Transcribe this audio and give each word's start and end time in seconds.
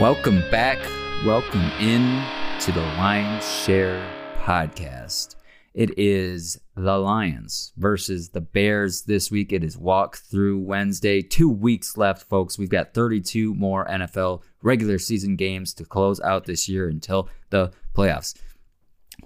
Welcome 0.00 0.44
back. 0.48 0.78
Welcome 1.26 1.72
in 1.80 2.24
to 2.60 2.70
the 2.70 2.80
Lions 2.80 3.44
Share 3.44 4.00
podcast. 4.44 5.34
It 5.74 5.98
is 5.98 6.56
the 6.76 6.96
Lions 6.96 7.72
versus 7.76 8.28
the 8.28 8.40
Bears 8.40 9.02
this 9.02 9.32
week. 9.32 9.52
It 9.52 9.64
is 9.64 9.76
walk 9.76 10.18
through 10.18 10.60
Wednesday. 10.60 11.20
Two 11.20 11.50
weeks 11.50 11.96
left, 11.96 12.22
folks. 12.28 12.56
We've 12.56 12.68
got 12.68 12.94
32 12.94 13.56
more 13.56 13.86
NFL 13.86 14.42
regular 14.62 15.00
season 15.00 15.34
games 15.34 15.74
to 15.74 15.84
close 15.84 16.20
out 16.20 16.44
this 16.44 16.68
year 16.68 16.88
until 16.88 17.28
the 17.50 17.72
playoffs. 17.92 18.36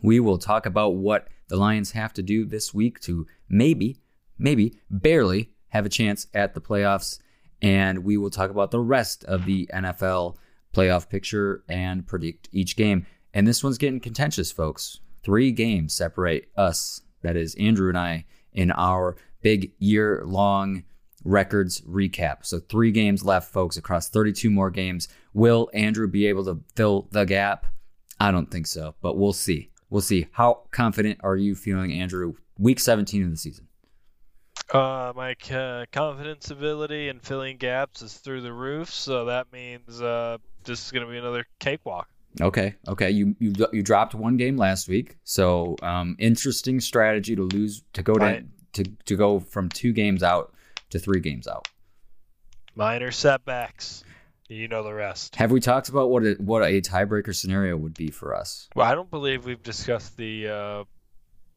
We 0.01 0.21
will 0.21 0.39
talk 0.39 0.65
about 0.65 0.95
what 0.95 1.29
the 1.49 1.57
Lions 1.57 1.91
have 1.91 2.15
to 2.15 2.23
do 2.23 2.47
this 2.47 2.73
week 2.73 2.99
to 3.01 3.27
maybe, 3.47 3.99
maybe, 4.39 4.81
barely 4.89 5.51
have 5.69 5.85
a 5.85 5.91
chance 5.91 6.29
at 6.33 6.55
the 6.55 6.63
playoffs. 6.63 7.19
And 7.61 8.05
we 8.05 8.17
will 8.17 8.31
talk 8.31 8.49
about 8.49 8.71
the 8.71 8.81
rest 8.81 9.23
of 9.25 9.45
the 9.45 9.69
NFL 9.75 10.39
playoff 10.73 11.09
picture 11.09 11.65
and 11.69 12.07
predict 12.07 12.49
each 12.53 12.77
game. 12.77 13.07
And 13.35 13.47
this 13.47 13.63
one's 13.63 13.79
getting 13.79 14.01
contentious, 14.01 14.53
folks. 14.53 15.01
Three 15.23 15.53
games 15.53 15.95
separate 15.95 16.49
us, 16.57 17.03
that 17.23 17.37
is 17.37 17.55
Andrew 17.55 17.89
and 17.89 17.99
I, 17.99 18.25
in 18.53 18.73
our 18.73 19.17
big 19.41 19.73
year 19.79 20.23
long 20.25 20.85
records 21.25 21.81
recap. 21.83 22.45
So 22.45 22.59
three 22.59 22.91
games 22.91 23.25
left, 23.25 23.53
folks, 23.53 23.77
across 23.77 24.09
32 24.09 24.51
more 24.51 24.71
games. 24.71 25.09
Will 25.33 25.71
Andrew 25.73 26.09
be 26.09 26.27
able 26.27 26.45
to 26.47 26.61
fill 26.75 27.09
the 27.13 27.25
gap? 27.25 27.67
I 28.19 28.31
don't 28.31 28.51
think 28.51 28.67
so, 28.67 28.95
but 29.01 29.17
we'll 29.17 29.33
see. 29.33 29.71
We'll 29.91 30.03
see. 30.03 30.27
How 30.33 30.63
confident 30.71 31.21
are 31.23 31.37
you 31.37 31.55
feeling, 31.55 31.93
Andrew? 31.93 32.35
Week 32.59 32.81
17 32.81 33.25
of 33.25 33.31
the 33.31 33.37
season. 33.37 33.69
Uh, 34.73 35.13
my 35.15 35.35
uh, 35.51 35.85
confidence 35.93 36.51
ability 36.51 37.09
and 37.09 37.23
filling 37.23 37.57
gaps 37.57 38.01
is 38.01 38.15
through 38.15 38.41
the 38.41 38.53
roof, 38.53 38.91
so 38.91 39.27
that 39.27 39.53
means 39.53 40.01
uh, 40.01 40.39
this 40.65 40.85
is 40.85 40.93
going 40.93 41.07
to 41.07 41.11
be 41.11 41.19
another 41.19 41.47
cakewalk. 41.59 42.09
Okay, 42.41 42.75
okay. 42.89 43.11
You 43.11 43.37
you 43.39 43.53
you 43.73 43.83
dropped 43.83 44.15
one 44.15 44.37
game 44.37 44.57
last 44.57 44.89
week, 44.89 45.17
so 45.23 45.77
um, 45.83 46.17
interesting 46.19 46.81
strategy 46.81 47.37
to 47.37 47.43
lose 47.43 47.83
to 47.93 48.03
go 48.03 48.15
to, 48.15 48.45
to 48.73 48.85
to 49.05 49.17
go 49.17 49.39
from 49.39 49.69
two 49.69 49.93
games 49.93 50.23
out 50.23 50.55
to 50.91 50.99
three 50.99 51.21
games 51.21 51.47
out. 51.47 51.69
Minor 52.75 53.11
setbacks. 53.11 54.03
You 54.49 54.69
know 54.69 54.83
the 54.83 54.95
rest. 54.95 55.37
Have 55.37 55.51
we 55.51 55.61
talked 55.61 55.89
about 55.89 56.11
what 56.11 56.25
a, 56.25 56.35
what 56.39 56.63
a 56.63 56.81
tiebreaker 56.81 57.35
scenario 57.35 57.77
would 57.77 57.95
be 57.95 58.11
for 58.11 58.35
us? 58.35 58.69
Well, 58.75 58.87
I 58.87 58.95
don't 58.95 59.11
believe 59.11 59.45
we've 59.45 59.63
discussed 59.63 60.17
the 60.17 60.49
uh, 60.49 60.85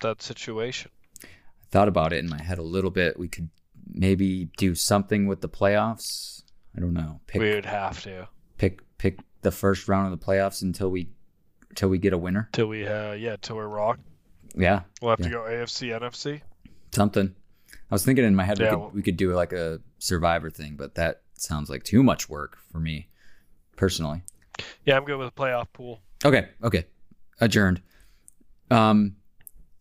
that 0.02 0.22
situation. 0.22 0.92
I 1.23 1.28
thought 1.72 1.88
about 1.88 2.14
it 2.14 2.17
in 2.17 2.30
my 2.30 2.42
head 2.42 2.58
a 2.58 2.64
little 2.64 2.92
bit. 2.92 3.17
We 3.17 3.28
could 3.28 3.50
maybe 3.88 4.50
do 4.58 4.75
something 4.75 5.25
with 5.25 5.42
the 5.42 5.50
playoffs. 5.50 6.44
I 6.75 6.81
don't 6.81 6.94
know. 6.94 7.22
Pick, 7.28 7.42
we 7.42 7.53
would 7.53 7.66
have 7.66 8.02
to 8.03 8.28
pick 8.97 9.19
the 9.41 9.51
first 9.51 9.88
round 9.88 10.11
of 10.11 10.19
the 10.19 10.25
playoffs 10.25 10.61
until 10.61 10.89
we 10.89 11.09
until 11.69 11.89
we 11.89 11.97
get 11.97 12.13
a 12.13 12.17
winner. 12.17 12.49
Till 12.53 12.67
we 12.67 12.85
uh 12.85 13.13
yeah, 13.13 13.35
till 13.41 13.55
we're 13.55 13.67
rock. 13.67 13.99
Yeah. 14.55 14.81
We'll 15.01 15.11
have 15.11 15.19
yeah. 15.19 15.25
to 15.25 15.31
go 15.31 15.41
AFC, 15.41 15.99
NFC. 15.99 16.41
Something. 16.91 17.35
I 17.71 17.93
was 17.93 18.05
thinking 18.05 18.25
in 18.25 18.35
my 18.35 18.43
head 18.43 18.59
yeah, 18.59 18.66
we, 18.66 18.69
could, 18.69 18.79
well, 18.79 18.91
we 18.95 19.01
could 19.01 19.17
do 19.17 19.33
like 19.33 19.53
a 19.53 19.79
survivor 19.99 20.49
thing, 20.49 20.75
but 20.75 20.95
that 20.95 21.21
sounds 21.35 21.69
like 21.69 21.83
too 21.83 22.01
much 22.01 22.29
work 22.29 22.57
for 22.71 22.79
me 22.79 23.09
personally. 23.75 24.23
Yeah, 24.85 24.97
I'm 24.97 25.03
good 25.03 25.17
with 25.17 25.27
a 25.27 25.31
playoff 25.31 25.67
pool. 25.73 25.99
Okay, 26.23 26.47
okay. 26.63 26.85
Adjourned. 27.39 27.81
Um 28.71 29.17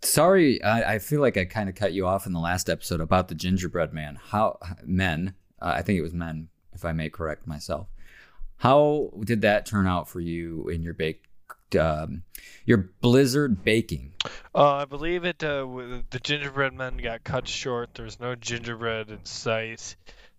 sorry, 0.02 0.62
I, 0.62 0.94
I 0.94 0.98
feel 0.98 1.20
like 1.20 1.36
I 1.36 1.44
kind 1.44 1.68
of 1.68 1.74
cut 1.74 1.92
you 1.92 2.06
off 2.06 2.26
in 2.26 2.32
the 2.32 2.40
last 2.40 2.68
episode 2.68 3.00
about 3.00 3.28
the 3.28 3.34
gingerbread 3.34 3.92
man. 3.92 4.18
How 4.22 4.58
men, 4.84 5.34
uh, 5.60 5.72
I 5.76 5.82
think 5.82 5.98
it 5.98 6.02
was 6.02 6.12
men, 6.12 6.48
if 6.72 6.84
I 6.84 6.92
may 6.92 7.08
correct 7.08 7.46
myself. 7.46 7.88
How 8.58 9.10
did 9.20 9.42
that 9.42 9.66
turn 9.66 9.86
out 9.86 10.08
for 10.08 10.20
you 10.20 10.68
in 10.68 10.82
your 10.82 10.94
bake, 10.94 11.24
um, 11.78 12.22
your 12.64 12.90
blizzard 13.00 13.64
baking? 13.64 14.12
Uh, 14.54 14.76
I 14.76 14.84
believe 14.84 15.24
it. 15.24 15.42
Uh, 15.42 15.66
the 16.10 16.20
gingerbread 16.22 16.72
men 16.72 16.96
got 16.96 17.24
cut 17.24 17.46
short. 17.46 17.94
There 17.94 18.04
was 18.04 18.20
no 18.20 18.34
gingerbread 18.34 19.10
in 19.10 19.24
sight. 19.24 19.96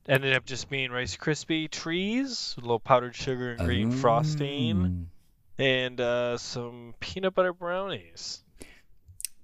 Ended 0.08 0.34
up 0.34 0.46
just 0.46 0.70
being 0.70 0.92
Rice 0.92 1.18
Krispie 1.18 1.70
trees, 1.70 2.56
a 2.58 2.62
little 2.62 2.80
powdered 2.80 3.16
sugar 3.16 3.53
and 3.53 3.66
green 3.66 3.94
oh. 3.94 3.96
frosting, 3.98 5.09
and 5.58 6.02
uh, 6.02 6.38
some 6.38 6.94
peanut 7.00 7.34
butter 7.34 7.53
brownies. 7.53 8.44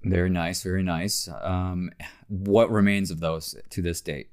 Very 0.03 0.29
nice, 0.29 0.63
very 0.63 0.83
nice. 0.83 1.27
Um, 1.41 1.91
what 2.27 2.71
remains 2.71 3.11
of 3.11 3.19
those 3.19 3.55
to 3.71 3.81
this 3.81 4.01
date? 4.01 4.29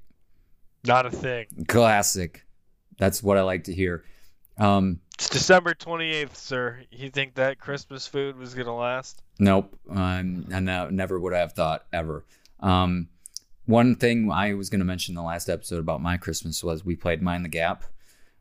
Not 0.85 1.05
a 1.05 1.11
thing. 1.11 1.47
Classic. 1.67 2.45
That's 2.97 3.21
what 3.21 3.37
I 3.37 3.41
like 3.41 3.65
to 3.65 3.73
hear. 3.73 4.03
Um, 4.59 4.99
it's 5.15 5.29
December 5.29 5.73
28th, 5.73 6.35
sir. 6.35 6.79
You 6.91 7.09
think 7.09 7.35
that 7.35 7.59
Christmas 7.59 8.07
food 8.07 8.37
was 8.37 8.53
going 8.53 8.67
to 8.67 8.73
last? 8.73 9.21
Nope. 9.39 9.77
Um, 9.89 10.45
I 10.53 10.59
never 10.59 11.19
would 11.19 11.33
have 11.33 11.53
thought 11.53 11.85
ever. 11.91 12.25
Um, 12.59 13.07
one 13.65 13.95
thing 13.95 14.31
I 14.31 14.53
was 14.53 14.69
going 14.69 14.79
to 14.79 14.85
mention 14.85 15.13
in 15.13 15.15
the 15.15 15.21
last 15.21 15.49
episode 15.49 15.79
about 15.79 16.01
my 16.01 16.17
Christmas 16.17 16.63
was 16.63 16.83
we 16.83 16.95
played 16.95 17.21
Mind 17.21 17.45
the 17.45 17.49
Gap. 17.49 17.83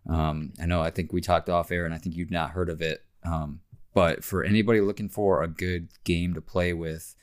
Um, 0.08 0.52
I 0.60 0.66
know 0.66 0.80
I 0.80 0.90
think 0.90 1.12
we 1.12 1.20
talked 1.20 1.48
off 1.48 1.70
air 1.70 1.84
and 1.84 1.94
I 1.94 1.98
think 1.98 2.16
you've 2.16 2.30
not 2.30 2.50
heard 2.50 2.68
of 2.68 2.80
it. 2.80 3.04
Um, 3.24 3.60
but 3.94 4.24
for 4.24 4.42
anybody 4.44 4.80
looking 4.80 5.08
for 5.08 5.42
a 5.42 5.48
good 5.48 5.88
game 6.04 6.34
to 6.34 6.40
play 6.40 6.72
with 6.72 7.14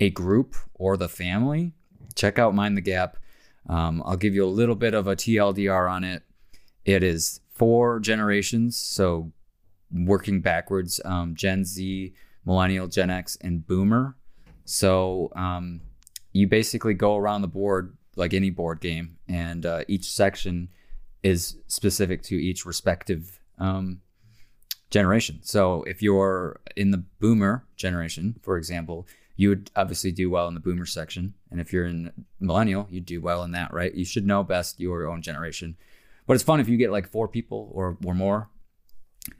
a 0.00 0.10
group 0.10 0.56
or 0.74 0.96
the 0.96 1.08
family, 1.08 1.72
check 2.14 2.38
out 2.38 2.54
Mind 2.54 2.76
the 2.76 2.82
Gap. 2.82 3.16
Um, 3.68 4.02
I'll 4.04 4.16
give 4.16 4.34
you 4.34 4.44
a 4.44 4.46
little 4.46 4.74
bit 4.74 4.94
of 4.94 5.06
a 5.06 5.14
TLDR 5.14 5.90
on 5.90 6.02
it. 6.02 6.22
It 6.84 7.02
is 7.02 7.41
four 7.52 8.00
generations, 8.00 8.76
so 8.76 9.32
working 9.92 10.40
backwards, 10.40 11.00
um, 11.04 11.34
Gen 11.34 11.64
Z, 11.64 12.12
Millennial, 12.44 12.88
Gen 12.88 13.10
X, 13.10 13.36
and 13.40 13.66
Boomer. 13.66 14.16
So 14.64 15.30
um, 15.36 15.80
you 16.32 16.46
basically 16.46 16.94
go 16.94 17.16
around 17.16 17.42
the 17.42 17.48
board 17.48 17.96
like 18.16 18.34
any 18.34 18.50
board 18.50 18.80
game, 18.80 19.18
and 19.28 19.64
uh, 19.64 19.84
each 19.88 20.10
section 20.10 20.68
is 21.22 21.56
specific 21.66 22.22
to 22.22 22.34
each 22.36 22.66
respective 22.66 23.40
um, 23.58 24.00
generation. 24.90 25.40
So 25.42 25.82
if 25.84 26.02
you're 26.02 26.60
in 26.76 26.90
the 26.90 27.04
Boomer 27.20 27.64
generation, 27.76 28.36
for 28.42 28.56
example, 28.56 29.06
you 29.36 29.48
would 29.48 29.70
obviously 29.74 30.12
do 30.12 30.30
well 30.30 30.48
in 30.48 30.54
the 30.54 30.60
Boomer 30.60 30.86
section, 30.86 31.34
and 31.50 31.60
if 31.60 31.72
you're 31.72 31.86
in 31.86 32.12
Millennial, 32.40 32.86
you 32.90 33.00
do 33.00 33.20
well 33.20 33.42
in 33.44 33.52
that, 33.52 33.72
right? 33.72 33.94
You 33.94 34.04
should 34.04 34.26
know 34.26 34.42
best 34.42 34.78
your 34.78 35.08
own 35.08 35.22
generation. 35.22 35.76
But 36.26 36.34
it's 36.34 36.42
fun 36.42 36.60
if 36.60 36.68
you 36.68 36.76
get 36.76 36.92
like 36.92 37.08
four 37.08 37.28
people 37.28 37.70
or, 37.72 37.96
or 38.04 38.14
more 38.14 38.48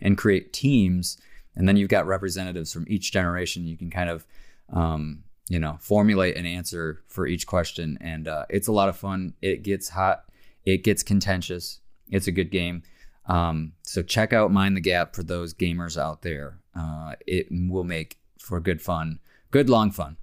and 0.00 0.19
create 0.19 0.53
teams, 0.53 1.19
and 1.54 1.69
then 1.69 1.76
you've 1.76 1.88
got 1.88 2.06
representatives 2.06 2.72
from 2.72 2.87
each 2.88 3.12
generation. 3.12 3.66
You 3.66 3.76
can 3.76 3.91
kind 3.91 4.10
of, 4.10 4.26
um, 4.72 5.25
you 5.48 5.59
know, 5.59 5.76
formulate 5.81 6.37
an 6.37 6.47
answer 6.47 7.03
for 7.09 7.26
each 7.26 7.47
question, 7.47 7.98
and 8.00 8.28
uh, 8.28 8.47
it's 8.48 8.69
a 8.69 8.72
lot 8.72 8.88
of 8.88 8.97
fun. 8.97 9.34
It 9.42 9.62
gets 9.62 9.91
hot, 9.91 10.25
it 10.65 10.84
gets 10.84 11.03
contentious. 11.03 11.81
It's 12.10 12.26
a 12.26 12.32
good 12.32 12.50
game. 12.50 12.82
Um, 13.26 13.72
so 13.82 14.03
check 14.03 14.32
out 14.32 14.50
Mind 14.50 14.76
the 14.76 14.81
Gap 14.81 15.15
for 15.15 15.22
those 15.22 15.54
gamers 15.54 15.97
out 15.97 16.22
there. 16.22 16.59
Uh, 16.75 17.15
it 17.26 17.47
will 17.50 17.84
make 17.84 18.19
for 18.38 18.60
good 18.60 18.82
fun, 18.82 19.21
good 19.50 19.71
long 19.71 19.91
fun. 19.91 20.16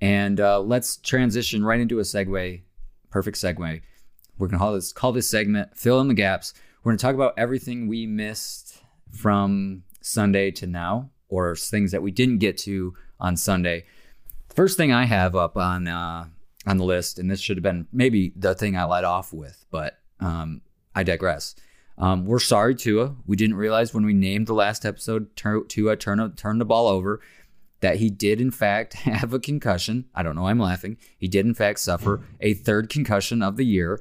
And 0.00 0.40
uh, 0.40 0.60
let's 0.60 0.96
transition 0.98 1.64
right 1.64 1.80
into 1.80 1.98
a 1.98 2.02
segue, 2.02 2.62
perfect 3.10 3.36
segue 3.38 3.80
we're 4.38 4.48
gonna 4.48 4.58
call 4.58 4.74
this 4.74 4.92
call 4.92 5.12
this 5.12 5.28
segment 5.28 5.76
"Fill 5.76 6.00
in 6.00 6.08
the 6.08 6.14
Gaps." 6.14 6.54
We're 6.82 6.92
gonna 6.92 6.98
talk 6.98 7.14
about 7.14 7.34
everything 7.36 7.88
we 7.88 8.06
missed 8.06 8.82
from 9.10 9.82
Sunday 10.00 10.50
to 10.52 10.66
now, 10.66 11.10
or 11.28 11.56
things 11.56 11.92
that 11.92 12.02
we 12.02 12.10
didn't 12.10 12.38
get 12.38 12.58
to 12.58 12.94
on 13.18 13.36
Sunday. 13.36 13.84
First 14.48 14.76
thing 14.76 14.92
I 14.92 15.04
have 15.04 15.34
up 15.34 15.56
on 15.56 15.88
uh, 15.88 16.26
on 16.66 16.76
the 16.76 16.84
list, 16.84 17.18
and 17.18 17.30
this 17.30 17.40
should 17.40 17.56
have 17.56 17.62
been 17.62 17.86
maybe 17.92 18.32
the 18.36 18.54
thing 18.54 18.76
I 18.76 18.84
led 18.84 19.04
off 19.04 19.32
with, 19.32 19.64
but 19.70 19.98
um, 20.20 20.62
I 20.94 21.02
digress. 21.02 21.54
Um, 21.98 22.26
we're 22.26 22.38
sorry, 22.38 22.74
Tua. 22.74 23.16
We 23.26 23.36
didn't 23.36 23.56
realize 23.56 23.94
when 23.94 24.04
we 24.04 24.12
named 24.12 24.46
the 24.46 24.54
last 24.54 24.84
episode 24.84 25.34
Tua 25.36 25.96
turn 25.96 26.32
turn 26.36 26.58
the 26.58 26.64
ball 26.64 26.88
over 26.88 27.20
that 27.80 27.96
he 27.96 28.10
did 28.10 28.40
in 28.40 28.50
fact 28.50 28.94
have 28.94 29.32
a 29.32 29.38
concussion. 29.38 30.06
I 30.14 30.22
don't 30.22 30.36
know. 30.36 30.46
I'm 30.46 30.58
laughing. 30.58 30.96
He 31.18 31.28
did 31.28 31.46
in 31.46 31.54
fact 31.54 31.80
suffer 31.80 32.22
a 32.40 32.54
third 32.54 32.90
concussion 32.90 33.42
of 33.42 33.56
the 33.56 33.66
year. 33.66 34.00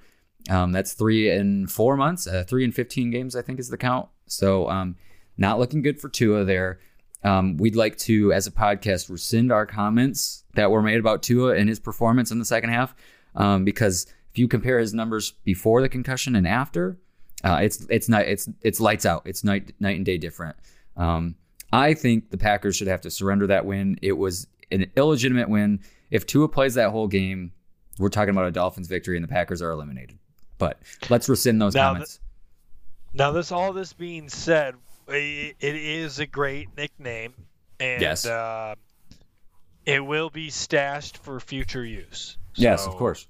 Um, 0.49 0.71
that's 0.71 0.93
three 0.93 1.29
in 1.29 1.67
four 1.67 1.97
months, 1.97 2.27
uh, 2.27 2.43
three 2.47 2.63
in 2.63 2.71
15 2.71 3.09
games, 3.11 3.35
I 3.35 3.41
think 3.41 3.59
is 3.59 3.69
the 3.69 3.77
count. 3.77 4.09
So, 4.27 4.69
um, 4.69 4.95
not 5.37 5.59
looking 5.59 5.81
good 5.81 5.99
for 5.99 6.09
Tua 6.09 6.43
there. 6.43 6.79
Um, 7.23 7.57
we'd 7.57 7.75
like 7.75 7.97
to, 7.99 8.31
as 8.31 8.45
a 8.45 8.51
podcast, 8.51 9.09
rescind 9.09 9.51
our 9.51 9.65
comments 9.65 10.43
that 10.53 10.69
were 10.69 10.81
made 10.81 10.99
about 10.99 11.23
Tua 11.23 11.55
and 11.55 11.67
his 11.67 11.79
performance 11.79 12.29
in 12.31 12.37
the 12.37 12.45
second 12.45 12.69
half, 12.69 12.95
um, 13.35 13.65
because 13.65 14.05
if 14.31 14.37
you 14.37 14.47
compare 14.47 14.79
his 14.79 14.93
numbers 14.93 15.31
before 15.43 15.81
the 15.81 15.89
concussion 15.89 16.35
and 16.35 16.47
after, 16.47 16.99
uh, 17.43 17.59
it's 17.61 17.85
it's 17.89 18.07
not 18.07 18.23
it's 18.23 18.47
it's 18.61 18.79
lights 18.79 19.05
out. 19.05 19.23
It's 19.25 19.43
night 19.43 19.73
night 19.79 19.97
and 19.97 20.05
day 20.05 20.17
different. 20.17 20.55
Um, 20.95 21.35
I 21.73 21.93
think 21.93 22.29
the 22.29 22.37
Packers 22.37 22.75
should 22.75 22.87
have 22.87 23.01
to 23.01 23.11
surrender 23.11 23.47
that 23.47 23.65
win. 23.65 23.97
It 24.01 24.13
was 24.13 24.47
an 24.71 24.91
illegitimate 24.95 25.49
win. 25.49 25.81
If 26.11 26.25
Tua 26.25 26.47
plays 26.47 26.75
that 26.75 26.91
whole 26.91 27.07
game, 27.07 27.51
we're 27.99 28.09
talking 28.09 28.29
about 28.29 28.45
a 28.45 28.51
Dolphins 28.51 28.87
victory 28.87 29.17
and 29.17 29.23
the 29.23 29.27
Packers 29.27 29.61
are 29.61 29.71
eliminated. 29.71 30.19
But 30.57 30.79
let's 31.09 31.27
rescind 31.27 31.61
those 31.61 31.75
now 31.75 31.93
comments. 31.93 32.19
Now, 33.13 33.31
this 33.31 33.51
all 33.51 33.73
this 33.73 33.93
being 33.93 34.29
said, 34.29 34.75
it, 35.07 35.55
is 35.59 36.19
a 36.19 36.25
great 36.25 36.75
nickname, 36.75 37.33
and 37.79 38.01
Yes. 38.01 38.25
uh, 38.25 38.75
it 39.85 40.05
will 40.05 40.29
be 40.29 40.49
stashed 40.49 41.17
for 41.17 41.39
future 41.39 41.85
use. 41.85 42.37
yes, 42.55 42.85
of 42.85 42.95
course. 42.95 43.27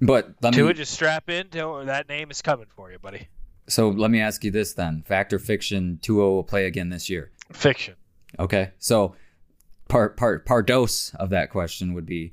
But 0.00 0.34
let 0.42 0.54
me 0.54 0.72
just 0.74 0.92
strap 0.92 1.30
in. 1.30 1.48
Till 1.48 1.84
that 1.86 2.08
name 2.08 2.30
is 2.30 2.42
coming 2.42 2.66
for 2.74 2.92
you, 2.92 2.98
buddy. 2.98 3.28
so 3.66 3.88
let 3.88 4.10
me 4.10 4.20
ask 4.20 4.44
you 4.44 4.50
this 4.50 4.74
then: 4.74 5.02
fact 5.06 5.32
or 5.32 5.38
fiction? 5.38 5.98
Tua 6.02 6.30
will 6.30 6.44
play 6.44 6.66
again 6.66 6.90
this 6.90 7.08
year. 7.08 7.30
Fiction. 7.52 7.94
Okay, 8.38 8.72
so 8.78 9.14
part 9.88 10.16
part 10.18 10.44
part 10.44 10.66
dose 10.66 11.14
of 11.14 11.30
that 11.30 11.48
question 11.50 11.94
would 11.94 12.04
be: 12.04 12.32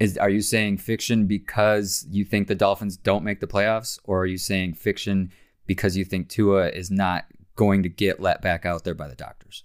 Is 0.00 0.16
are 0.16 0.30
you 0.30 0.40
saying 0.40 0.78
fiction 0.78 1.26
because 1.26 2.06
you 2.10 2.24
think 2.24 2.48
the 2.48 2.54
Dolphins 2.54 2.96
don't 2.96 3.22
make 3.22 3.40
the 3.40 3.46
playoffs, 3.46 3.98
or 4.04 4.22
are 4.22 4.26
you 4.26 4.38
saying 4.38 4.74
fiction 4.74 5.30
because 5.66 5.96
you 5.96 6.04
think 6.04 6.28
Tua 6.28 6.70
is 6.70 6.90
not 6.90 7.26
going 7.54 7.82
to 7.82 7.88
get 7.90 8.18
let 8.18 8.40
back 8.40 8.64
out 8.64 8.82
there 8.82 8.94
by 8.94 9.06
the 9.08 9.14
doctors? 9.14 9.62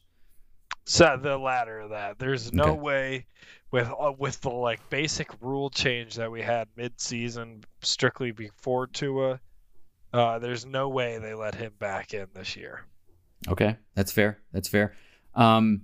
So 0.86 1.18
the 1.20 1.38
latter 1.38 1.80
of 1.80 1.92
that. 1.92 2.20
There's 2.20 2.52
no 2.54 2.72
Okay. 2.74 2.80
way 2.80 3.26
with 3.72 3.90
uh, 3.90 4.12
with 4.18 4.42
the 4.42 4.50
like 4.50 4.88
basic 4.90 5.30
rule 5.42 5.70
change 5.70 6.16
that 6.16 6.30
we 6.30 6.42
had 6.42 6.68
mid-season, 6.76 7.64
strictly 7.82 8.32
before 8.32 8.88
Tua. 8.88 9.40
Uh, 10.14 10.40
there's 10.40 10.66
no 10.66 10.90
way 10.90 11.18
they 11.18 11.34
let 11.34 11.56
him 11.56 11.72
back 11.80 12.14
in 12.14 12.28
this 12.34 12.56
year. 12.56 12.82
Okay, 13.48 13.78
that's 13.96 14.12
fair. 14.12 14.40
That's 14.52 14.68
fair. 14.68 14.96
Um, 15.34 15.84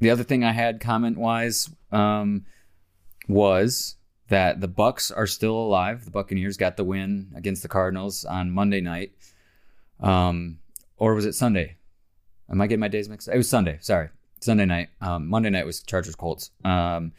the 0.00 0.10
other 0.10 0.22
thing 0.24 0.44
I 0.44 0.52
had 0.52 0.80
comment 0.80 1.18
wise 1.18 1.70
um, 1.90 2.44
was 3.28 3.96
that 4.28 4.60
the 4.60 4.68
Bucks 4.68 5.10
are 5.10 5.26
still 5.26 5.54
alive. 5.54 6.04
The 6.04 6.10
Buccaneers 6.10 6.56
got 6.56 6.76
the 6.76 6.84
win 6.84 7.32
against 7.36 7.62
the 7.62 7.68
Cardinals 7.68 8.24
on 8.24 8.50
Monday 8.50 8.80
night, 8.80 9.12
um, 10.00 10.58
or 10.96 11.14
was 11.14 11.26
it 11.26 11.34
Sunday? 11.34 11.76
Am 12.50 12.60
I 12.60 12.66
getting 12.66 12.80
my 12.80 12.88
days 12.88 13.08
mixed? 13.08 13.28
It 13.28 13.36
was 13.36 13.48
Sunday. 13.48 13.78
Sorry, 13.80 14.08
Sunday 14.40 14.64
night. 14.64 14.88
Um, 15.00 15.28
Monday 15.28 15.50
night 15.50 15.66
was 15.66 15.82
Chargers 15.82 16.16
Colts. 16.16 16.50
Um, 16.64 17.12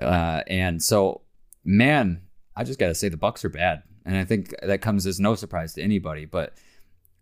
uh, 0.00 0.42
and 0.46 0.82
so, 0.82 1.22
man, 1.64 2.22
I 2.56 2.64
just 2.64 2.78
got 2.78 2.88
to 2.88 2.94
say 2.94 3.08
the 3.08 3.16
Bucks 3.16 3.44
are 3.44 3.48
bad, 3.50 3.82
and 4.04 4.16
I 4.16 4.24
think 4.24 4.54
that 4.62 4.80
comes 4.80 5.06
as 5.06 5.20
no 5.20 5.34
surprise 5.34 5.74
to 5.74 5.82
anybody. 5.82 6.24
But 6.24 6.54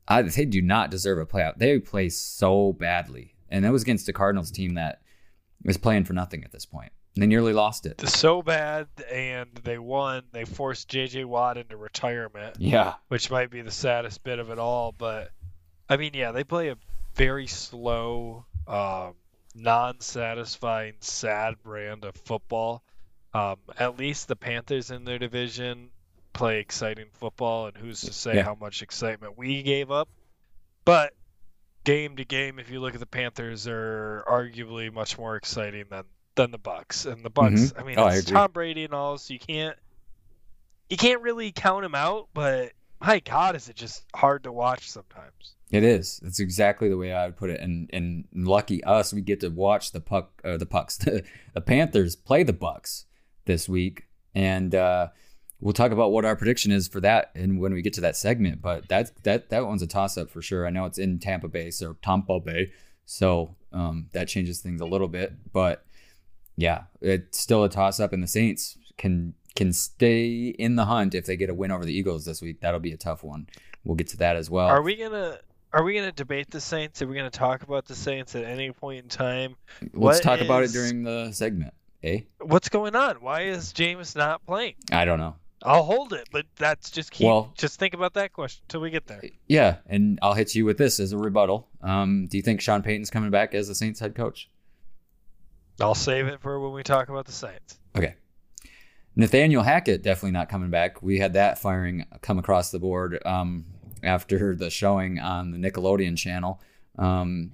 I, 0.08 0.22
they 0.22 0.44
do 0.44 0.60
not 0.62 0.90
deserve 0.90 1.18
a 1.18 1.26
playoff. 1.26 1.56
They 1.56 1.78
play 1.78 2.08
so 2.08 2.72
badly, 2.72 3.34
and 3.50 3.64
that 3.64 3.72
was 3.72 3.82
against 3.82 4.06
the 4.06 4.12
Cardinals 4.12 4.50
team 4.50 4.74
that 4.74 5.00
was 5.64 5.76
playing 5.76 6.04
for 6.04 6.12
nothing 6.12 6.44
at 6.44 6.52
this 6.52 6.66
point. 6.66 6.92
They 7.14 7.26
nearly 7.26 7.52
lost 7.52 7.84
it. 7.84 8.00
So 8.08 8.40
bad, 8.42 8.88
and 9.12 9.50
they 9.64 9.78
won. 9.78 10.22
They 10.32 10.44
forced 10.46 10.88
J.J. 10.88 11.24
Watt 11.26 11.58
into 11.58 11.76
retirement, 11.76 12.56
Yeah, 12.58 12.94
which 13.08 13.30
might 13.30 13.50
be 13.50 13.60
the 13.60 13.70
saddest 13.70 14.24
bit 14.24 14.38
of 14.38 14.48
it 14.50 14.58
all. 14.58 14.92
But 14.92 15.30
I 15.90 15.98
mean, 15.98 16.12
yeah, 16.14 16.32
they 16.32 16.42
play 16.44 16.68
a 16.68 16.76
very 17.14 17.46
slow, 17.46 18.46
um, 18.66 19.12
non-satisfying, 19.54 20.94
sad 21.00 21.62
brand 21.62 22.04
of 22.04 22.16
football. 22.16 22.82
Um, 23.34 23.56
at 23.78 23.98
least 23.98 24.28
the 24.28 24.36
Panthers 24.36 24.90
in 24.90 25.04
their 25.04 25.18
division 25.18 25.90
play 26.32 26.60
exciting 26.60 27.06
football, 27.12 27.66
and 27.66 27.76
who's 27.76 28.00
to 28.02 28.12
say 28.12 28.36
Yeah. 28.36 28.42
how 28.44 28.54
much 28.54 28.80
excitement 28.82 29.36
we 29.36 29.62
gave 29.62 29.90
up? 29.90 30.08
But 30.84 31.14
game 31.84 32.16
to 32.16 32.24
game, 32.24 32.58
if 32.58 32.70
you 32.70 32.80
look 32.80 32.94
at 32.94 33.00
the 33.00 33.06
Panthers, 33.06 33.66
are 33.68 34.24
arguably 34.26 34.92
much 34.92 35.18
more 35.18 35.36
exciting 35.36 35.84
than 35.90 36.04
than 36.34 36.50
the 36.50 36.58
Bucks. 36.58 37.04
And 37.04 37.24
the 37.24 37.30
Bucks, 37.30 37.72
I 37.76 37.82
mean, 37.82 37.98
Oh, 37.98 38.06
it's 38.06 38.20
agree. 38.20 38.34
Tom 38.34 38.52
Brady 38.52 38.84
and 38.84 38.94
all, 38.94 39.18
so 39.18 39.34
you 39.34 39.40
can't 39.40 39.76
you 40.88 40.96
can't 40.96 41.22
really 41.22 41.52
count 41.52 41.84
him 41.84 41.94
out. 41.94 42.28
But 42.34 42.72
my 43.00 43.20
God, 43.20 43.56
is 43.56 43.68
it 43.68 43.76
just 43.76 44.04
hard 44.14 44.44
to 44.44 44.52
watch 44.52 44.90
sometimes? 44.90 45.54
it 45.70 45.82
is. 45.82 46.20
That's 46.22 46.38
exactly 46.38 46.90
the 46.90 46.98
way 46.98 47.14
I 47.14 47.24
would 47.26 47.36
put 47.36 47.48
it. 47.50 47.60
And 47.60 47.88
and 47.92 48.26
lucky 48.34 48.84
us, 48.84 49.12
we 49.12 49.22
get 49.22 49.40
to 49.40 49.48
watch 49.48 49.92
the 49.92 50.00
puck, 50.00 50.42
uh, 50.44 50.58
the 50.58 50.66
pucks, 50.66 50.96
the, 50.98 51.24
Panthers 51.64 52.14
play 52.14 52.42
the 52.42 52.52
Bucks 52.52 53.06
this 53.46 53.68
week, 53.68 54.06
and 54.34 54.74
uh, 54.74 55.08
we'll 55.60 55.72
talk 55.72 55.90
about 55.90 56.12
what 56.12 56.26
our 56.26 56.36
prediction 56.36 56.72
is 56.72 56.88
for 56.88 57.00
that, 57.00 57.30
and 57.34 57.58
when 57.58 57.72
we 57.72 57.80
get 57.80 57.94
to 57.94 58.02
that 58.02 58.16
segment. 58.16 58.60
But 58.60 58.86
that's 58.86 59.12
that 59.22 59.48
that 59.48 59.66
one's 59.66 59.82
a 59.82 59.86
toss 59.86 60.18
up 60.18 60.28
for 60.30 60.42
sure. 60.42 60.66
I 60.66 60.70
know 60.70 60.84
it's 60.84 60.98
in 60.98 61.18
Tampa 61.18 61.48
Bay, 61.48 61.70
so 61.70 61.96
Tampa 62.02 62.38
Bay, 62.38 62.72
so 63.06 63.56
um, 63.72 64.08
that 64.12 64.28
changes 64.28 64.60
things 64.60 64.80
a 64.80 64.86
little 64.86 65.08
bit, 65.08 65.32
but. 65.52 65.84
Yeah, 66.56 66.84
it's 67.00 67.38
still 67.38 67.64
a 67.64 67.68
toss 67.68 68.00
up, 68.00 68.12
and 68.12 68.22
the 68.22 68.26
Saints 68.28 68.78
can 68.98 69.34
can 69.54 69.72
stay 69.72 70.48
in 70.48 70.76
the 70.76 70.86
hunt 70.86 71.14
if 71.14 71.26
they 71.26 71.36
get 71.36 71.50
a 71.50 71.54
win 71.54 71.70
over 71.70 71.84
the 71.84 71.92
Eagles 71.92 72.24
this 72.24 72.40
week. 72.40 72.60
That'll 72.60 72.80
be 72.80 72.92
a 72.92 72.96
tough 72.96 73.22
one. 73.22 73.48
We'll 73.84 73.96
get 73.96 74.06
to 74.08 74.16
that 74.18 74.36
as 74.36 74.48
well. 74.48 74.68
Are 74.68 74.82
we 74.82 74.96
gonna 74.96 75.38
are 75.72 75.82
we 75.82 75.94
gonna 75.94 76.12
debate 76.12 76.50
the 76.50 76.60
Saints? 76.60 77.02
Are 77.02 77.06
we 77.06 77.14
gonna 77.16 77.30
talk 77.30 77.62
about 77.62 77.86
the 77.86 77.94
Saints 77.94 78.34
at 78.34 78.44
any 78.44 78.70
point 78.72 79.02
in 79.04 79.08
time? 79.08 79.56
Let's 79.80 79.94
what 79.94 80.22
talk 80.22 80.40
about 80.40 80.62
it 80.62 80.72
during 80.72 81.02
the 81.02 81.32
segment. 81.32 81.74
Eh? 82.02 82.20
What's 82.40 82.68
going 82.68 82.96
on? 82.96 83.16
Why 83.16 83.42
is 83.42 83.72
James 83.72 84.16
not 84.16 84.44
playing? 84.44 84.74
I 84.90 85.04
don't 85.04 85.18
know. 85.18 85.36
I'll 85.64 85.84
hold 85.84 86.12
it, 86.12 86.28
but 86.32 86.46
that's 86.56 86.90
just 86.90 87.12
keep 87.12 87.26
Well- 87.26 87.52
just 87.56 87.78
think 87.78 87.94
about 87.94 88.14
that 88.14 88.32
question 88.32 88.64
till 88.68 88.80
we 88.80 88.90
get 88.90 89.06
there. 89.06 89.22
Yeah, 89.46 89.76
and 89.86 90.18
I'll 90.20 90.34
hit 90.34 90.54
you 90.56 90.64
with 90.64 90.78
this 90.78 90.98
as 90.98 91.12
a 91.12 91.18
rebuttal. 91.18 91.68
Um, 91.80 92.26
do 92.26 92.36
you 92.36 92.42
think 92.42 92.60
Sean 92.60 92.82
Payton's 92.82 93.10
coming 93.10 93.30
back 93.30 93.54
as 93.54 93.68
the 93.68 93.74
Saints 93.74 94.00
head 94.00 94.14
coach? 94.16 94.50
I'll 95.82 95.94
save 95.94 96.26
it 96.26 96.40
for 96.40 96.60
when 96.60 96.72
we 96.72 96.82
talk 96.82 97.08
about 97.08 97.26
the 97.26 97.32
Saints. 97.32 97.78
Okay. 97.96 98.14
Nathaniel 99.14 99.62
Hackett 99.62 100.02
definitely 100.02 100.30
not 100.30 100.48
coming 100.48 100.70
back. 100.70 101.02
We 101.02 101.18
had 101.18 101.34
that 101.34 101.58
firing 101.58 102.06
come 102.22 102.38
across 102.38 102.70
the 102.70 102.78
board 102.78 103.20
um, 103.26 103.66
after 104.02 104.54
the 104.54 104.70
showing 104.70 105.18
on 105.18 105.50
the 105.50 105.58
Nickelodeon 105.58 106.16
channel. 106.16 106.60
Um, 106.98 107.52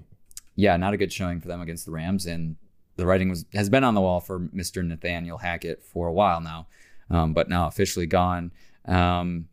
yeah, 0.54 0.76
not 0.76 0.94
a 0.94 0.96
good 0.96 1.12
showing 1.12 1.40
for 1.40 1.48
them 1.48 1.60
against 1.60 1.86
the 1.86 1.92
Rams, 1.92 2.26
and 2.26 2.56
the 2.96 3.06
writing 3.06 3.28
was 3.28 3.44
has 3.54 3.68
been 3.68 3.84
on 3.84 3.94
the 3.94 4.00
wall 4.00 4.20
for 4.20 4.40
Mr. 4.40 4.84
Nathaniel 4.84 5.38
Hackett 5.38 5.82
for 5.84 6.08
a 6.08 6.12
while 6.12 6.40
now, 6.40 6.66
um, 7.10 7.32
but 7.32 7.48
now 7.48 7.66
officially 7.66 8.06
gone. 8.06 8.52
Um, 8.84 9.48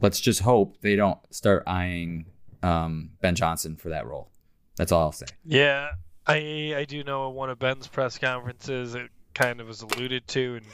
let's 0.00 0.20
just 0.20 0.40
hope 0.40 0.80
they 0.80 0.96
don't 0.96 1.18
start 1.34 1.64
eyeing 1.66 2.26
um, 2.62 3.10
Ben 3.20 3.34
Johnson 3.34 3.76
for 3.76 3.88
that 3.88 4.06
role. 4.06 4.30
That's 4.76 4.92
all 4.92 5.02
I'll 5.02 5.12
say. 5.12 5.26
Yeah, 5.44 5.90
I 6.26 6.74
I 6.76 6.84
do 6.84 7.04
know 7.04 7.30
one 7.30 7.50
of 7.50 7.58
Ben's 7.58 7.86
press 7.86 8.18
conferences 8.18 8.94
it 8.94 9.10
kind 9.34 9.60
of 9.60 9.68
was 9.68 9.82
alluded 9.82 10.26
to, 10.28 10.56
and 10.56 10.66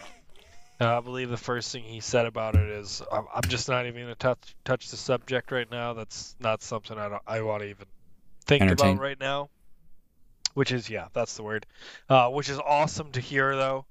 uh, 0.81 0.99
I 0.99 1.01
believe 1.01 1.31
the 1.31 1.37
first 1.37 1.73
thing 1.73 1.85
he 1.85 2.01
said 2.01 2.27
about 2.27 2.55
it 2.55 2.69
is, 2.69 3.03
"I'm, 3.11 3.27
I'm 3.35 3.49
just 3.49 3.69
not 3.69 3.87
even 3.87 4.03
going 4.03 4.15
to 4.15 4.19
touch 4.19 4.57
touch 4.65 4.91
the 4.91 4.97
subject 4.97 5.51
right 5.51 5.71
now. 5.71 5.95
That's 5.95 6.35
not 6.41 6.63
something 6.63 6.99
I 6.99 7.09
don't, 7.09 7.23
I 7.27 7.43
want 7.43 7.63
to 7.63 7.69
even 7.69 7.87
think 8.45 8.63
Entertain. 8.63 8.93
about 8.93 9.03
right 9.03 9.21
now." 9.21 9.51
Which 10.55 10.73
is 10.73 10.89
yeah, 10.89 11.09
that's 11.13 11.37
the 11.37 11.43
word. 11.43 11.67
Uh, 12.09 12.29
which 12.31 12.49
is 12.49 12.59
awesome 12.59 13.13
to 13.13 13.21
hear 13.21 13.57
though. 13.57 13.87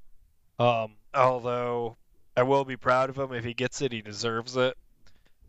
Um, 0.57 0.93
although 1.13 1.97
I 2.35 2.43
will 2.43 2.65
be 2.65 2.75
proud 2.77 3.09
of 3.09 3.17
him 3.17 3.33
if 3.33 3.43
he 3.43 3.53
gets 3.53 3.81
it, 3.81 3.91
he 3.91 4.01
deserves 4.01 4.57
it. 4.57 4.75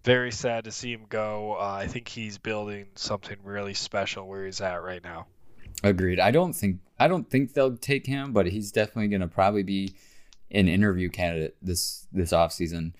Very 0.04 0.30
sad 0.30 0.64
to 0.64 0.72
see 0.72 0.92
him 0.92 1.06
go. 1.08 1.56
Uh, 1.58 1.78
I 1.80 1.86
think 1.86 2.08
he's 2.08 2.38
building 2.38 2.86
something 2.94 3.38
really 3.44 3.74
special 3.74 4.28
where 4.28 4.46
he's 4.46 4.60
at 4.60 4.82
right 4.82 5.02
now. 5.02 5.26
Agreed. 5.82 6.20
I 6.20 6.30
don't 6.30 6.54
think 6.54 6.80
I 6.98 7.08
don't 7.08 7.28
think 7.28 7.52
they'll 7.52 7.76
take 7.76 8.06
him, 8.06 8.32
but 8.32 8.46
he's 8.46 8.72
definitely 8.72 9.08
going 9.08 9.20
to 9.20 9.28
probably 9.28 9.62
be 9.62 9.94
an 10.50 10.68
interview 10.68 11.08
candidate 11.10 11.56
this 11.60 12.06
this 12.12 12.32
offseason. 12.32 12.92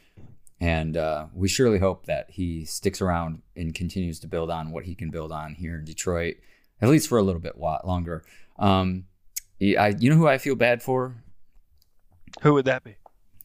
And 0.61 0.97
uh, 0.97 1.27
we 1.35 1.49
surely 1.49 1.79
hope 1.79 2.07
that 2.07 2.31
he 2.31 2.65
sticks 2.65 3.03
around 3.03 3.43
and 3.55 3.75
continues 3.75 4.19
to 4.21 4.27
build 4.27 4.51
on 4.51 4.71
what 4.71 4.85
he 4.85 4.95
can 4.95 5.11
build 5.11 5.31
on 5.31 5.55
here 5.55 5.77
in 5.77 5.85
Detroit, 5.85 6.37
at 6.81 6.89
least 6.89 7.09
for 7.09 7.19
a 7.19 7.23
little 7.23 7.41
bit 7.41 7.59
longer. 7.59 8.25
Um, 8.59 9.05
I, 9.61 9.95
you 9.99 10.09
know 10.09 10.17
who 10.17 10.27
I 10.27 10.39
feel 10.39 10.55
bad 10.55 10.83
for? 10.83 11.23
Who 12.43 12.55
would 12.55 12.65
that 12.65 12.85
be? 12.85 12.97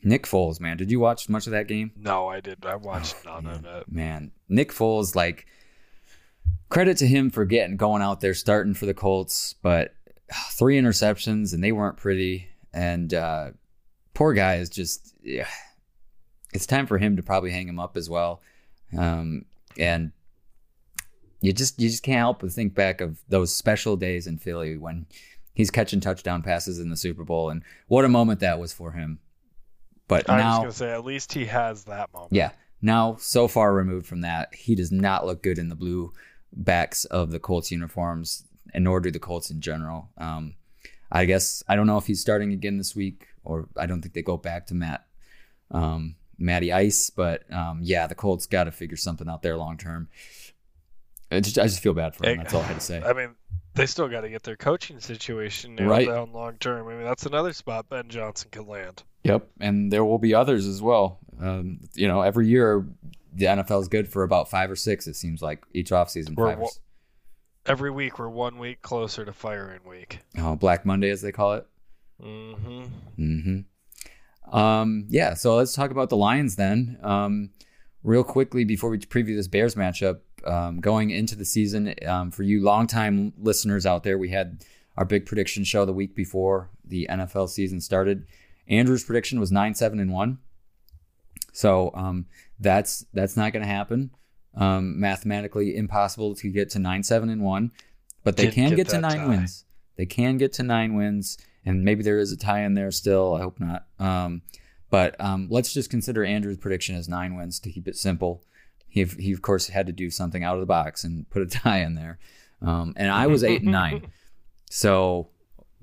Nick 0.04 0.24
Foles, 0.24 0.60
man. 0.60 0.78
Did 0.78 0.90
you 0.90 1.00
watch 1.00 1.30
much 1.30 1.48
of 1.48 1.52
that 1.52 1.68
game? 1.68 1.92
No, 1.96 2.28
I 2.28 2.40
did. 2.40 2.66
I 2.66 2.76
watched 2.76 3.24
none 3.26 3.46
of 3.46 3.64
man, 3.64 3.76
it. 3.76 3.92
man, 3.92 4.32
Nick 4.50 4.72
Foles, 4.72 5.16
like 5.16 5.46
credit 6.70 6.98
to 6.98 7.08
him 7.08 7.30
for 7.30 7.46
getting 7.46 7.78
going 7.78 8.02
out 8.02 8.22
there 8.22 8.34
starting 8.34 8.74
for 8.74 8.86
the 8.86 8.94
Colts, 8.94 9.56
but 9.62 9.94
three 10.52 10.80
interceptions 10.80 11.54
and 11.54 11.64
they 11.64 11.72
weren't 11.72 11.98
pretty. 11.98 12.48
And 12.74 13.14
uh, 13.14 13.52
poor 14.14 14.34
guy 14.34 14.56
is 14.56 14.70
just, 14.70 15.14
yeah, 15.24 15.48
it's 16.54 16.66
time 16.66 16.88
for 16.88 16.98
him 16.98 17.18
to 17.18 17.24
probably 17.24 17.52
hang 17.52 17.68
him 17.68 17.80
up 17.80 17.98
as 17.98 18.10
well. 18.10 18.42
Um, 18.98 19.46
and 19.78 20.12
you 21.42 21.54
just 21.54 21.80
you 21.80 21.90
just 21.90 22.04
can't 22.04 22.20
help 22.20 22.40
but 22.42 22.52
think 22.52 22.74
back 22.74 23.02
of 23.02 23.20
those 23.28 23.54
special 23.54 23.98
days 23.98 24.28
in 24.28 24.38
Philly 24.38 24.78
when 24.78 25.08
he's 25.54 25.72
catching 25.72 26.00
touchdown 26.00 26.44
passes 26.44 26.80
in 26.80 26.90
the 26.90 26.98
Super 26.98 27.24
Bowl, 27.24 27.50
and 27.50 27.64
what 27.88 28.06
a 28.06 28.10
moment 28.10 28.42
that 28.42 28.60
was 28.60 28.74
for 28.74 28.92
him. 28.92 29.20
But 30.08 30.30
I 30.30 30.38
was 30.38 30.60
gonna 30.60 30.72
say 30.72 30.92
at 30.92 31.04
least 31.04 31.34
he 31.34 31.46
has 31.46 31.86
that 31.86 32.14
moment. 32.14 32.34
yeah. 32.34 32.52
Now, 32.84 33.16
so 33.20 33.48
far 33.48 33.74
removed 33.74 34.08
from 34.08 34.22
that, 34.22 34.56
he 34.56 34.74
does 34.74 34.92
not 34.92 35.26
look 35.26 35.44
good 35.44 35.60
in 35.60 35.70
the 35.70 35.76
blue 35.76 36.14
backs 36.53 37.05
of 37.05 37.31
the 37.31 37.39
Colts 37.39 37.72
uniforms, 37.72 38.43
and 38.74 38.84
nor 38.84 39.00
do 39.00 39.12
the 39.12 39.20
Colts 39.20 39.50
in 39.50 39.62
general. 39.62 40.10
Um, 40.17 40.55
I 41.12 41.25
guess 41.25 41.63
I 41.67 41.75
don't 41.75 41.88
know 41.88 41.98
if 41.98 42.08
he's 42.08 42.22
starting 42.22 42.53
again 42.53 42.77
this 42.77 42.96
week, 42.96 43.27
or 43.43 43.67
I 43.77 43.86
don't 43.86 44.01
think 44.01 44.13
they 44.13 44.22
go 44.22 44.38
back 44.38 44.67
to 44.67 44.74
Matt 44.74 45.05
um, 45.72 46.15
Matty 46.38 46.72
Ice, 46.74 47.10
but 47.10 47.51
um, 47.53 47.79
yeah, 47.84 48.08
the 48.08 48.15
Colts 48.15 48.46
got 48.46 48.65
to 48.65 48.72
figure 48.72 48.98
something 48.98 49.27
out 49.29 49.41
there 49.41 49.58
long 49.58 49.77
term. 49.77 50.10
I 51.31 51.39
just, 51.39 51.58
I 51.58 51.63
just 51.63 51.81
feel 51.81 51.93
bad 51.93 52.13
for 52.15 52.27
him. 52.27 52.39
That's 52.39 52.53
all 52.53 52.62
I 52.62 52.65
had 52.65 52.74
to 52.75 52.81
say. 52.81 53.01
I 53.01 53.13
mean, 53.13 53.36
they 53.74 53.86
still 53.86 54.10
got 54.10 54.22
to 54.22 54.29
get 54.29 54.43
their 54.43 54.58
coaching 54.58 55.00
situation 55.00 55.77
Right. 55.77 56.05
down 56.05 56.34
long 56.34 56.58
term. 56.58 56.88
I 56.88 56.93
mean, 56.96 57.03
that's 57.05 57.25
another 57.25 57.53
spot 57.53 57.88
Ben 57.88 58.10
Johnson 58.10 58.50
could 58.51 58.67
land. 58.67 59.03
Yep, 59.24 59.48
and 59.62 59.91
there 59.93 60.03
will 60.03 60.17
be 60.17 60.34
others 60.34 60.65
as 60.67 60.81
well. 60.81 61.20
Um, 61.39 61.79
you 61.93 62.08
know, 62.08 62.22
every 62.22 62.48
year 62.48 62.86
the 63.34 63.46
NFL 63.46 63.82
is 63.82 63.88
good 63.88 64.08
for 64.08 64.24
about 64.24 64.50
five 64.50 64.70
or 64.70 64.76
six. 64.76 65.08
It 65.08 65.16
seems 65.16 65.42
like 65.42 65.64
each 65.74 65.92
offseason. 65.92 66.36
We're 66.36 66.50
Five 66.50 66.60
or 66.60 66.70
Every 67.66 67.92
week, 67.92 68.18
we're 68.18 68.28
one 68.28 68.58
week 68.58 68.82
closer 68.82 69.24
to 69.24 69.32
firing 69.32 69.82
week. 69.88 70.20
oh, 70.40 70.56
Black 70.56 70.84
Monday, 70.84 71.12
as 71.12 71.22
they 71.22 71.32
call 71.32 71.54
it. 71.54 71.68
Mm-hmm. 72.22 72.84
Mm-hmm. 73.20 74.56
Um, 74.56 75.06
yeah, 75.10 75.36
so 75.36 75.56
let's 75.56 75.74
talk 75.74 75.92
about 75.92 76.10
the 76.10 76.18
Lions 76.18 76.56
then. 76.56 76.98
Um, 77.04 77.52
real 78.04 78.24
quickly 78.24 78.64
before 78.64 78.90
we 78.90 78.98
preview 78.98 79.36
this 79.36 79.48
Bears 79.48 79.76
matchup, 79.76 80.20
um, 80.46 80.80
going 80.80 81.12
into 81.12 81.36
the 81.36 81.46
season, 81.46 81.94
um, 82.08 82.32
for 82.32 82.42
you 82.42 82.64
longtime 82.64 83.34
listeners 83.38 83.86
out 83.86 84.04
there, 84.04 84.18
we 84.18 84.30
had 84.30 84.64
our 84.98 85.06
big 85.06 85.26
prediction 85.26 85.64
show 85.64 85.86
the 85.86 85.94
week 85.94 86.16
before 86.16 86.70
the 86.84 87.08
NFL 87.10 87.50
season 87.50 87.80
started. 87.80 88.26
Andrew's 88.68 89.04
prediction 89.04 89.40
was 89.40 89.52
nine, 89.52 89.76
seven, 89.76 90.00
and 90.00 90.12
one. 90.12 90.40
So 91.51 91.91
um, 91.93 92.25
that's 92.60 93.05
that's 93.13 93.36
not 93.38 93.53
going 93.53 93.63
to 93.63 93.72
happen. 93.72 94.12
Um, 94.53 95.00
mathematically 95.00 95.77
impossible 95.77 96.36
to 96.36 96.50
get 96.51 96.70
to 96.72 96.79
nine, 96.79 97.03
seven, 97.03 97.29
and 97.29 97.41
one, 97.41 97.72
but 98.24 98.36
they 98.36 98.43
Didn't 98.43 98.55
can 98.55 98.70
get 98.72 98.75
get 98.77 98.89
to 98.89 99.00
nine 99.00 99.17
tie. 99.20 99.27
wins. 99.27 99.65
They 99.96 100.05
can 100.05 100.38
get 100.38 100.53
to 100.53 100.63
nine 100.63 100.96
wins, 100.96 101.38
and 101.65 101.84
maybe 101.84 102.03
there 102.03 102.20
is 102.20 102.31
a 102.31 102.38
tie 102.38 102.63
in 102.63 102.74
there 102.74 102.91
still. 102.91 103.34
I 103.36 103.41
hope 103.41 103.60
not. 103.60 103.86
Um, 104.00 104.41
but 104.89 105.20
um, 105.22 105.48
let's 105.50 105.74
just 105.74 105.89
consider 105.89 106.25
Andrew's 106.25 106.58
prediction 106.58 106.96
as 106.96 107.08
nine 107.08 107.36
wins 107.36 107.60
to 107.62 107.72
keep 107.72 107.88
it 107.88 107.96
simple. 107.96 108.43
He, 108.89 109.05
he 109.05 109.31
of 109.31 109.41
course 109.41 109.67
had 109.67 109.86
to 109.88 109.93
do 109.93 110.10
something 110.10 110.43
out 110.43 110.55
of 110.55 110.60
the 110.60 110.65
box 110.65 111.05
and 111.05 111.29
put 111.29 111.41
a 111.41 111.46
tie 111.60 111.79
in 111.79 111.96
there. 111.96 112.20
Um, 112.62 112.93
and 112.98 113.10
I 113.10 113.27
was 113.27 113.43
eight 113.43 113.62
and 113.62 113.72
nine, 113.72 114.12
so 114.70 115.29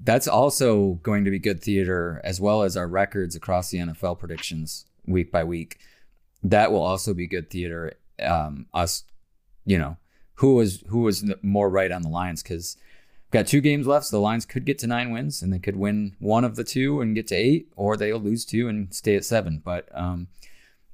that's 0.01 0.29
also 0.29 1.01
going 1.03 1.25
to 1.25 1.31
be 1.31 1.39
good 1.39 1.63
theater 1.63 2.21
as 2.23 2.41
well 2.41 2.63
as 2.63 2.77
our 2.77 2.87
records 2.87 3.35
across 3.35 3.71
the 3.71 3.79
NFL 3.79 4.19
predictions 4.19 4.85
week 5.09 5.33
by 5.33 5.45
week. 5.45 5.79
That 6.43 6.71
will 6.71 6.83
also 6.83 7.15
be 7.15 7.27
good 7.27 7.51
theater. 7.51 7.95
Um, 8.23 8.67
us, 8.73 9.05
you 9.65 9.79
know, 9.79 9.97
who 10.35 10.55
was 10.55 10.85
who 10.89 11.01
was 11.01 11.25
more 11.43 11.69
right 11.69 11.91
on 11.91 12.03
the 12.03 12.09
Lions 12.09 12.43
because 12.43 12.77
got 13.31 13.47
two 13.47 13.61
games 13.61 13.87
left. 13.87 14.07
So 14.07 14.17
the 14.17 14.23
Lions 14.23 14.47
could 14.47 14.65
get 14.65 14.79
to 14.81 14.87
nine 14.87 15.11
wins 15.11 15.43
and 15.43 15.53
they 15.53 15.59
could 15.59 15.77
win 15.77 16.15
one 16.19 16.45
of 16.45 16.57
the 16.57 16.65
two 16.65 17.01
and 17.01 17.15
get 17.15 17.27
to 17.29 17.35
eight, 17.35 17.69
or 17.77 17.97
they'll 17.97 18.21
lose 18.21 18.45
two 18.45 18.69
and 18.69 18.93
stay 18.95 19.17
at 19.17 19.25
seven. 19.25 19.61
But 19.65 19.89
um, 19.93 20.29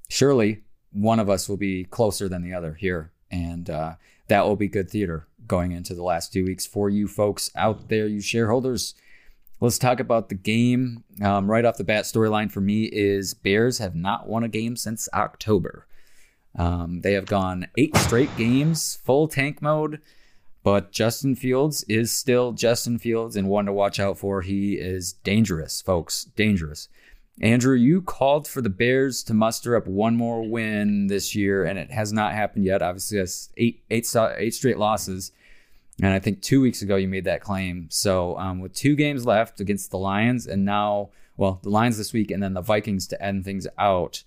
surely 0.09 0.63
one 0.93 1.19
of 1.19 1.29
us 1.29 1.49
will 1.49 1.57
be 1.57 1.85
closer 1.85 2.29
than 2.29 2.43
the 2.43 2.55
other 2.55 2.75
here, 2.75 3.13
and 3.31 3.69
uh, 3.69 3.95
that 4.29 4.45
will 4.45 4.57
be 4.57 4.69
good 4.69 4.91
theater 4.91 5.27
going 5.47 5.73
into 5.73 5.95
the 5.95 6.03
last 6.03 6.33
two 6.33 6.45
weeks 6.45 6.67
for 6.67 6.89
you 6.89 7.07
folks 7.07 7.51
out 7.55 7.89
there, 7.89 8.07
you 8.07 8.21
shareholders. 8.21 8.95
Let's 9.61 9.79
talk 9.79 10.01
about 10.01 10.29
the 10.29 10.35
game. 10.35 11.05
Um, 11.23 11.51
right 11.51 11.65
off 11.65 11.77
the 11.77 11.85
bat, 11.85 12.05
storyline 12.05 12.51
for 12.51 12.61
me 12.61 12.85
is 12.85 13.35
Bears 13.35 13.79
have 13.79 13.95
not 13.95 14.29
won 14.29 14.45
a 14.45 14.49
game 14.49 14.77
since 14.77 15.09
October. 15.15 15.87
Um, 16.57 17.01
they 17.01 17.15
have 17.15 17.27
gone 17.27 17.67
eight 17.77 17.97
straight 17.97 18.37
games, 18.37 18.99
full 19.05 19.27
tank 19.27 19.63
mode, 19.63 20.01
but 20.63 20.93
Justin 20.93 21.35
Fields 21.35 21.85
is 21.89 22.17
still 22.17 22.53
Justin 22.53 22.99
Fields 22.99 23.37
and 23.37 23.49
one 23.49 23.67
to 23.67 23.73
watch 23.73 23.99
out 23.99 24.19
for. 24.19 24.43
He 24.43 24.75
is 24.75 25.13
dangerous, 25.13 25.81
folks, 25.81 26.25
dangerous. 26.37 26.89
Andrew, 27.41 27.75
you 27.77 28.01
called 28.01 28.47
for 28.47 28.63
the 28.63 28.71
Bears 28.71 29.25
to 29.25 29.35
muster 29.35 29.75
up 29.75 29.87
one 29.87 30.17
more 30.17 30.49
win 30.49 31.09
this 31.09 31.35
year, 31.35 31.65
and 31.65 31.79
it 31.79 31.91
has 31.91 32.13
not 32.13 32.33
happened 32.33 32.65
yet. 32.65 32.83
Obviously, 32.83 33.19
that's 33.19 33.51
eight, 33.57 33.83
eight, 33.91 34.09
eight 34.37 34.55
straight 34.55 34.79
losses. 34.79 35.33
And 36.03 36.13
I 36.13 36.19
think 36.19 36.43
two 36.43 36.61
weeks 36.61 36.83
ago 36.83 36.97
you 36.97 37.09
made 37.09 37.25
that 37.25 37.41
claim. 37.41 37.89
So 37.91 38.37
um, 38.39 38.61
with 38.61 38.75
two 38.75 38.97
games 38.97 39.25
left 39.25 39.61
against 39.61 39.91
the 39.91 39.99
Lions, 39.99 40.47
and 40.47 40.65
now, 40.65 41.11
well, 41.37 41.61
the 41.63 41.71
Lions 41.71 41.99
this 41.99 42.13
week, 42.13 42.31
and 42.31 42.43
then 42.43 42.55
the 42.55 42.61
Vikings 42.61 43.07
to 43.09 43.23
end 43.23 43.45
things 43.45 43.67
out, 43.79 44.25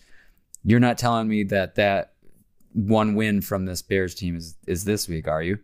you're 0.64 0.80
not 0.80 0.98
telling 0.98 1.28
me 1.28 1.44
that 1.44 1.76
that 1.76 2.14
one 2.74 3.16
win 3.16 3.42
from 3.42 3.66
this 3.66 3.82
Bears 3.82 4.16
team 4.16 4.36
is 4.36 4.56
is 4.68 4.86
this 4.86 5.08
week, 5.08 5.28
are 5.28 5.42
you? 5.42 5.60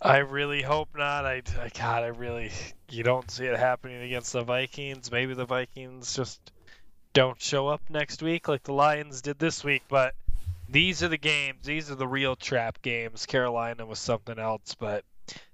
I 0.00 0.18
really 0.18 0.62
hope 0.62 0.90
not. 0.96 1.26
I, 1.26 1.42
I 1.60 1.70
God, 1.76 2.04
I 2.04 2.08
really 2.08 2.50
you 2.88 3.02
don't 3.02 3.30
see 3.30 3.44
it 3.44 3.58
happening 3.58 4.02
against 4.02 4.32
the 4.32 4.42
Vikings. 4.42 5.10
Maybe 5.10 5.34
the 5.34 5.44
Vikings 5.44 6.14
just 6.14 6.40
don't 7.12 7.40
show 7.40 7.66
up 7.68 7.82
next 7.90 8.22
week 8.22 8.46
like 8.48 8.62
the 8.62 8.72
Lions 8.72 9.22
did 9.22 9.38
this 9.38 9.64
week. 9.64 9.82
But 9.88 10.14
these 10.68 11.02
are 11.02 11.08
the 11.08 11.18
games. 11.18 11.64
These 11.64 11.90
are 11.90 11.94
the 11.94 12.08
real 12.08 12.36
trap 12.36 12.82
games. 12.82 13.26
Carolina 13.26 13.86
was 13.86 13.98
something 13.98 14.38
else, 14.38 14.74
but 14.78 15.04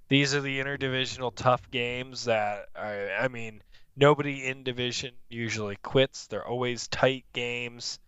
these 0.07 0.35
are 0.35 0.41
the 0.41 0.59
interdivisional 0.59 1.33
tough 1.33 1.69
games 1.71 2.25
that 2.25 2.65
I, 2.75 3.09
I 3.19 3.27
mean, 3.27 3.61
nobody 3.95 4.45
in 4.45 4.63
division 4.63 5.13
usually 5.29 5.77
quits. 5.77 6.27
They're 6.27 6.47
always 6.47 6.87
tight 6.87 7.25
games. 7.33 7.99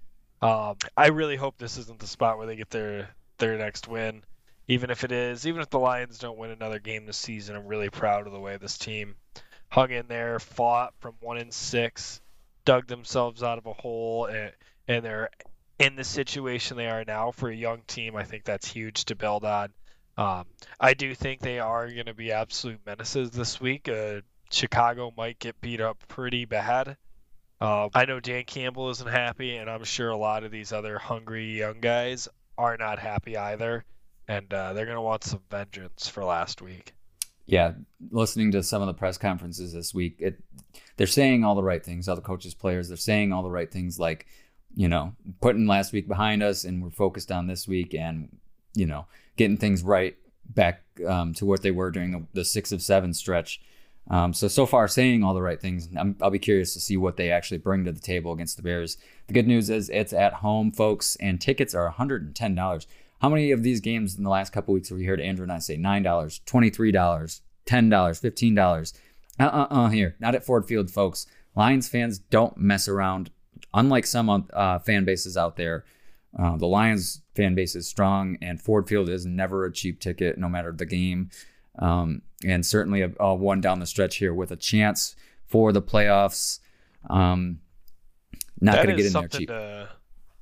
Um, 0.42 0.76
I 0.96 1.08
really 1.08 1.36
hope 1.36 1.58
this 1.58 1.78
isn't 1.78 2.00
the 2.00 2.08
spot 2.08 2.38
where 2.38 2.48
they 2.48 2.56
get 2.56 2.70
their 2.70 3.10
their 3.40 3.58
next 3.58 3.88
win 3.88 4.24
even 4.68 4.90
if 4.90 5.04
it 5.04 5.12
is, 5.12 5.48
even 5.48 5.62
if 5.62 5.70
the 5.70 5.80
Lions 5.80 6.20
don't 6.20 6.38
win 6.38 6.52
another 6.52 6.80
game 6.80 7.06
this 7.06 7.18
season, 7.18 7.56
I'm 7.56 7.68
really 7.68 7.90
proud 7.90 8.28
of 8.28 8.34
the 8.34 8.40
way 8.40 8.58
this 8.58 8.78
team 8.78 9.16
hung 9.70 9.92
in 9.92 10.08
there, 10.08 10.40
fought 10.40 10.94
from 11.00 11.16
one 11.22 11.38
and 11.38 11.54
six, 11.54 12.22
dug 12.66 12.88
themselves 12.88 13.44
out 13.44 13.58
of 13.58 13.66
a 13.66 13.74
hole, 13.74 14.26
and, 14.26 14.52
and 14.88 15.06
they're 15.06 15.30
in 15.80 15.96
the 15.96 16.04
situation 16.04 16.78
they 16.78 16.88
are 16.88 17.04
now 17.06 17.32
for 17.32 17.50
a 17.50 17.56
young 17.56 17.82
team. 17.88 18.16
I 18.16 18.24
think 18.24 18.44
that's 18.44 18.68
huge 18.68 19.06
to 19.06 19.16
build 19.16 19.46
on. 19.46 19.70
Um, 20.18 20.46
I 20.80 20.94
do 20.94 21.14
think 21.14 21.42
they 21.42 21.60
are 21.60 21.88
going 21.88 22.08
to 22.08 22.14
be 22.14 22.32
absolute 22.32 22.80
menaces 22.86 23.30
this 23.32 23.62
week. 23.62 23.88
Uh, 23.88 24.22
Chicago 24.50 25.14
might 25.16 25.38
get 25.38 25.62
beat 25.62 25.82
up 25.82 25.98
pretty 26.08 26.46
bad. 26.46 26.98
Uh, 27.60 27.90
I 27.94 28.06
know 28.06 28.20
Dan 28.20 28.46
Campbell 28.46 28.90
isn't 28.92 29.10
happy, 29.10 29.58
and 29.58 29.70
I'm 29.70 29.84
sure 29.84 30.10
a 30.10 30.18
lot 30.18 30.44
of 30.44 30.52
these 30.52 30.72
other 30.72 30.98
hungry 30.98 31.58
young 31.58 31.80
guys 31.82 32.28
are 32.58 32.78
not 32.78 32.98
happy 33.00 33.38
either 33.38 33.84
and 34.28 34.54
uh, 34.54 34.74
they're 34.74 34.86
going 34.86 34.98
to 34.98 35.02
want 35.02 35.24
some 35.24 35.42
vengeance 35.50 36.08
for 36.08 36.24
last 36.24 36.62
week. 36.62 36.94
Yeah, 37.46 37.74
listening 38.12 38.52
to 38.52 38.64
some 38.64 38.82
of 38.82 38.88
the 38.88 38.94
press 38.94 39.18
conferences 39.18 39.72
this 39.72 39.94
week, 39.94 40.18
it 40.20 40.44
they're 40.98 41.08
saying 41.08 41.46
all 41.46 41.56
the 41.56 41.64
right 41.64 41.84
things. 41.84 42.10
All 42.10 42.16
the 42.16 42.22
coaches, 42.22 42.54
players, 42.54 42.90
they're 42.90 42.98
saying 42.98 43.32
all 43.32 43.44
the 43.44 43.50
right 43.50 43.72
things. 43.72 43.98
Like, 43.98 44.28
you 44.78 44.88
know, 44.88 45.16
putting 45.42 45.66
last 45.66 45.92
week 45.92 46.08
behind 46.08 46.44
us, 46.44 46.64
and 46.64 46.84
we're 46.84 46.92
focused 46.92 47.32
on 47.32 47.48
this 47.48 47.68
week, 47.68 47.96
and 47.96 48.30
you 48.76 48.86
know, 48.86 49.08
getting 49.36 49.58
things 49.58 49.82
right 49.82 50.16
back 50.46 50.84
um, 51.06 51.34
to 51.34 51.46
what 51.46 51.64
they 51.64 51.72
were 51.72 51.90
during 51.90 52.12
the, 52.12 52.24
the 52.34 52.46
six 52.46 52.72
of 52.72 52.84
seven 52.84 53.12
stretch. 53.12 53.60
Um, 54.10 54.34
so 54.34 54.48
so 54.48 54.68
far, 54.68 54.88
saying 54.88 55.24
all 55.24 55.34
the 55.34 55.42
right 55.42 55.60
things. 55.60 55.90
I'm, 55.98 56.16
I'll 56.22 56.30
be 56.30 56.38
curious 56.38 56.74
to 56.76 56.80
see 56.80 56.96
what 56.96 57.18
they 57.18 57.32
actually 57.32 57.58
bring 57.58 57.86
to 57.86 57.92
the 57.92 58.00
table 58.00 58.32
against 58.32 58.56
the 58.56 58.62
Bears. 58.62 58.98
The 59.26 59.34
good 59.34 59.48
news 59.48 59.72
is 59.72 59.90
it's 59.90 60.14
at 60.14 60.36
home, 60.36 60.72
folks, 60.72 61.18
and 61.18 61.42
tickets 61.42 61.74
are 61.74 61.86
110 61.86 62.56
dollars. 62.56 62.86
How 63.20 63.30
many 63.30 63.52
of 63.52 63.64
these 63.64 63.82
games 63.82 64.16
in 64.16 64.24
the 64.24 64.30
last 64.30 64.54
couple 64.54 64.76
weeks 64.76 64.90
have 64.90 64.98
we 65.00 65.06
heard 65.06 65.20
Andrew 65.20 65.42
and 65.42 65.52
I 65.52 65.58
say 65.58 65.76
nine 65.76 66.04
dollars, 66.04 66.40
twenty 66.46 66.70
three 66.70 66.92
dollars, 66.92 67.42
ten 67.66 67.90
dollars, 67.90 68.20
fifteen 68.20 68.54
dollars? 68.54 68.94
Uh 69.40 69.46
uh 69.46 69.68
uh. 69.72 69.90
Here, 69.90 70.16
not 70.20 70.36
at 70.36 70.46
Ford 70.46 70.68
Field, 70.68 70.92
folks. 70.92 71.26
Lions 71.56 71.90
fans 71.90 72.20
don't 72.20 72.58
mess 72.58 72.88
around. 72.88 73.32
Unlike 73.74 74.06
some 74.06 74.48
uh, 74.54 74.80
fan 74.80 75.06
bases 75.06 75.38
out 75.38 75.56
there, 75.56 75.86
uh, 76.38 76.58
the 76.58 76.68
Lions 76.68 77.22
fan 77.36 77.56
base 77.56 77.76
is 77.76 77.88
strong, 77.88 78.38
and 78.42 78.62
Ford 78.62 78.88
Field 78.88 79.10
is 79.10 79.26
never 79.26 79.66
a 79.66 79.72
cheap 79.72 80.00
ticket, 80.00 80.38
no 80.38 80.50
matter 80.50 80.72
the 80.72 80.86
game. 80.86 81.30
Um, 81.80 82.22
and 82.44 82.66
certainly 82.66 83.02
a, 83.02 83.12
a 83.20 83.36
one 83.36 83.62
down 83.62 83.80
the 83.80 83.86
stretch 83.86 84.18
here 84.18 84.34
with 84.34 84.52
a 84.52 84.56
chance 84.56 85.16
for 85.46 85.72
the 85.72 85.82
playoffs. 85.82 86.60
Um, 87.10 87.60
not 88.60 88.76
going 88.76 88.90
to 88.90 88.96
get 88.96 89.06
in 89.06 89.14
there 89.14 89.28
cheap. 89.28 89.50
To, 89.50 89.90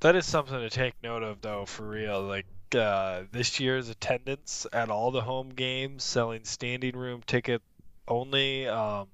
that 0.00 0.16
is 0.16 0.26
something 0.26 0.58
to 0.58 0.70
take 0.70 0.94
note 1.02 1.22
of, 1.22 1.40
though, 1.40 1.66
for 1.66 1.88
real. 1.88 2.22
Like 2.22 2.46
uh, 2.74 3.22
this 3.32 3.60
year's 3.60 3.88
attendance 3.88 4.66
at 4.72 4.90
all 4.90 5.10
the 5.10 5.20
home 5.20 5.50
games, 5.50 6.04
selling 6.04 6.44
standing 6.44 6.96
room 6.96 7.22
ticket 7.26 7.62
only. 8.08 8.66
Um, 8.66 9.08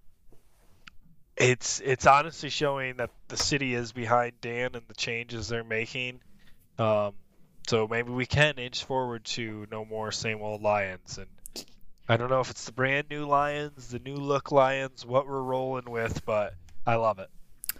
it's 1.36 1.80
it's 1.80 2.06
honestly 2.06 2.50
showing 2.50 2.96
that 2.98 3.10
the 3.28 3.36
city 3.36 3.74
is 3.74 3.92
behind 3.92 4.32
Dan 4.40 4.70
and 4.74 4.82
the 4.88 4.94
changes 4.94 5.48
they're 5.48 5.64
making. 5.64 6.20
Um, 6.78 7.14
so 7.66 7.86
maybe 7.88 8.10
we 8.10 8.26
can 8.26 8.54
inch 8.58 8.84
forward 8.84 9.24
to 9.24 9.66
no 9.70 9.84
more 9.84 10.12
same 10.12 10.42
old 10.42 10.62
Lions. 10.62 11.18
And 11.18 11.66
I 12.08 12.16
don't 12.16 12.30
know 12.30 12.40
if 12.40 12.50
it's 12.50 12.64
the 12.64 12.72
brand 12.72 13.06
new 13.10 13.24
Lions, 13.24 13.88
the 13.88 13.98
new 13.98 14.16
look 14.16 14.50
Lions, 14.50 15.06
what 15.06 15.26
we're 15.26 15.42
rolling 15.42 15.90
with, 15.90 16.24
but 16.24 16.54
I 16.86 16.96
love 16.96 17.18
it. 17.18 17.30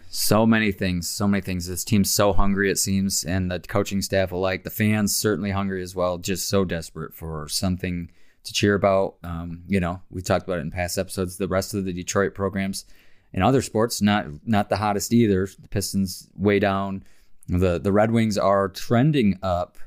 So 0.08 0.46
many 0.46 0.72
things, 0.72 1.08
so 1.08 1.26
many 1.26 1.40
things. 1.40 1.66
This 1.66 1.84
team's 1.84 2.10
so 2.10 2.32
hungry, 2.34 2.70
it 2.70 2.78
seems, 2.78 3.24
and 3.24 3.50
the 3.50 3.58
coaching 3.60 4.02
staff 4.02 4.30
alike. 4.30 4.62
The 4.62 4.70
fans 4.70 5.16
certainly 5.16 5.50
hungry 5.50 5.82
as 5.82 5.94
well, 5.94 6.18
just 6.18 6.48
so 6.48 6.64
desperate 6.64 7.14
for 7.14 7.48
something 7.48 8.10
to 8.44 8.52
cheer 8.52 8.74
about. 8.74 9.16
Um, 9.24 9.62
you 9.66 9.80
know, 9.80 10.02
we 10.10 10.20
talked 10.20 10.44
about 10.44 10.58
it 10.58 10.62
in 10.62 10.70
past 10.70 10.98
episodes. 10.98 11.38
The 11.38 11.48
rest 11.48 11.72
of 11.72 11.86
the 11.86 11.94
Detroit 11.94 12.34
programs 12.34 12.84
in 13.32 13.42
other 13.42 13.62
sports, 13.62 14.02
not 14.02 14.26
not 14.44 14.68
the 14.68 14.76
hottest 14.76 15.12
either. 15.12 15.48
The 15.58 15.68
Pistons 15.68 16.28
way 16.36 16.58
down. 16.58 17.04
the 17.48 17.78
the 17.78 17.92
Red 17.92 18.10
Wings 18.10 18.38
are 18.38 18.68
trending 18.68 19.38
up. 19.42 19.78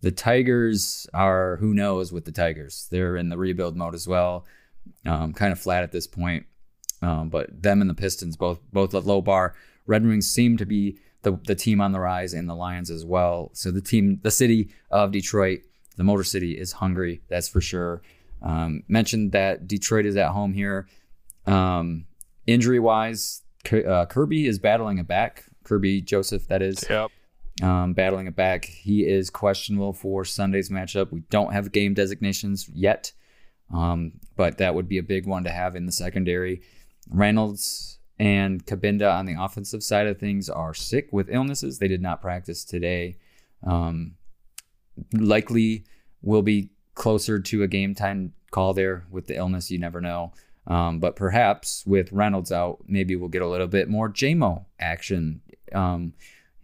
The 0.00 0.10
Tigers 0.10 1.06
are 1.14 1.56
who 1.56 1.74
knows 1.74 2.12
with 2.12 2.24
the 2.24 2.32
Tigers. 2.32 2.88
They're 2.90 3.16
in 3.16 3.28
the 3.28 3.38
rebuild 3.38 3.76
mode 3.76 3.94
as 3.94 4.08
well. 4.08 4.46
Um, 5.06 5.32
kind 5.32 5.52
of 5.52 5.60
flat 5.60 5.84
at 5.84 5.92
this 5.92 6.06
point. 6.06 6.46
Um, 7.02 7.28
but 7.28 7.62
them 7.62 7.80
and 7.80 7.90
the 7.90 7.94
Pistons 7.94 8.36
both 8.36 8.60
both 8.72 8.94
at 8.94 9.06
low 9.06 9.20
bar. 9.20 9.54
Red 9.86 10.04
Wings 10.04 10.30
seem 10.30 10.56
to 10.56 10.66
be 10.66 10.98
the 11.22 11.38
the 11.46 11.54
team 11.54 11.80
on 11.80 11.92
the 11.92 12.00
rise, 12.00 12.34
and 12.34 12.48
the 12.48 12.54
Lions 12.54 12.90
as 12.90 13.04
well. 13.04 13.50
So 13.54 13.70
the 13.70 13.80
team, 13.80 14.20
the 14.22 14.30
city 14.30 14.70
of 14.90 15.12
Detroit, 15.12 15.60
the 15.96 16.04
Motor 16.04 16.24
City, 16.24 16.58
is 16.58 16.72
hungry. 16.72 17.22
That's 17.28 17.48
for 17.48 17.60
sure. 17.60 18.02
Um, 18.42 18.82
mentioned 18.88 19.32
that 19.32 19.68
Detroit 19.68 20.06
is 20.06 20.16
at 20.16 20.30
home 20.30 20.52
here. 20.52 20.88
Um, 21.46 22.06
injury 22.46 22.78
wise, 22.78 23.42
uh, 23.66 24.06
Kerby 24.06 24.46
is 24.46 24.58
battling 24.58 24.98
a 24.98 25.04
back. 25.04 25.44
Kerby 25.64 26.04
Joseph, 26.04 26.46
that 26.48 26.62
is. 26.62 26.84
Yep. 26.88 27.10
Um, 27.62 27.92
battling 27.92 28.26
a 28.26 28.32
back. 28.32 28.64
He 28.64 29.06
is 29.06 29.28
questionable 29.28 29.92
for 29.92 30.24
Sunday's 30.24 30.70
matchup. 30.70 31.12
We 31.12 31.20
don't 31.30 31.52
have 31.52 31.70
game 31.70 31.92
designations 31.92 32.68
yet, 32.72 33.12
um, 33.72 34.12
but 34.36 34.58
that 34.58 34.74
would 34.74 34.88
be 34.88 34.98
a 34.98 35.02
big 35.02 35.26
one 35.26 35.44
to 35.44 35.50
have 35.50 35.76
in 35.76 35.84
the 35.84 35.92
secondary. 35.92 36.62
Reynolds 37.10 37.98
and 38.18 38.64
Kabinda 38.64 39.12
on 39.12 39.26
the 39.26 39.36
offensive 39.38 39.82
side 39.82 40.06
of 40.06 40.18
things 40.18 40.48
are 40.48 40.74
sick 40.74 41.08
with 41.12 41.28
illnesses. 41.30 41.78
They 41.78 41.88
did 41.88 42.00
not 42.00 42.22
practice 42.22 42.64
today. 42.64 43.16
Um, 43.64 44.14
likely 45.12 45.84
will 46.22 46.42
be 46.42 46.70
closer 46.94 47.38
to 47.38 47.62
a 47.62 47.68
game 47.68 47.94
time 47.94 48.32
call 48.50 48.74
there 48.74 49.06
with 49.10 49.26
the 49.26 49.36
illness. 49.36 49.70
You 49.70 49.78
never 49.78 50.00
know. 50.00 50.32
Um, 50.66 51.00
but 51.00 51.16
perhaps 51.16 51.84
with 51.86 52.12
Reynolds 52.12 52.52
out, 52.52 52.84
maybe 52.86 53.16
we'll 53.16 53.28
get 53.28 53.42
a 53.42 53.48
little 53.48 53.66
bit 53.66 53.88
more 53.88 54.08
Jamo 54.08 54.64
action 54.78 55.40
um, 55.72 56.12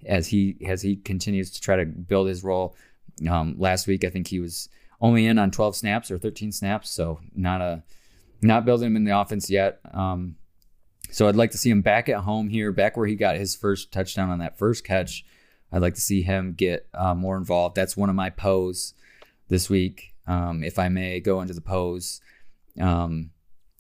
as 0.06 0.28
he 0.28 0.56
as 0.66 0.82
he 0.82 0.96
continues 0.96 1.50
to 1.52 1.60
try 1.60 1.76
to 1.76 1.86
build 1.86 2.28
his 2.28 2.44
role. 2.44 2.76
Um, 3.28 3.56
last 3.58 3.86
week, 3.86 4.04
I 4.04 4.10
think 4.10 4.28
he 4.28 4.38
was 4.38 4.68
only 5.00 5.26
in 5.26 5.38
on 5.38 5.50
12 5.50 5.76
snaps 5.76 6.10
or 6.10 6.18
13 6.18 6.52
snaps, 6.52 6.90
so 6.90 7.20
not 7.34 7.60
a 7.60 7.82
not 8.40 8.64
building 8.64 8.86
him 8.86 8.96
in 8.96 9.04
the 9.04 9.18
offense 9.18 9.50
yet. 9.50 9.80
Um, 9.92 10.36
so 11.10 11.26
I'd 11.26 11.36
like 11.36 11.50
to 11.52 11.58
see 11.58 11.70
him 11.70 11.82
back 11.82 12.08
at 12.08 12.18
home 12.18 12.48
here, 12.48 12.70
back 12.70 12.96
where 12.96 13.06
he 13.06 13.16
got 13.16 13.36
his 13.36 13.56
first 13.56 13.90
touchdown 13.90 14.30
on 14.30 14.38
that 14.38 14.58
first 14.58 14.84
catch. 14.84 15.24
I'd 15.72 15.82
like 15.82 15.94
to 15.94 16.00
see 16.00 16.22
him 16.22 16.54
get 16.56 16.86
uh, 16.94 17.14
more 17.14 17.36
involved. 17.36 17.74
That's 17.74 17.96
one 17.96 18.08
of 18.08 18.14
my 18.14 18.30
pose 18.30 18.94
this 19.48 19.68
week, 19.68 20.14
um, 20.26 20.62
if 20.62 20.78
I 20.78 20.88
may 20.88 21.20
go 21.20 21.40
into 21.40 21.54
the 21.54 21.60
pose. 21.60 22.20
Um, 22.80 23.30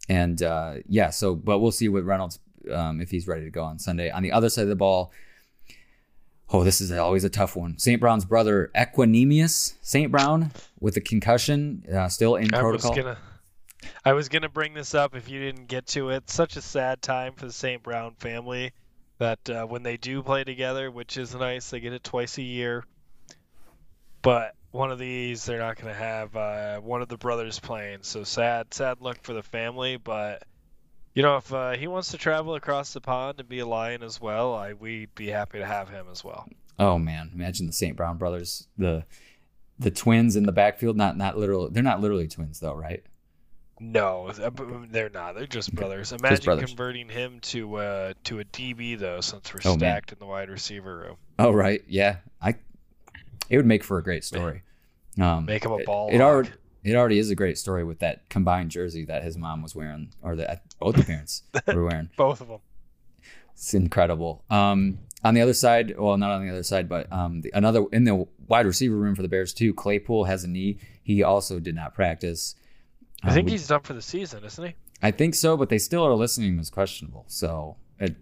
and 0.08 0.42
uh, 0.42 0.74
yeah, 0.88 1.10
so 1.10 1.34
but 1.34 1.58
we'll 1.58 1.72
see 1.72 1.88
with 1.88 2.04
Reynolds 2.04 2.38
um, 2.72 3.00
if 3.00 3.10
he's 3.10 3.26
ready 3.26 3.44
to 3.44 3.50
go 3.50 3.62
on 3.62 3.78
Sunday. 3.78 4.10
On 4.10 4.22
the 4.22 4.32
other 4.32 4.48
side 4.48 4.62
of 4.62 4.68
the 4.68 4.76
ball, 4.76 5.12
oh, 6.50 6.64
this 6.64 6.80
is 6.80 6.90
always 6.92 7.24
a 7.24 7.30
tough 7.30 7.56
one. 7.56 7.78
St. 7.78 8.00
Brown's 8.00 8.24
brother 8.24 8.70
Equanimeous 8.74 9.74
St. 9.82 10.10
Brown 10.10 10.50
with 10.80 10.96
a 10.96 11.00
concussion, 11.00 11.84
uh, 11.92 12.08
still 12.08 12.36
in 12.36 12.54
I 12.54 12.60
protocol. 12.60 12.90
Was 12.90 12.98
gonna, 12.98 13.18
I 14.04 14.12
was 14.12 14.28
gonna 14.28 14.48
bring 14.48 14.74
this 14.74 14.94
up 14.94 15.14
if 15.14 15.28
you 15.28 15.40
didn't 15.40 15.66
get 15.66 15.86
to 15.88 16.10
it. 16.10 16.30
Such 16.30 16.56
a 16.56 16.62
sad 16.62 17.02
time 17.02 17.34
for 17.34 17.46
the 17.46 17.52
St. 17.52 17.82
Brown 17.82 18.14
family 18.18 18.72
that 19.18 19.50
uh, 19.50 19.64
when 19.66 19.82
they 19.82 19.96
do 19.96 20.22
play 20.22 20.44
together, 20.44 20.90
which 20.90 21.16
is 21.16 21.34
nice, 21.34 21.70
they 21.70 21.80
get 21.80 21.92
it 21.92 22.04
twice 22.04 22.38
a 22.38 22.42
year. 22.42 22.84
But 24.22 24.54
one 24.70 24.90
of 24.90 24.98
these, 24.98 25.44
they're 25.44 25.58
not 25.58 25.76
going 25.76 25.92
to 25.92 25.98
have 25.98 26.36
uh, 26.36 26.80
one 26.80 27.02
of 27.02 27.08
the 27.08 27.16
brothers 27.16 27.58
playing. 27.58 27.98
So 28.02 28.24
sad, 28.24 28.74
sad 28.74 29.00
look 29.00 29.22
for 29.22 29.32
the 29.32 29.42
family. 29.42 29.96
But 29.96 30.42
you 31.14 31.22
know, 31.22 31.36
if 31.36 31.52
uh, 31.52 31.72
he 31.72 31.86
wants 31.86 32.10
to 32.10 32.18
travel 32.18 32.54
across 32.54 32.92
the 32.92 33.00
pond 33.00 33.40
and 33.40 33.48
be 33.48 33.60
a 33.60 33.66
lion 33.66 34.02
as 34.02 34.20
well, 34.20 34.54
I 34.54 34.74
we'd 34.74 35.14
be 35.14 35.28
happy 35.28 35.58
to 35.58 35.66
have 35.66 35.88
him 35.88 36.06
as 36.10 36.22
well. 36.22 36.48
Oh 36.78 36.98
man, 36.98 37.30
imagine 37.34 37.66
the 37.66 37.72
St. 37.72 37.96
Brown 37.96 38.18
brothers, 38.18 38.68
the 38.76 39.04
the 39.78 39.90
twins 39.90 40.36
in 40.36 40.44
the 40.44 40.52
backfield. 40.52 40.96
Not 40.96 41.16
not 41.16 41.36
literal. 41.36 41.70
They're 41.70 41.82
not 41.82 42.00
literally 42.00 42.28
twins 42.28 42.60
though, 42.60 42.74
right? 42.74 43.02
No, 43.80 44.26
uh, 44.28 44.50
they're 44.90 45.08
not. 45.08 45.36
They're 45.36 45.46
just 45.46 45.72
brothers. 45.72 46.10
Imagine 46.12 46.36
just 46.36 46.44
brothers. 46.44 46.66
converting 46.66 47.08
him 47.08 47.38
to 47.40 47.76
uh, 47.76 48.12
to 48.24 48.40
a 48.40 48.44
DB 48.44 48.98
though, 48.98 49.20
since 49.20 49.52
we're 49.52 49.60
oh, 49.64 49.76
stacked 49.76 50.10
man. 50.10 50.16
in 50.16 50.18
the 50.18 50.26
wide 50.26 50.50
receiver 50.50 50.98
room. 50.98 51.16
Oh 51.38 51.52
right, 51.52 51.82
yeah. 51.88 52.16
I 52.42 52.56
it 53.48 53.56
would 53.56 53.66
make 53.66 53.84
for 53.84 53.98
a 53.98 54.02
great 54.02 54.24
story. 54.24 54.62
Um, 55.20 55.46
make 55.46 55.64
him 55.64 55.72
a 55.72 55.82
ball. 55.84 56.08
It, 56.08 56.16
it 56.16 56.20
already 56.20 56.50
it 56.84 56.94
already 56.94 57.18
is 57.18 57.30
a 57.30 57.34
great 57.34 57.58
story 57.58 57.84
with 57.84 57.98
that 58.00 58.28
combined 58.28 58.70
jersey 58.70 59.04
that 59.06 59.22
his 59.22 59.36
mom 59.36 59.62
was 59.62 59.74
wearing, 59.74 60.12
or 60.22 60.36
that 60.36 60.62
both 60.78 60.96
the 60.96 61.04
parents 61.04 61.42
were 61.66 61.84
wearing. 61.84 62.10
both 62.16 62.40
of 62.40 62.48
them. 62.48 62.60
It's 63.52 63.74
incredible. 63.74 64.44
Um, 64.50 64.98
on 65.24 65.34
the 65.34 65.40
other 65.40 65.54
side, 65.54 65.98
well, 65.98 66.16
not 66.16 66.30
on 66.30 66.46
the 66.46 66.52
other 66.52 66.62
side, 66.62 66.88
but 66.88 67.12
um, 67.12 67.40
the, 67.40 67.50
another 67.54 67.84
in 67.92 68.04
the 68.04 68.26
wide 68.46 68.66
receiver 68.66 68.96
room 68.96 69.14
for 69.16 69.22
the 69.22 69.28
Bears 69.28 69.52
too. 69.52 69.74
Claypool 69.74 70.24
has 70.24 70.44
a 70.44 70.48
knee. 70.48 70.78
He 71.02 71.22
also 71.22 71.58
did 71.58 71.74
not 71.74 71.94
practice. 71.94 72.54
I 73.24 73.32
think 73.32 73.48
um, 73.48 73.50
he's 73.50 73.66
done 73.66 73.80
for 73.80 73.94
the 73.94 74.02
season, 74.02 74.44
isn't 74.44 74.64
he? 74.64 74.74
I 75.02 75.10
think 75.10 75.34
so, 75.34 75.56
but 75.56 75.68
they 75.68 75.78
still 75.78 76.04
are 76.04 76.14
listing 76.14 76.44
him 76.44 76.60
as 76.60 76.70
questionable. 76.70 77.24
So 77.26 77.76
it, 77.98 78.16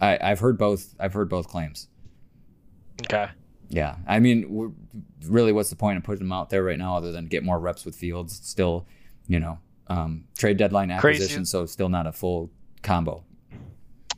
I, 0.00 0.18
I've 0.20 0.40
heard 0.40 0.56
both. 0.56 0.94
I've 0.98 1.12
heard 1.12 1.28
both 1.28 1.48
claims. 1.48 1.88
Okay. 3.02 3.28
Yeah, 3.68 3.96
I 4.06 4.20
mean, 4.20 4.74
really, 5.26 5.52
what's 5.52 5.70
the 5.70 5.76
point 5.76 5.98
of 5.98 6.04
putting 6.04 6.26
him 6.26 6.32
out 6.32 6.50
there 6.50 6.62
right 6.62 6.78
now 6.78 6.96
other 6.96 7.12
than 7.12 7.26
get 7.26 7.42
more 7.42 7.58
reps 7.58 7.84
with 7.84 7.96
Fields? 7.96 8.40
Still, 8.44 8.86
you 9.26 9.40
know, 9.40 9.58
um, 9.88 10.24
trade 10.36 10.56
deadline 10.56 10.90
acquisition, 10.90 11.36
crazy. 11.38 11.44
so 11.44 11.66
still 11.66 11.88
not 11.88 12.06
a 12.06 12.12
full 12.12 12.50
combo. 12.82 13.24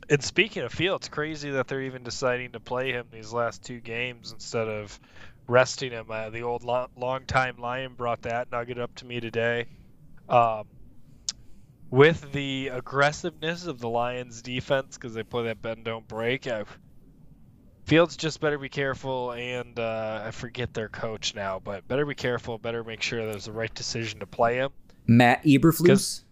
And 0.09 0.23
speaking 0.23 0.63
of 0.63 0.71
Fields, 0.71 1.09
crazy 1.09 1.51
that 1.51 1.67
they're 1.67 1.81
even 1.81 2.03
deciding 2.03 2.53
to 2.53 2.59
play 2.59 2.91
him 2.91 3.07
these 3.11 3.33
last 3.33 3.63
two 3.63 3.79
games 3.79 4.31
instead 4.31 4.67
of 4.67 4.97
resting 5.47 5.91
him. 5.91 6.05
Uh, 6.09 6.29
the 6.29 6.43
old 6.43 6.63
long, 6.63 6.87
long-time 6.95 7.57
Lion 7.57 7.93
brought 7.93 8.21
that 8.23 8.51
nugget 8.51 8.79
up 8.79 8.93
to 8.95 9.05
me 9.05 9.19
today. 9.19 9.65
Um, 10.29 10.65
with 11.89 12.31
the 12.31 12.69
aggressiveness 12.69 13.65
of 13.65 13.79
the 13.79 13.89
Lions' 13.89 14.41
defense, 14.41 14.97
because 14.97 15.13
they 15.13 15.23
play 15.23 15.45
that 15.45 15.61
bend 15.61 15.85
don't 15.85 16.07
break, 16.07 16.47
I've, 16.47 16.77
Fields 17.87 18.17
just 18.17 18.41
better 18.41 18.57
be 18.57 18.67
careful, 18.67 19.31
and 19.31 19.79
uh, 19.79 20.23
I 20.25 20.31
forget 20.31 20.73
their 20.73 20.89
coach 20.89 21.33
now, 21.33 21.61
but 21.63 21.87
better 21.87 22.05
be 22.05 22.15
careful. 22.15 22.57
Better 22.57 22.83
make 22.83 23.01
sure 23.01 23.25
there's 23.25 23.45
the 23.45 23.53
right 23.53 23.73
decision 23.73 24.19
to 24.19 24.25
play 24.25 24.57
him. 24.57 24.71
Matt 25.07 25.41
Eberflus. 25.45 26.23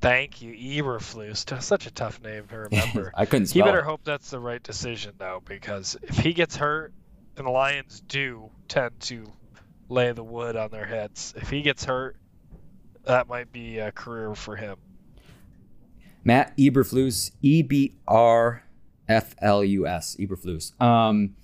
Thank 0.00 0.42
you, 0.42 0.52
Eberflus. 0.52 1.60
Such 1.60 1.88
a 1.88 1.90
tough 1.90 2.22
name 2.22 2.46
to 2.46 2.58
remember. 2.70 3.10
I 3.16 3.26
couldn't. 3.26 3.48
Spell 3.48 3.64
he 3.64 3.68
better 3.68 3.80
it. 3.80 3.84
hope 3.84 4.02
that's 4.04 4.30
the 4.30 4.38
right 4.38 4.62
decision 4.62 5.14
though, 5.18 5.42
because 5.44 5.96
if 6.04 6.18
he 6.18 6.32
gets 6.32 6.54
hurt, 6.54 6.92
and 7.36 7.48
the 7.48 7.50
Lions 7.50 8.00
do 8.06 8.48
tend 8.68 9.00
to 9.00 9.24
lay 9.88 10.12
the 10.12 10.22
wood 10.22 10.54
on 10.54 10.70
their 10.70 10.86
heads. 10.86 11.34
If 11.36 11.50
he 11.50 11.62
gets 11.62 11.84
hurt, 11.84 12.16
that 13.06 13.26
might 13.26 13.50
be 13.50 13.80
a 13.80 13.90
career 13.90 14.36
for 14.36 14.54
him. 14.54 14.76
Matt 16.22 16.56
Eberflus, 16.56 17.32
E 17.42 17.62
B 17.62 17.96
R 18.06 18.62
F 19.12 19.34
L 19.40 19.62
U 19.62 19.86
S, 19.86 20.16
Eberflus. 20.18 20.80
Um, 20.80 21.36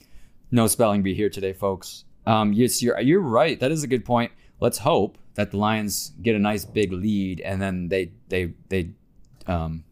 no 0.51 0.67
spelling 0.67 1.03
bee 1.03 1.15
here 1.15 1.31
today, 1.31 1.53
folks. 1.53 2.05
Um, 2.27 2.53
yes, 2.53 2.83
you're 2.83 2.99
you're 3.01 3.21
right. 3.21 3.59
That 3.61 3.71
is 3.71 3.83
a 3.83 3.87
good 3.87 4.05
point. 4.05 4.33
Let's 4.61 4.79
hope 4.79 5.19
that 5.35 5.51
the 5.51 5.57
Lions 5.57 6.13
get 6.23 6.35
a 6.35 6.39
nice 6.39 6.65
big 6.65 6.93
lead, 6.93 7.41
and 7.41 7.61
then 7.61 7.89
they 7.89 8.13
they 8.29 8.55
they 8.69 8.91
um, 9.47 9.85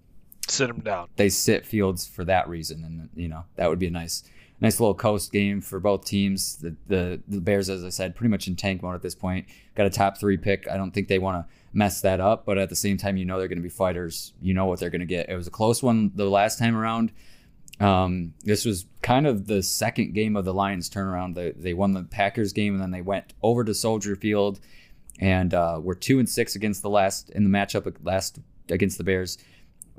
sit 0.48 0.68
them 0.68 0.80
down. 0.80 1.08
They 1.16 1.28
sit 1.28 1.64
Fields 1.66 2.06
for 2.06 2.24
that 2.24 2.48
reason, 2.48 2.84
and 2.84 3.08
you 3.14 3.28
know 3.28 3.44
that 3.56 3.68
would 3.68 3.78
be 3.78 3.86
a 3.86 3.90
nice 3.90 4.24
nice 4.60 4.80
little 4.80 4.94
coast 4.94 5.32
game 5.32 5.60
for 5.60 5.78
both 5.78 6.04
teams. 6.04 6.56
The, 6.56 6.74
the 6.86 7.20
the 7.28 7.40
Bears, 7.40 7.68
as 7.68 7.84
I 7.84 7.90
said, 7.90 8.16
pretty 8.16 8.30
much 8.30 8.48
in 8.48 8.56
tank 8.56 8.82
mode 8.82 8.94
at 8.94 9.02
this 9.02 9.14
point. 9.14 9.46
Got 9.74 9.86
a 9.86 9.90
top 9.90 10.18
three 10.18 10.36
pick. 10.36 10.66
I 10.68 10.76
don't 10.76 10.92
think 10.92 11.08
they 11.08 11.18
want 11.18 11.46
to 11.46 11.52
mess 11.72 12.00
that 12.00 12.20
up, 12.20 12.46
but 12.46 12.58
at 12.58 12.70
the 12.70 12.76
same 12.76 12.96
time, 12.96 13.16
you 13.16 13.24
know 13.24 13.38
they're 13.38 13.48
going 13.48 13.58
to 13.58 13.62
be 13.62 13.68
fighters. 13.68 14.32
You 14.40 14.54
know 14.54 14.66
what 14.66 14.80
they're 14.80 14.90
going 14.90 15.00
to 15.00 15.06
get. 15.06 15.28
It 15.28 15.36
was 15.36 15.46
a 15.46 15.50
close 15.50 15.82
one 15.82 16.10
the 16.14 16.28
last 16.28 16.58
time 16.58 16.76
around. 16.76 17.12
Um, 17.78 18.34
this 18.42 18.64
was 18.64 18.86
kind 19.02 19.26
of 19.26 19.46
the 19.46 19.62
second 19.62 20.14
game 20.14 20.36
of 20.36 20.44
the 20.44 20.54
Lions 20.54 20.88
turnaround. 20.88 21.34
They, 21.34 21.52
they 21.52 21.74
won 21.74 21.92
the 21.92 22.04
Packers 22.04 22.52
game 22.52 22.74
and 22.74 22.82
then 22.82 22.90
they 22.90 23.02
went 23.02 23.34
over 23.42 23.64
to 23.64 23.74
Soldier 23.74 24.16
Field 24.16 24.60
and 25.18 25.52
uh, 25.52 25.80
were 25.82 25.94
two 25.94 26.18
and 26.18 26.28
six 26.28 26.56
against 26.56 26.82
the 26.82 26.90
last 26.90 27.30
in 27.30 27.44
the 27.44 27.50
matchup 27.50 27.94
last 28.02 28.38
against 28.70 28.98
the 28.98 29.04
Bears. 29.04 29.38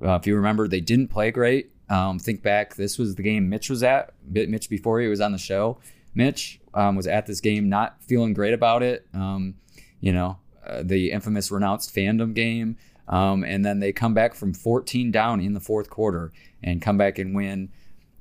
Uh, 0.04 0.16
if 0.16 0.28
you 0.28 0.36
remember, 0.36 0.68
they 0.68 0.82
didn't 0.82 1.08
play 1.08 1.32
great. 1.32 1.72
Um, 1.90 2.20
think 2.20 2.44
back, 2.44 2.76
this 2.76 2.98
was 2.98 3.16
the 3.16 3.24
game 3.24 3.50
Mitch 3.50 3.70
was 3.70 3.82
at. 3.84 4.14
Mitch 4.30 4.70
before 4.70 5.00
he 5.00 5.08
was 5.08 5.22
on 5.22 5.32
the 5.32 5.38
show. 5.38 5.80
Mitch 6.14 6.60
um, 6.74 6.96
was 6.96 7.08
at 7.08 7.26
this 7.26 7.40
game, 7.42 7.70
not 7.70 7.98
feeling 8.04 8.34
great 8.34 8.54
about 8.54 8.84
it. 8.84 9.08
Um, 9.14 9.56
you 10.00 10.12
know, 10.12 10.38
uh, 10.66 10.84
the 10.84 11.12
infamous 11.12 11.52
renounced 11.52 11.96
fandom 11.96 12.34
game. 12.34 12.78
Um, 13.08 13.44
and 13.44 13.66
then 13.66 13.80
they 13.80 13.94
come 13.94 14.14
back 14.14 14.36
from 14.36 14.54
14 14.54 15.12
down 15.12 15.40
in 15.40 15.54
the 15.54 15.60
fourth 15.60 15.90
quarter 15.90 16.32
and 16.62 16.82
come 16.82 16.98
back 16.98 17.20
and 17.20 17.34
win. 17.34 17.70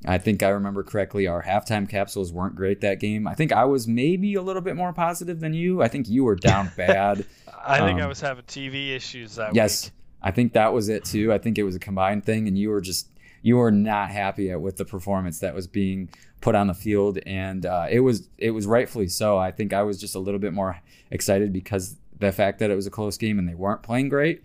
I 0.04 0.18
think 0.18 0.42
I 0.42 0.50
remember 0.50 0.82
correctly. 0.82 1.26
Our 1.26 1.42
halftime 1.42 1.88
capsules 1.88 2.32
weren't 2.32 2.54
great 2.54 2.80
that 2.82 3.00
game. 3.00 3.26
I 3.26 3.34
think 3.34 3.52
I 3.52 3.64
was 3.64 3.88
maybe 3.88 4.34
a 4.34 4.42
little 4.42 4.62
bit 4.62 4.76
more 4.76 4.92
positive 4.92 5.40
than 5.40 5.54
you. 5.54 5.82
I 5.82 5.88
think 5.88 6.08
you 6.08 6.24
were 6.24 6.36
down 6.36 6.70
bad. 6.76 7.26
I 7.66 7.78
think 7.78 7.98
um, 7.98 8.04
I 8.04 8.06
was 8.06 8.20
having 8.20 8.44
TV 8.44 8.90
issues 8.90 9.36
that 9.36 9.54
yes, 9.54 9.86
week. 9.86 9.92
I 10.22 10.30
think 10.30 10.52
that 10.52 10.72
was 10.72 10.88
it 10.88 11.04
too. 11.04 11.32
I 11.32 11.38
think 11.38 11.58
it 11.58 11.64
was 11.64 11.74
a 11.74 11.80
combined 11.80 12.24
thing, 12.24 12.46
and 12.46 12.56
you 12.56 12.68
were 12.70 12.80
just 12.80 13.08
you 13.42 13.56
were 13.56 13.72
not 13.72 14.10
happy 14.10 14.54
with 14.54 14.76
the 14.76 14.84
performance 14.84 15.40
that 15.40 15.54
was 15.54 15.66
being 15.66 16.08
put 16.40 16.54
on 16.54 16.66
the 16.66 16.74
field, 16.74 17.18
and 17.26 17.66
uh, 17.66 17.86
it 17.90 18.00
was 18.00 18.28
it 18.38 18.50
was 18.50 18.66
rightfully 18.66 19.08
so. 19.08 19.38
I 19.38 19.50
think 19.50 19.72
I 19.72 19.82
was 19.82 19.98
just 19.98 20.14
a 20.14 20.18
little 20.18 20.40
bit 20.40 20.52
more 20.52 20.80
excited 21.10 21.52
because 21.52 21.96
the 22.18 22.32
fact 22.32 22.58
that 22.60 22.70
it 22.70 22.74
was 22.74 22.86
a 22.86 22.90
close 22.90 23.16
game 23.16 23.38
and 23.38 23.48
they 23.48 23.54
weren't 23.54 23.82
playing 23.82 24.08
great, 24.08 24.44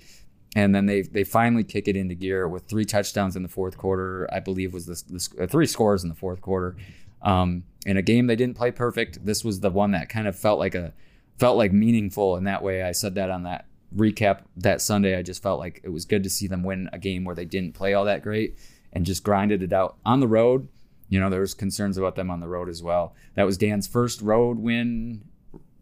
and 0.55 0.75
then 0.75 0.85
they 0.85 1.01
they 1.01 1.23
finally 1.23 1.63
kick 1.63 1.87
it 1.87 1.95
into 1.95 2.15
gear 2.15 2.47
with 2.47 2.63
three 2.63 2.85
touchdowns 2.85 3.35
in 3.35 3.43
the 3.43 3.49
fourth 3.49 3.77
quarter. 3.77 4.27
I 4.31 4.39
believe 4.39 4.73
was 4.73 4.85
the, 4.85 5.01
the 5.07 5.43
uh, 5.43 5.47
three 5.47 5.65
scores 5.65 6.03
in 6.03 6.09
the 6.09 6.15
fourth 6.15 6.41
quarter. 6.41 6.75
Um, 7.21 7.63
in 7.85 7.97
a 7.97 8.01
game 8.01 8.27
they 8.27 8.35
didn't 8.35 8.57
play 8.57 8.71
perfect. 8.71 9.25
This 9.25 9.43
was 9.43 9.59
the 9.59 9.69
one 9.69 9.91
that 9.91 10.09
kind 10.09 10.27
of 10.27 10.37
felt 10.37 10.59
like 10.59 10.75
a 10.75 10.93
felt 11.37 11.57
like 11.57 11.71
meaningful 11.71 12.35
in 12.35 12.43
that 12.45 12.63
way. 12.63 12.83
I 12.83 12.91
said 12.91 13.15
that 13.15 13.29
on 13.29 13.43
that 13.43 13.65
recap 13.95 14.41
that 14.57 14.81
Sunday. 14.81 15.17
I 15.17 15.21
just 15.21 15.41
felt 15.41 15.59
like 15.59 15.81
it 15.83 15.89
was 15.89 16.05
good 16.05 16.23
to 16.23 16.29
see 16.29 16.47
them 16.47 16.63
win 16.63 16.89
a 16.91 16.99
game 16.99 17.23
where 17.23 17.35
they 17.35 17.45
didn't 17.45 17.73
play 17.73 17.93
all 17.93 18.05
that 18.05 18.21
great 18.21 18.57
and 18.93 19.05
just 19.05 19.23
grinded 19.23 19.63
it 19.63 19.73
out 19.73 19.97
on 20.05 20.19
the 20.19 20.27
road. 20.27 20.67
You 21.09 21.19
know, 21.19 21.29
there 21.29 21.41
was 21.41 21.53
concerns 21.53 21.97
about 21.97 22.15
them 22.15 22.31
on 22.31 22.39
the 22.39 22.47
road 22.47 22.69
as 22.69 22.81
well. 22.81 23.15
That 23.35 23.45
was 23.45 23.57
Dan's 23.57 23.87
first 23.87 24.21
road 24.21 24.59
win, 24.59 25.23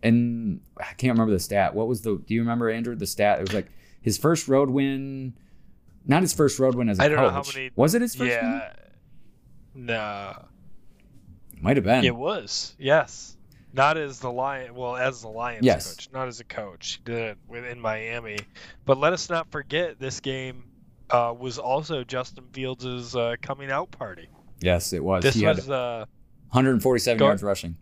and 0.01 0.61
I 0.79 0.93
can't 0.93 1.13
remember 1.13 1.33
the 1.33 1.39
stat. 1.39 1.75
What 1.75 1.87
was 1.87 2.01
the? 2.01 2.21
Do 2.25 2.33
you 2.33 2.41
remember 2.41 2.69
Andrew 2.69 2.95
the 2.95 3.05
stat? 3.05 3.39
It 3.39 3.41
was 3.41 3.53
like 3.53 3.67
his 4.01 4.17
first 4.17 4.47
road 4.47 4.69
win. 4.69 5.33
Not 6.05 6.21
his 6.21 6.33
first 6.33 6.57
road 6.59 6.75
win 6.75 6.89
as 6.89 6.99
a 6.99 7.03
I 7.03 7.07
don't 7.09 7.17
coach. 7.17 7.25
know 7.27 7.31
how 7.31 7.43
many. 7.53 7.71
Was 7.75 7.93
it 7.95 8.01
his 8.01 8.15
first? 8.15 8.31
Yeah. 8.31 8.73
No. 9.75 10.33
win? 11.53 11.61
might 11.61 11.77
have 11.77 11.83
been. 11.83 12.03
It 12.05 12.15
was. 12.15 12.75
Yes. 12.79 13.35
Not 13.73 13.97
as 13.97 14.19
the 14.19 14.31
Lion, 14.31 14.73
well, 14.73 14.95
as 14.95 15.21
the 15.21 15.27
Lions 15.27 15.63
Yes. 15.65 15.93
coach, 15.95 16.09
not 16.11 16.27
as 16.27 16.39
a 16.39 16.43
coach. 16.43 16.99
He 17.05 17.11
did 17.11 17.17
it 17.31 17.37
within 17.47 17.79
Miami. 17.79 18.37
But 18.85 18.97
let 18.97 19.13
us 19.13 19.29
not 19.29 19.51
forget 19.51 19.99
this 19.99 20.19
game 20.21 20.63
uh, 21.11 21.33
was 21.37 21.59
also 21.59 22.03
Justin 22.03 22.45
Fields' 22.53 23.15
uh, 23.15 23.35
coming 23.41 23.69
out 23.69 23.91
party. 23.91 24.27
Yes, 24.61 24.91
it 24.93 25.03
was. 25.03 25.21
This 25.23 25.35
he 25.35 25.45
was 25.45 25.69
uh, 25.69 26.05
147 26.51 27.19
Go- 27.19 27.25
yards 27.25 27.43
rushing. 27.43 27.75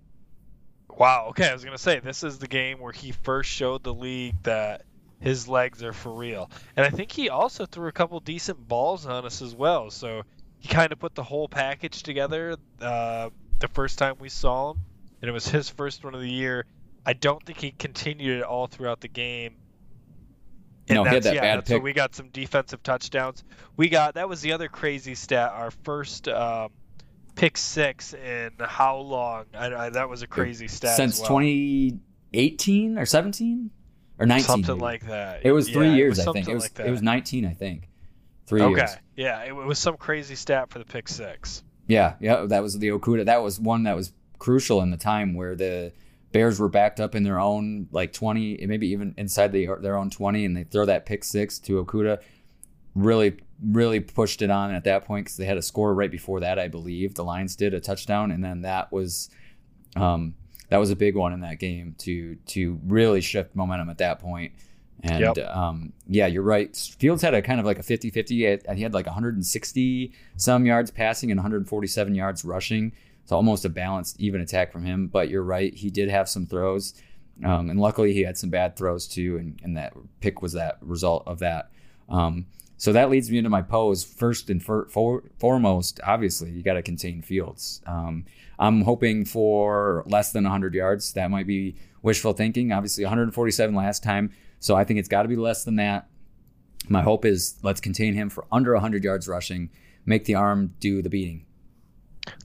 wow. 0.90 1.28
Okay, 1.30 1.48
I 1.50 1.54
was 1.54 1.64
gonna 1.64 1.78
say 1.78 2.00
this 2.00 2.24
is 2.24 2.38
the 2.40 2.48
game 2.48 2.80
where 2.80 2.92
he 2.92 3.12
first 3.12 3.50
showed 3.50 3.84
the 3.84 3.94
league 3.94 4.36
that 4.44 4.84
his 5.20 5.48
legs 5.48 5.84
are 5.84 5.94
for 5.94 6.12
real, 6.12 6.50
and 6.76 6.86
I 6.86 6.90
think 6.90 7.12
he 7.12 7.30
also 7.30 7.66
threw 7.66 7.88
a 7.88 7.92
couple 7.92 8.20
decent 8.20 8.68
balls 8.68 9.06
on 9.06 9.26
us 9.26 9.42
as 9.42 9.56
well. 9.56 9.90
So 9.90 10.24
he 10.60 10.68
kind 10.68 10.92
of 10.92 11.00
put 11.00 11.16
the 11.16 11.24
whole 11.24 11.48
package 11.48 12.04
together 12.04 12.58
uh, 12.82 13.30
the 13.60 13.68
first 13.70 13.98
time 13.98 14.16
we 14.20 14.30
saw 14.30 14.72
him, 14.72 14.80
and 15.22 15.30
it 15.30 15.32
was 15.32 15.48
his 15.48 15.70
first 15.70 16.04
one 16.04 16.16
of 16.16 16.22
the 16.22 16.30
year. 16.30 16.66
I 17.06 17.14
don't 17.14 17.44
think 17.46 17.60
he 17.60 17.72
continued 17.72 18.40
it 18.40 18.44
all 18.44 18.68
throughout 18.68 19.02
the 19.02 19.08
game. 19.08 19.56
No, 20.90 21.04
he 21.04 21.10
had 21.10 21.24
that 21.24 21.36
yeah, 21.36 21.42
bad 21.42 21.66
pick. 21.66 21.84
we 21.84 21.94
got 21.94 22.16
some 22.16 22.30
defensive 22.30 22.82
touchdowns. 22.82 23.44
We 23.76 23.90
got 23.90 24.16
that 24.16 24.30
was 24.30 24.42
the 24.42 24.54
other 24.54 24.70
crazy 24.70 25.16
stat. 25.16 25.52
Our 25.54 25.72
first 25.72 26.28
um, 26.28 26.70
pick 27.36 27.58
six 27.58 28.14
in 28.14 28.52
how 28.60 28.98
long? 28.98 29.46
I, 29.54 29.74
I, 29.74 29.90
that 29.92 30.10
was 30.10 30.22
a 30.22 30.28
crazy 30.28 30.68
stat. 30.68 30.96
Since 30.96 31.20
well. 31.22 31.40
2018 31.40 32.98
or 32.98 33.06
17 33.06 33.72
or 34.20 34.26
19. 34.26 34.46
something 34.46 34.76
maybe. 34.76 34.82
like 34.82 35.08
that. 35.08 35.42
It 35.44 35.52
was 35.52 35.70
three 35.70 35.90
Yeah, 35.90 35.96
years, 35.96 36.18
was 36.18 36.28
I 36.28 36.32
think. 36.32 36.48
It 36.48 36.54
was 36.54 36.64
like 36.64 36.88
it 36.88 36.92
was 36.92 37.02
19, 37.02 37.46
I 37.46 37.54
think. 37.54 37.90
Three 38.46 38.62
okay. 38.62 38.82
years. 38.82 38.98
Yeah, 39.16 39.44
it, 39.44 39.50
it 39.50 39.54
was 39.54 39.78
some 39.78 39.98
crazy 39.98 40.36
stat 40.36 40.70
for 40.70 40.80
the 40.80 40.86
pick 40.86 41.08
six. 41.08 41.64
Yeah, 41.88 42.16
yeah, 42.20 42.46
that 42.48 42.64
was 42.64 42.78
the 42.78 42.90
Okudah. 42.90 43.26
That 43.26 43.44
was 43.44 43.60
one 43.60 43.84
that 43.84 43.96
was 43.96 44.12
crucial 44.40 44.82
in 44.82 44.92
the 44.92 44.98
time 44.98 45.34
where 45.34 45.56
the 45.56 45.92
Bears 46.32 46.60
were 46.60 46.70
backed 46.70 47.00
up 47.00 47.16
in 47.16 47.24
their 47.24 47.40
own 47.40 47.88
like 47.92 48.14
20, 48.14 48.66
maybe 48.68 48.88
even 48.88 49.14
inside 49.18 49.52
the, 49.52 49.68
their 49.82 49.98
own 49.98 50.10
20, 50.10 50.46
and 50.46 50.56
they 50.56 50.64
throw 50.64 50.86
that 50.86 51.06
pick 51.06 51.24
six 51.24 51.60
to 51.60 51.84
Okudah. 51.84 52.22
Really, 52.96 53.38
really 53.64 54.00
pushed 54.00 54.42
it 54.42 54.50
on 54.50 54.74
at 54.74 54.84
that 54.84 55.06
point 55.06 55.26
because 55.26 55.38
they 55.38 55.46
had 55.46 55.58
a 55.58 55.62
score 55.62 55.94
right 55.94 56.12
before 56.12 56.42
that, 56.42 56.60
I 56.60 56.68
believe. 56.68 57.16
The 57.16 57.24
Lions 57.24 57.56
did 57.56 57.74
a 57.74 57.80
touchdown, 57.80 58.32
and 58.32 58.44
then 58.44 58.62
that 58.62 58.92
was, 58.92 59.30
um, 59.96 60.36
that 60.70 60.78
was 60.78 60.92
a 60.92 60.96
big 60.96 61.16
one 61.16 61.34
in 61.34 61.42
that 61.42 61.60
game 61.60 61.96
to 62.00 62.36
to 62.48 62.80
really 62.86 63.22
shift 63.22 63.56
momentum 63.56 63.90
at 63.90 63.98
that 64.00 64.20
point. 64.20 64.54
And 65.04 65.20
Yep. 65.36 65.38
um, 65.56 65.94
yeah, 66.08 66.26
you're 66.26 66.42
right. 66.44 66.76
Fields 66.76 67.22
had 67.22 67.34
a 67.34 67.42
kind 67.42 67.60
of 67.60 67.66
like 67.66 67.78
a 67.80 67.84
50 67.84 68.10
50. 68.10 68.36
He 68.36 68.82
had 68.82 68.94
like 68.94 69.06
160 69.06 70.12
some 70.38 70.66
yards 70.66 70.92
passing 70.92 71.32
and 71.32 71.38
147 71.38 72.16
yards 72.16 72.44
rushing. 72.44 72.92
It's 73.24 73.32
almost 73.32 73.66
a 73.66 73.70
balanced, 73.70 74.20
even 74.20 74.42
attack 74.42 74.72
from 74.72 74.86
him. 74.86 75.08
But 75.08 75.30
you're 75.30 75.44
right. 75.44 75.74
He 75.74 75.90
did 75.90 76.10
have 76.10 76.28
some 76.30 76.46
throws. 76.48 76.94
Um, 77.44 77.70
and 77.70 77.80
luckily, 77.80 78.14
he 78.14 78.22
had 78.22 78.38
some 78.38 78.50
bad 78.50 78.76
throws 78.76 79.08
too. 79.08 79.38
And, 79.38 79.60
and 79.64 79.78
that 79.78 79.94
pick 80.22 80.42
was 80.42 80.54
that 80.54 80.78
result 80.82 81.24
of 81.28 81.40
that. 81.40 81.70
Um, 82.10 82.48
so 82.78 82.94
that 82.94 83.10
leads 83.10 83.30
me 83.30 83.38
into 83.38 83.50
my 83.50 83.62
pose. 83.62 84.04
First 84.04 84.50
and 84.50 84.64
for, 84.64 84.88
for, 84.90 85.24
foremost, 85.40 86.00
obviously, 86.04 86.52
you 86.52 86.64
got 86.64 86.74
to 86.74 86.82
contain 86.82 87.22
Fields. 87.22 87.82
Um, 87.86 88.26
I'm 88.60 88.82
hoping 88.82 89.26
for 89.26 90.04
less 90.08 90.32
than 90.32 90.44
100 90.44 90.74
yards. 90.74 91.14
That 91.14 91.30
might 91.30 91.48
be 91.48 91.76
wishful 92.02 92.34
thinking. 92.34 92.72
Obviously, 92.72 93.04
147 93.04 93.76
last 93.76 94.04
time. 94.04 94.32
So 94.60 94.76
I 94.76 94.84
think 94.84 95.00
it's 95.00 95.10
got 95.10 95.24
to 95.24 95.28
be 95.28 95.36
less 95.36 95.64
than 95.64 95.76
that. 95.76 96.08
My 96.90 97.02
hope 97.02 97.26
is 97.26 97.58
let's 97.64 97.82
contain 97.82 98.14
him 98.14 98.30
for 98.30 98.46
under 98.52 98.74
100 98.74 99.04
yards 99.04 99.28
rushing, 99.28 99.70
make 100.06 100.26
the 100.26 100.36
arm 100.36 100.74
do 100.80 101.02
the 101.02 101.10
beating. 101.10 101.46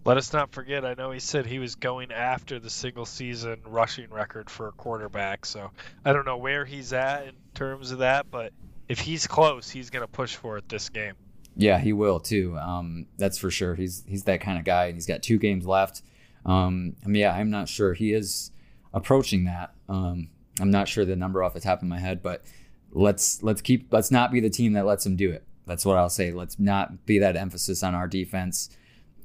Let 0.05 0.17
us 0.17 0.33
not 0.33 0.53
forget. 0.53 0.85
I 0.85 0.95
know 0.95 1.11
he 1.11 1.21
said 1.21 1.47
he 1.47 1.59
was 1.59 1.75
going 1.77 2.13
after 2.13 2.59
the 2.59 2.71
single 2.71 3.07
season 3.07 3.61
rushing 3.65 4.11
record 4.11 4.51
for 4.51 4.69
a 4.69 4.73
quarterback. 4.73 5.47
So 5.47 5.71
I 6.05 6.13
don't 6.13 6.25
know 6.25 6.37
where 6.37 6.65
he's 6.65 6.93
at 6.93 7.27
in 7.27 7.35
terms 7.55 7.91
of 7.91 7.99
that, 7.99 8.31
but 8.31 8.53
if 8.89 9.01
he's 9.01 9.27
close, 9.27 9.71
he's 9.71 9.91
going 9.91 10.03
to 10.03 10.09
push 10.09 10.37
for 10.37 10.59
it 10.59 10.69
this 10.69 10.89
game. 10.89 11.15
Yeah, 11.57 11.79
he 11.79 11.93
will 11.93 12.21
too. 12.21 12.57
Um, 12.59 13.07
that's 13.19 13.39
for 13.39 13.51
sure. 13.51 13.75
He's 13.75 14.05
he's 14.07 14.25
that 14.25 14.41
kind 14.41 14.59
of 14.59 14.65
guy, 14.65 14.87
and 14.87 14.95
he's 14.95 15.07
got 15.07 15.23
two 15.23 15.39
games 15.39 15.67
left. 15.67 16.03
Um, 16.47 16.97
I 17.05 17.09
mean, 17.09 17.21
yeah, 17.21 17.35
I'm 17.35 17.51
not 17.51 17.69
sure 17.69 17.95
he 17.95 18.13
is 18.13 18.51
approaching 18.95 19.45
that. 19.45 19.75
Um, 19.89 20.29
I'm 20.61 20.71
not 20.71 20.89
sure 20.89 21.05
the 21.05 21.17
number 21.17 21.43
off 21.43 21.55
the 21.55 21.61
top 21.61 21.83
of 21.83 21.89
my 21.89 21.99
head, 21.99 22.23
but 22.23 22.45
let's 22.91 23.43
let's 23.43 23.61
keep 23.61 23.93
let's 23.93 24.11
not 24.11 24.33
be 24.33 24.41
the 24.41 24.51
team 24.51 24.73
that 24.75 24.87
lets 24.87 25.05
him 25.05 25.17
do 25.17 25.31
it. 25.31 25.45
That's 25.67 25.85
what 25.85 25.97
I'll 25.97 26.11
say. 26.11 26.33
Let's 26.33 26.59
not 26.59 27.07
be 27.07 27.19
that 27.21 27.37
emphasis 27.37 27.83
on 27.83 27.95
our 27.95 28.09
defense. 28.09 28.71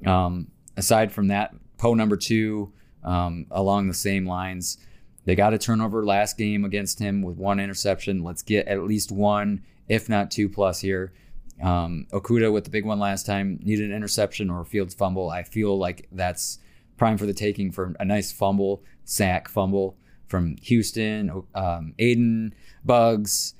Um, 0.06 0.48
aside 0.76 1.12
from 1.12 1.28
that, 1.30 1.56
Poe 1.78 1.94
number 1.94 2.18
two, 2.18 2.72
um, 3.04 3.48
along 3.52 3.88
the 3.88 3.94
same 3.94 4.28
lines, 4.28 4.78
they 5.26 5.36
got 5.36 5.54
a 5.54 5.58
turnover 5.58 6.06
last 6.06 6.38
game 6.38 6.64
against 6.64 7.00
him 7.00 7.22
with 7.22 7.38
one 7.38 7.60
interception. 7.60 8.24
Let's 8.24 8.44
get 8.44 8.68
at 8.68 8.84
least 8.84 9.12
one, 9.12 9.64
if 9.88 10.10
not 10.10 10.32
two 10.32 10.50
plus 10.50 10.80
here. 10.80 11.14
Um, 11.62 12.06
Okudah 12.12 12.52
with 12.52 12.66
the 12.66 12.70
big 12.70 12.86
one 12.86 13.00
last 13.00 13.26
time 13.26 13.60
needed 13.64 13.90
an 13.90 13.96
interception 13.96 14.50
or 14.50 14.62
a 14.62 14.66
Fields 14.66 14.94
fumble. 14.94 15.30
I 15.30 15.44
feel 15.44 15.78
like 15.78 16.08
that's 16.12 16.60
prime 16.98 17.18
for 17.18 17.26
the 17.26 17.34
taking 17.34 17.72
for 17.72 17.96
a 18.00 18.06
nice 18.06 18.32
fumble, 18.32 18.84
sack 19.06 19.48
fumble 19.48 19.98
from 20.28 20.58
Houston, 20.64 21.44
um, 21.56 21.94
Aidan, 22.00 22.54
Buggs, 22.86 23.54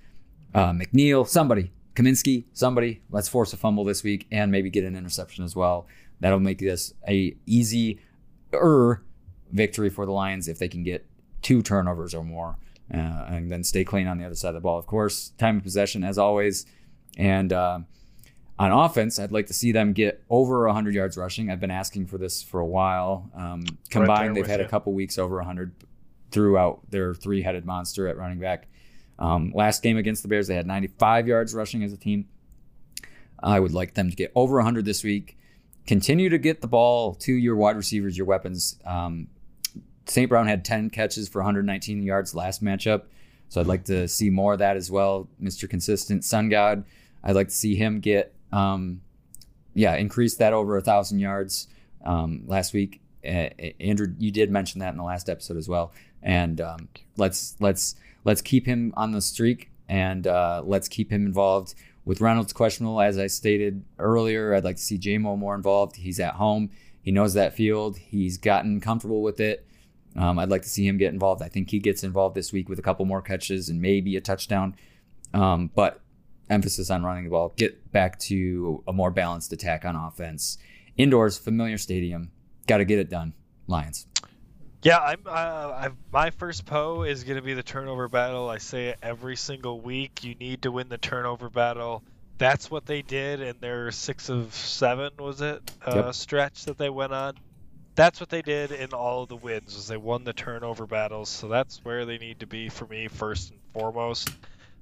uh, 0.54 0.72
McNeill, 0.72 1.28
somebody, 1.28 1.72
Kaminsky, 1.96 2.46
somebody. 2.54 3.02
Let's 3.10 3.30
force 3.30 3.54
a 3.54 3.58
fumble 3.58 3.84
this 3.84 4.04
week 4.04 4.28
and 4.32 4.52
maybe 4.52 4.70
get 4.70 4.84
an 4.84 4.96
interception 4.96 5.44
as 5.44 5.56
well. 5.56 5.88
That'll 6.20 6.40
make 6.40 6.60
this 6.60 6.94
a 7.08 7.36
easy 7.46 8.00
er 8.54 9.04
victory 9.52 9.90
for 9.90 10.06
the 10.06 10.12
Lions 10.12 10.48
if 10.48 10.60
they 10.60 10.68
can 10.68 10.84
get 10.84 11.06
two 11.42 11.62
turnovers 11.62 12.14
or 12.14 12.24
more, 12.24 12.58
uh, 12.94 13.26
and 13.28 13.52
then 13.52 13.64
stay 13.64 13.84
clean 13.84 14.08
on 14.08 14.18
the 14.18 14.26
other 14.26 14.36
side 14.36 14.50
of 14.50 14.56
the 14.56 14.62
ball. 14.62 14.78
Of 14.78 14.88
course, 14.88 15.30
time 15.38 15.58
of 15.58 15.64
possession 15.64 16.04
as 16.04 16.18
always, 16.18 16.66
and 17.18 17.52
uh, 17.52 17.80
on 18.60 18.72
offense, 18.72 19.20
I'd 19.20 19.32
like 19.32 19.48
to 19.48 19.54
see 19.54 19.72
them 19.72 19.92
get 19.92 20.24
over 20.30 20.66
100 20.66 20.94
yards 20.94 21.18
rushing. 21.18 21.52
I've 21.52 21.60
been 21.60 21.72
asking 21.72 22.08
for 22.08 22.18
this 22.18 22.42
for 22.42 22.60
a 22.60 22.66
while. 22.66 23.30
Um, 23.36 23.66
combined, 23.90 24.36
they've 24.36 24.44
with 24.44 24.52
had 24.52 24.62
a 24.62 24.68
couple 24.68 24.94
weeks 24.94 25.18
over 25.18 25.36
100 25.38 25.74
throughout 26.32 26.80
their 26.90 27.14
three-headed 27.14 27.66
monster 27.66 28.08
at 28.08 28.18
running 28.18 28.40
back. 28.40 28.68
Um, 29.20 29.52
last 29.56 29.82
game 29.82 29.98
against 29.98 30.22
the 30.22 30.28
Bears, 30.28 30.48
they 30.48 30.56
had 30.56 30.68
95 30.68 31.28
yards 31.28 31.54
rushing 31.54 31.84
as 31.84 31.92
a 31.92 31.98
team. 31.98 32.28
I 33.42 33.60
would 33.60 33.74
like 33.74 33.96
them 33.96 34.10
to 34.10 34.16
get 34.16 34.32
over 34.36 34.56
100 34.56 34.86
this 34.86 35.04
week. 35.04 35.38
Continue 35.86 36.30
to 36.30 36.38
get 36.38 36.62
the 36.62 36.68
ball 36.68 37.16
to 37.16 37.34
your 37.34 37.56
wide 37.56 37.78
receivers, 37.78 38.18
your 38.18 38.28
weapons. 38.28 38.80
Um, 38.86 39.28
St. 40.06 40.30
Brown 40.30 40.48
had 40.48 40.66
10 40.66 40.90
catches 40.90 41.30
for 41.30 41.40
119 41.40 42.04
yards 42.04 42.36
last 42.36 42.64
matchup. 42.64 43.04
So 43.50 43.62
I'd 43.62 43.68
like 43.68 43.86
to 43.86 44.08
see 44.08 44.30
more 44.30 44.54
of 44.54 44.60
that 44.60 44.76
as 44.76 44.92
well. 44.92 45.30
Mr. 45.42 45.70
Consistent 45.70 46.24
Sun 46.24 46.50
God, 46.50 46.84
I'd 47.24 47.36
like 47.36 47.50
to 47.50 47.54
see 47.56 47.76
him 47.76 48.00
get, 48.00 48.34
um, 48.52 49.02
yeah, 49.74 49.96
increase 49.96 50.36
that 50.36 50.54
over 50.54 50.78
a 50.78 50.82
thousand 50.82 51.20
yards 51.20 51.68
um, 52.06 52.44
last 52.48 52.74
week. 52.74 53.02
Uh, 53.26 53.50
Andrew, 53.80 54.08
you 54.18 54.32
did 54.32 54.50
mention 54.50 54.80
that 54.80 54.92
in 54.92 54.98
the 54.98 55.04
last 55.04 55.30
episode 55.30 55.58
as 55.58 55.68
well. 55.68 55.92
And 56.24 56.62
um, 56.62 56.90
let's 57.18 57.56
let's 57.60 57.96
let's 58.24 58.42
keep 58.42 58.66
him 58.66 58.94
on 58.98 59.12
the 59.12 59.22
streak 59.22 59.70
and 59.88 60.26
uh, 60.28 60.62
let's 60.66 60.88
keep 60.88 61.12
him 61.12 61.26
involved. 61.26 61.76
With 62.06 62.22
Reynolds 62.22 62.54
questionable, 62.54 63.02
as 63.02 63.18
I 63.18 63.28
stated 63.28 63.84
earlier, 64.00 64.54
I'd 64.54 64.64
like 64.64 64.78
to 64.78 64.82
see 64.82 64.98
Jamo 64.98 65.38
more 65.38 65.56
involved. 65.56 65.98
He's 65.98 66.20
at 66.22 66.36
home. 66.36 66.70
He 67.02 67.12
knows 67.12 67.34
that 67.34 67.54
field. 67.54 67.98
He's 67.98 68.38
gotten 68.38 68.80
comfortable 68.80 69.22
with 69.22 69.40
it. 69.40 69.66
Um, 70.16 70.40
I'd 70.40 70.50
like 70.50 70.64
to 70.64 70.70
see 70.70 70.88
him 70.88 70.98
get 70.98 71.14
involved. 71.14 71.42
I 71.42 71.50
think 71.50 71.70
he 71.70 71.80
gets 71.80 72.04
involved 72.04 72.36
this 72.36 72.52
week 72.52 72.70
with 72.70 72.80
a 72.80 72.82
couple 72.82 73.06
more 73.06 73.22
catches 73.22 73.70
and 73.70 73.82
maybe 73.82 74.16
a 74.16 74.22
touchdown. 74.22 74.76
Um, 75.34 75.70
but 75.76 76.02
emphasis 76.50 76.90
on 76.90 77.04
running 77.04 77.26
the 77.26 77.30
ball. 77.30 77.54
Get 77.56 77.92
back 77.92 78.20
to 78.20 78.84
a 78.88 78.94
more 78.94 79.12
balanced 79.12 79.54
attack 79.54 79.86
on 79.86 79.96
offense. 79.96 80.58
Indoors, 80.98 81.38
familiar 81.38 81.78
stadium. 81.78 82.32
got 82.68 82.78
to 82.78 82.86
get 82.86 83.00
it 83.00 83.10
done, 83.10 83.34
Lions. 83.68 84.08
Yeah, 84.84 85.00
I'm. 85.00 85.22
Uh, 85.26 85.74
I've, 85.76 85.96
my 86.12 86.30
first 86.30 86.66
PO 86.66 87.04
is 87.04 87.24
going 87.24 87.38
to 87.38 87.42
be 87.42 87.54
the 87.54 87.64
turnover 87.64 88.08
battle. 88.08 88.50
I 88.50 88.60
say 88.60 88.88
it 88.88 88.98
every 89.02 89.36
single 89.36 89.82
week. 89.82 90.24
You 90.24 90.36
need 90.36 90.62
to 90.64 90.72
win 90.72 90.88
the 90.88 90.98
turnover 90.98 91.50
battle. 91.50 92.04
That's 92.38 92.70
what 92.70 92.86
they 92.86 93.02
did 93.02 93.42
in 93.42 93.56
their 93.60 93.92
six 93.92 94.30
of 94.30 94.54
seven, 94.54 95.12
was 95.18 95.42
it? 95.42 95.72
Uh, 95.86 96.04
yep. 96.06 96.14
Stretch 96.14 96.66
that 96.66 96.78
they 96.78 96.90
went 96.90 97.12
on. 97.12 97.34
That's 97.96 98.20
what 98.20 98.30
they 98.30 98.44
did 98.44 98.72
in 98.72 98.94
all 98.94 99.24
of 99.24 99.30
the 99.30 99.36
wins. 99.36 99.76
Was 99.76 99.88
they 99.88 99.98
won 99.98 100.24
the 100.24 100.34
turnover 100.34 100.86
battles. 100.86 101.30
So 101.30 101.48
that's 101.48 101.84
where 101.84 102.06
they 102.06 102.20
need 102.20 102.42
to 102.42 102.48
be 102.48 102.70
for 102.70 102.86
me 102.86 103.08
first 103.08 103.50
and 103.50 103.60
foremost. 103.74 104.30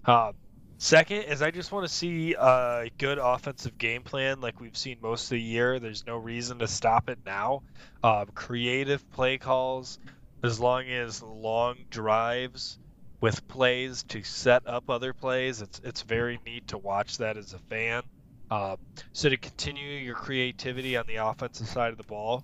Uh, 0.03 0.33
Second 0.77 1.23
is 1.23 1.41
I 1.41 1.51
just 1.51 1.71
want 1.71 1.87
to 1.87 1.93
see 1.93 2.33
a 2.33 2.89
good 2.97 3.17
offensive 3.17 3.77
game 3.77 4.03
plan 4.03 4.41
like 4.41 4.59
we've 4.59 4.75
seen 4.75 4.97
most 5.01 5.25
of 5.25 5.29
the 5.29 5.41
year. 5.41 5.79
There's 5.79 6.05
no 6.05 6.17
reason 6.17 6.59
to 6.59 6.67
stop 6.67 7.09
it 7.09 7.19
now. 7.25 7.63
Um, 8.03 8.27
creative 8.35 9.09
play 9.11 9.37
calls, 9.37 9.99
as 10.43 10.59
long 10.59 10.89
as 10.89 11.23
long 11.23 11.77
drives 11.89 12.77
with 13.21 13.47
plays 13.47 14.03
to 14.03 14.21
set 14.23 14.67
up 14.67 14.89
other 14.89 15.13
plays. 15.13 15.61
It's 15.61 15.79
it's 15.83 16.01
very 16.01 16.39
neat 16.45 16.67
to 16.67 16.77
watch 16.77 17.19
that 17.19 17.37
as 17.37 17.53
a 17.53 17.59
fan. 17.59 18.03
Um, 18.51 18.77
so 19.13 19.29
to 19.29 19.37
continue 19.37 19.97
your 19.97 20.15
creativity 20.15 20.97
on 20.97 21.05
the 21.07 21.15
offensive 21.15 21.67
side 21.67 21.91
of 21.91 21.97
the 21.97 22.03
ball, 22.03 22.43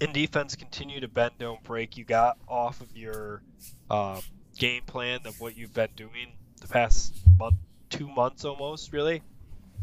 in 0.00 0.12
defense, 0.12 0.54
continue 0.54 1.00
to 1.00 1.08
bend, 1.08 1.32
don't 1.38 1.62
break. 1.64 1.96
You 1.96 2.04
got 2.04 2.38
off 2.48 2.80
of 2.80 2.96
your 2.96 3.42
uh, 3.90 4.20
game 4.56 4.82
plan 4.86 5.20
of 5.24 5.40
what 5.40 5.56
you've 5.56 5.74
been 5.74 5.90
doing 5.96 6.32
the 6.64 6.72
past 6.72 7.14
month, 7.38 7.56
two 7.90 8.08
months 8.08 8.44
almost, 8.44 8.92
really. 8.92 9.22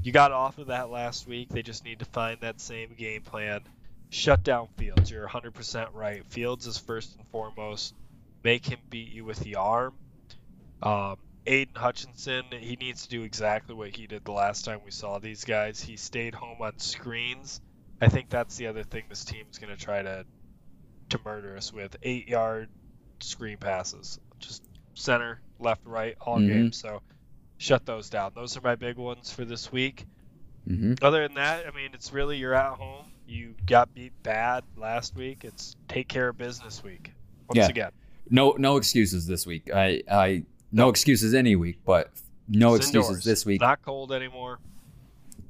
You 0.03 0.11
got 0.11 0.31
off 0.31 0.57
of 0.57 0.67
that 0.67 0.89
last 0.89 1.27
week. 1.27 1.49
They 1.49 1.61
just 1.61 1.85
need 1.85 1.99
to 1.99 2.05
find 2.05 2.41
that 2.41 2.59
same 2.59 2.95
game 2.97 3.21
plan. 3.21 3.61
Shut 4.09 4.43
down 4.43 4.67
Fields. 4.77 5.11
You're 5.11 5.27
100% 5.27 5.89
right. 5.93 6.25
Fields 6.25 6.65
is 6.65 6.77
first 6.77 7.15
and 7.15 7.25
foremost. 7.27 7.93
Make 8.43 8.65
him 8.65 8.79
beat 8.89 9.09
you 9.09 9.23
with 9.23 9.39
the 9.39 9.55
arm. 9.55 9.93
Um, 10.81 11.17
Aidan 11.45 11.75
Hutchinson, 11.75 12.45
he 12.51 12.75
needs 12.75 13.03
to 13.03 13.09
do 13.09 13.23
exactly 13.23 13.75
what 13.75 13.95
he 13.95 14.07
did 14.07 14.25
the 14.25 14.31
last 14.31 14.65
time 14.65 14.81
we 14.83 14.91
saw 14.91 15.19
these 15.19 15.45
guys. 15.45 15.81
He 15.81 15.97
stayed 15.97 16.33
home 16.33 16.57
on 16.61 16.79
screens. 16.79 17.61
I 18.01 18.07
think 18.07 18.29
that's 18.29 18.57
the 18.57 18.67
other 18.67 18.83
thing 18.83 19.03
this 19.07 19.23
team's 19.23 19.59
going 19.59 19.75
to 19.75 19.81
try 19.81 20.01
to 20.01 20.25
to 21.09 21.19
murder 21.25 21.57
us 21.57 21.73
with 21.73 21.97
eight 22.03 22.29
yard 22.29 22.69
screen 23.19 23.57
passes. 23.57 24.19
Center, 24.93 25.41
left, 25.60 25.86
right, 25.86 26.15
all 26.21 26.38
mm-hmm. 26.38 26.47
game. 26.47 26.71
So 26.71 27.01
shut 27.58 27.86
those 27.86 28.10
down. 28.10 28.32
Those 28.36 28.58
are 28.58 28.62
my 28.62 28.75
big 28.75 28.97
ones 28.97 29.32
for 29.32 29.45
this 29.45 29.71
week. 29.71 30.06
Mm-hmm. 30.67 30.93
Other 31.01 31.27
than 31.27 31.36
that, 31.36 31.65
I 31.67 31.75
mean, 31.75 31.91
it's 31.93 32.13
really 32.13 32.38
you're 32.38 32.54
at 32.54 32.73
home. 32.73 33.06
You 33.27 33.56
got 33.65 33.93
beat 33.93 34.13
bad 34.23 34.63
last 34.75 35.15
week. 35.15 35.43
It's 35.43 35.75
take 35.88 36.08
care 36.08 36.30
of 36.30 36.38
business 36.38 36.84
week. 36.84 37.12
Once 37.47 37.58
yeah. 37.58 37.67
again, 37.67 37.91
no 38.30 38.56
no 38.58 38.77
excuses 38.77 39.25
this 39.25 39.45
week. 39.45 39.69
I 39.73 40.01
I 40.12 40.43
no 40.71 40.89
excuses 40.89 41.34
any 41.34 41.56
week, 41.56 41.80
but 41.86 42.12
no 42.47 42.75
it's 42.75 42.86
excuses 42.86 43.10
indoors. 43.10 43.23
this 43.23 43.45
week. 43.45 43.62
Not 43.62 43.82
cold 43.82 44.12
anymore. 44.12 44.60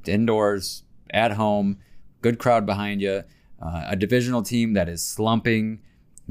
Indoors, 0.06 0.84
at 1.12 1.34
home, 1.34 1.78
good 2.22 2.40
crowd 2.40 2.66
behind 2.66 3.02
you. 3.02 3.24
Uh, 3.62 3.86
a 3.90 3.96
divisional 3.96 4.42
team 4.42 4.74
that 4.74 4.90
is 4.90 5.06
slumping 5.06 5.80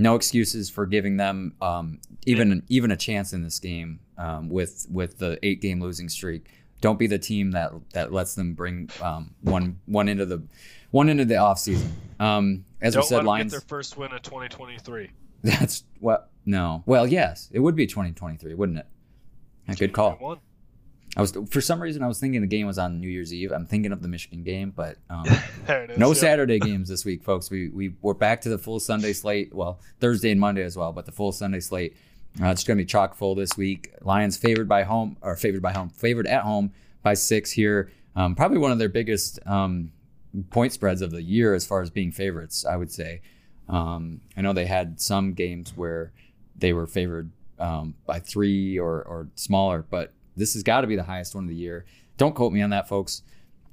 no 0.01 0.15
excuses 0.15 0.71
for 0.71 0.87
giving 0.87 1.17
them 1.17 1.55
um, 1.61 2.01
even 2.27 2.63
even 2.69 2.91
a 2.91 2.97
chance 2.97 3.33
in 3.33 3.43
this 3.43 3.59
game 3.59 4.01
um, 4.17 4.49
with 4.49 4.87
with 4.91 5.19
the 5.19 5.39
eight 5.43 5.61
game 5.61 5.81
losing 5.81 6.09
streak. 6.09 6.49
Don't 6.81 6.99
be 6.99 7.07
the 7.07 7.19
team 7.19 7.51
that 7.53 7.73
that 7.93 8.13
lets 8.13 8.35
them 8.35 8.55
bring 8.55 8.89
um, 9.03 9.35
one 9.43 9.79
one 9.87 10.09
into 10.09 10.25
the 10.25 10.43
one 10.91 11.09
into 11.09 11.25
the 11.25 11.37
off 11.37 11.59
season. 11.59 11.93
Um, 12.19 12.65
as 12.81 12.95
Don't 12.95 13.03
we 13.03 13.09
said, 13.09 13.25
Lions 13.25 13.53
get 13.53 13.61
their 13.61 13.69
first 13.69 13.97
win 13.99 14.13
of 14.13 14.23
2023. 14.23 15.11
That's 15.43 15.85
what 16.01 16.31
no. 16.47 16.83
Well, 16.87 17.07
yes, 17.07 17.49
it 17.53 17.61
would 17.61 17.77
be 17.77 17.87
2023, 17.87 18.55
wouldn't 18.55 18.79
it? 18.79 18.87
A 19.69 19.75
good 19.75 19.93
call. 19.93 20.41
I 21.17 21.21
was 21.21 21.37
for 21.51 21.61
some 21.61 21.83
reason 21.83 22.03
I 22.03 22.07
was 22.07 22.21
thinking 22.21 22.41
the 22.41 22.47
game 22.47 22.67
was 22.67 22.79
on 22.79 23.01
New 23.01 23.09
Year's 23.09 23.35
Eve. 23.35 23.51
I'm 23.51 23.67
thinking 23.67 23.91
of 23.91 24.01
the 24.01 24.09
Michigan 24.09 24.45
game, 24.45 24.73
but 24.75 24.97
um, 25.09 25.25
no 25.97 26.09
yeah. 26.09 26.15
Saturday 26.15 26.59
games 26.61 26.89
this 26.89 27.05
week, 27.05 27.25
folks. 27.25 27.51
We 27.51 27.69
we 27.69 27.95
we're 28.01 28.15
back 28.15 28.43
to 28.43 28.49
the 28.49 28.59
full 28.59 28.79
Sunday 28.79 29.13
slate. 29.13 29.53
Well, 29.53 29.81
Thursday 29.99 30.31
and 30.31 30.41
Monday 30.41 30.63
as 30.63 30.77
well, 30.77 30.93
but 30.93 31.07
the 31.07 31.13
full 31.13 31.33
Sunday 31.33 31.61
slate. 31.61 31.97
Uh, 32.41 32.47
it's 32.47 32.63
going 32.63 32.79
to 32.79 32.85
be 32.85 32.87
chock 32.87 33.17
full 33.17 33.35
this 33.35 33.57
week. 33.57 33.93
Lions 34.03 34.37
favored 34.37 34.69
by 34.69 34.85
home 34.85 35.17
or 35.21 35.35
favored 35.35 35.63
by 35.63 35.73
home, 35.73 35.89
favored 35.89 36.29
at 36.29 36.43
home 36.43 36.73
by 37.03 37.15
six 37.15 37.51
here. 37.51 37.91
Um, 38.15 38.37
probably 38.37 38.59
one 38.59 38.71
of 38.71 38.79
their 38.79 38.89
biggest 38.89 39.41
um, 39.47 39.91
point 40.51 40.73
spreads 40.73 41.03
of 41.03 41.11
the 41.11 41.23
year 41.23 41.55
as 41.55 41.67
far 41.67 41.83
as 41.83 41.91
being 41.91 42.13
favorites. 42.13 42.65
I 42.65 42.77
would 42.77 42.93
say. 42.93 43.21
Um, 43.69 44.21
I 44.37 44.43
know 44.43 44.53
they 44.53 44.67
had 44.67 45.01
some 45.01 45.33
games 45.33 45.77
where 45.77 46.13
they 46.57 46.73
were 46.73 46.87
favored 46.87 47.33
um, 47.59 47.95
by 48.07 48.21
three 48.21 48.79
or 48.79 49.03
or 49.03 49.29
smaller, 49.35 49.85
but 49.91 50.13
this 50.41 50.55
has 50.55 50.63
got 50.63 50.81
to 50.81 50.87
be 50.87 50.97
the 50.97 51.05
highest 51.05 51.35
one 51.35 51.45
of 51.45 51.51
the 51.51 51.57
year. 51.57 51.85
Don't 52.17 52.35
quote 52.35 52.53
me 52.53 52.63
on 52.63 52.71
that, 52.71 52.89
folks. 52.89 53.23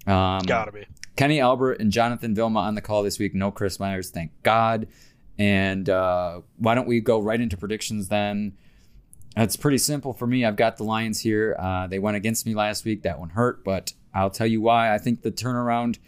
Um, 0.06 0.40
Gotta 0.40 0.72
be. 0.72 0.86
Kenny 1.16 1.40
Albert 1.40 1.80
and 1.80 1.92
Jonathan 1.92 2.36
Vilma 2.36 2.60
on 2.60 2.76
the 2.76 2.82
call 2.82 3.04
this 3.04 3.20
week. 3.20 3.34
No 3.34 3.52
Chris 3.52 3.80
Myers, 3.80 4.10
thank 4.10 4.32
God. 4.44 4.88
And 5.40 5.90
uh, 5.90 6.42
why 6.58 6.76
don't 6.76 6.88
we 6.88 7.00
go 7.00 7.20
right 7.20 7.40
into 7.40 7.58
predictions 7.58 8.08
then? 8.08 8.58
It's 9.36 9.56
pretty 9.56 9.78
simple 9.78 10.14
for 10.14 10.26
me. 10.26 10.46
I've 10.46 10.56
got 10.56 10.78
the 10.78 10.84
Lions 10.84 11.20
here. 11.22 11.56
Uh, 11.60 11.88
they 11.88 12.00
went 12.00 12.18
against 12.18 12.46
me 12.46 12.56
last 12.56 12.86
week. 12.86 13.04
That 13.04 13.20
one 13.20 13.30
hurt, 13.30 13.64
but 13.64 13.94
I'll 14.14 14.32
tell 14.32 14.48
you 14.48 14.62
why. 14.62 14.94
I 14.94 14.98
think 14.98 15.22
the 15.22 15.32
turnaround 15.32 16.00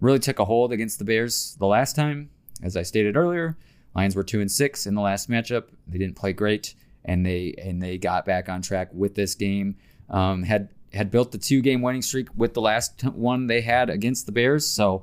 really 0.00 0.18
took 0.18 0.38
a 0.38 0.44
hold 0.44 0.72
against 0.72 0.98
the 0.98 1.04
Bears 1.04 1.56
the 1.58 1.66
last 1.66 1.96
time. 1.96 2.30
As 2.62 2.76
I 2.76 2.82
stated 2.82 3.16
earlier, 3.16 3.56
Lions 3.94 4.14
were 4.14 4.22
two 4.22 4.40
and 4.40 4.50
six 4.50 4.86
in 4.86 4.94
the 4.94 5.00
last 5.00 5.30
matchup. 5.30 5.68
They 5.86 5.98
didn't 5.98 6.16
play 6.16 6.32
great, 6.34 6.74
and 7.04 7.24
they 7.24 7.54
and 7.56 7.82
they 7.82 7.96
got 7.96 8.26
back 8.26 8.48
on 8.48 8.60
track 8.60 8.90
with 8.92 9.14
this 9.14 9.34
game. 9.34 9.76
Um, 10.14 10.44
had 10.44 10.68
had 10.92 11.10
built 11.10 11.32
the 11.32 11.38
two 11.38 11.60
game 11.60 11.82
winning 11.82 12.02
streak 12.02 12.28
with 12.36 12.54
the 12.54 12.60
last 12.60 13.02
one 13.02 13.48
they 13.48 13.62
had 13.62 13.90
against 13.90 14.26
the 14.26 14.32
Bears. 14.32 14.64
So 14.64 15.02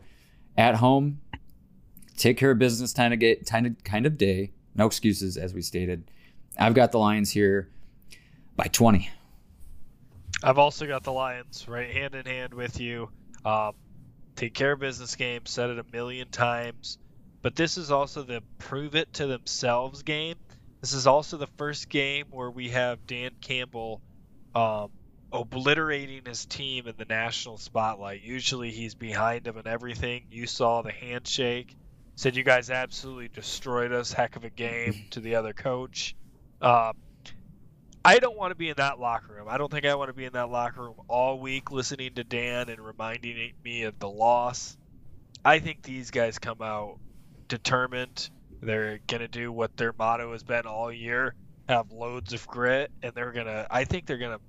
at 0.58 0.76
home, 0.76 1.20
take 2.16 2.38
care 2.38 2.52
of 2.52 2.60
business 2.60 2.94
kind 2.94 3.14
of 3.14 3.20
get 3.20 3.46
kind 3.46 3.68
of 3.68 3.84
kind 3.84 4.06
of 4.06 4.18
day. 4.18 4.54
No 4.74 4.86
excuses, 4.86 5.36
as 5.36 5.54
we 5.54 5.62
stated. 5.62 6.10
I've 6.58 6.74
got 6.74 6.94
the 6.94 6.98
Lions 6.98 7.30
here 7.30 7.70
by 8.56 8.66
20. 8.66 9.10
I've 10.42 10.58
also 10.58 10.88
got 10.88 11.04
the 11.04 11.12
Lions 11.12 11.68
right 11.68 11.92
hand 11.92 12.16
in 12.16 12.26
hand 12.26 12.54
with 12.54 12.80
you. 12.80 13.10
Um, 13.44 13.74
take 14.38 14.54
care 14.54 14.72
of 14.72 14.80
business 14.80 15.16
game. 15.16 15.42
Said 15.46 15.72
it 15.72 15.80
a 15.80 15.86
million 15.92 16.30
times, 16.30 16.98
but 17.42 17.58
this 17.58 17.78
is 17.78 17.92
also 17.92 18.24
the 18.24 18.42
prove 18.60 18.96
it 18.96 19.12
to 19.16 19.28
themselves 19.28 20.04
game. 20.04 20.36
This 20.80 20.94
is 20.94 21.06
also 21.06 21.36
the 21.36 21.48
first 21.58 21.90
game 21.90 22.28
where 22.32 22.50
we 22.50 22.70
have 22.70 23.06
Dan 23.06 23.32
Campbell 23.42 24.02
um, 24.56 24.90
obliterating 25.32 26.24
his 26.26 26.46
team 26.46 26.88
in 26.88 26.96
the 26.98 27.06
national 27.06 27.58
spotlight. 27.58 28.22
Usually 28.22 28.72
he's 28.72 28.96
behind 28.96 29.48
him 29.48 29.58
and 29.58 29.68
everything. 29.68 30.26
You 30.30 30.48
saw 30.48 30.82
the 30.82 30.92
handshake. 30.92 31.76
Said 32.16 32.36
you 32.36 32.44
guys 32.44 32.70
absolutely 32.70 33.30
destroyed 33.30 33.92
us. 33.92 34.12
Heck 34.12 34.36
of 34.36 34.44
a 34.44 34.50
game 34.50 35.06
to 35.12 35.20
the 35.20 35.36
other 35.36 35.54
coach. 35.54 36.16
Um, 36.62 36.94
I 38.04 38.20
don't 38.20 38.38
want 38.38 38.52
to 38.52 38.56
be 38.56 38.70
in 38.70 38.76
that 38.78 39.00
locker 39.00 39.34
room. 39.34 39.48
I 39.50 39.58
don't 39.58 39.72
think 39.72 39.86
I 39.86 39.96
want 39.96 40.10
to 40.10 40.14
be 40.14 40.26
in 40.26 40.34
that 40.34 40.50
locker 40.50 40.82
room 40.82 40.96
all 41.08 41.40
week 41.40 41.72
listening 41.72 42.16
to 42.16 42.24
Dan 42.24 42.70
and 42.70 42.80
reminding 42.80 43.54
me 43.64 43.84
of 43.84 43.98
the 44.00 44.10
loss. 44.10 44.78
I 45.44 45.60
think 45.60 45.82
these 45.82 46.12
guys 46.12 46.38
come 46.38 46.62
out 46.62 47.00
determined. 47.48 48.30
They're 48.62 49.00
going 49.08 49.22
to 49.22 49.28
do 49.28 49.52
what 49.52 49.76
their 49.78 49.94
motto 49.98 50.34
has 50.34 50.44
been 50.44 50.66
all 50.66 50.92
year 50.92 51.34
have 51.72 51.92
loads 51.92 52.34
of 52.34 52.46
grit, 52.48 52.92
and 53.02 53.14
they're 53.14 53.32
gonna. 53.32 53.66
I 53.70 53.86
think 53.86 54.06
they're 54.06 54.18
gonna. 54.18 54.40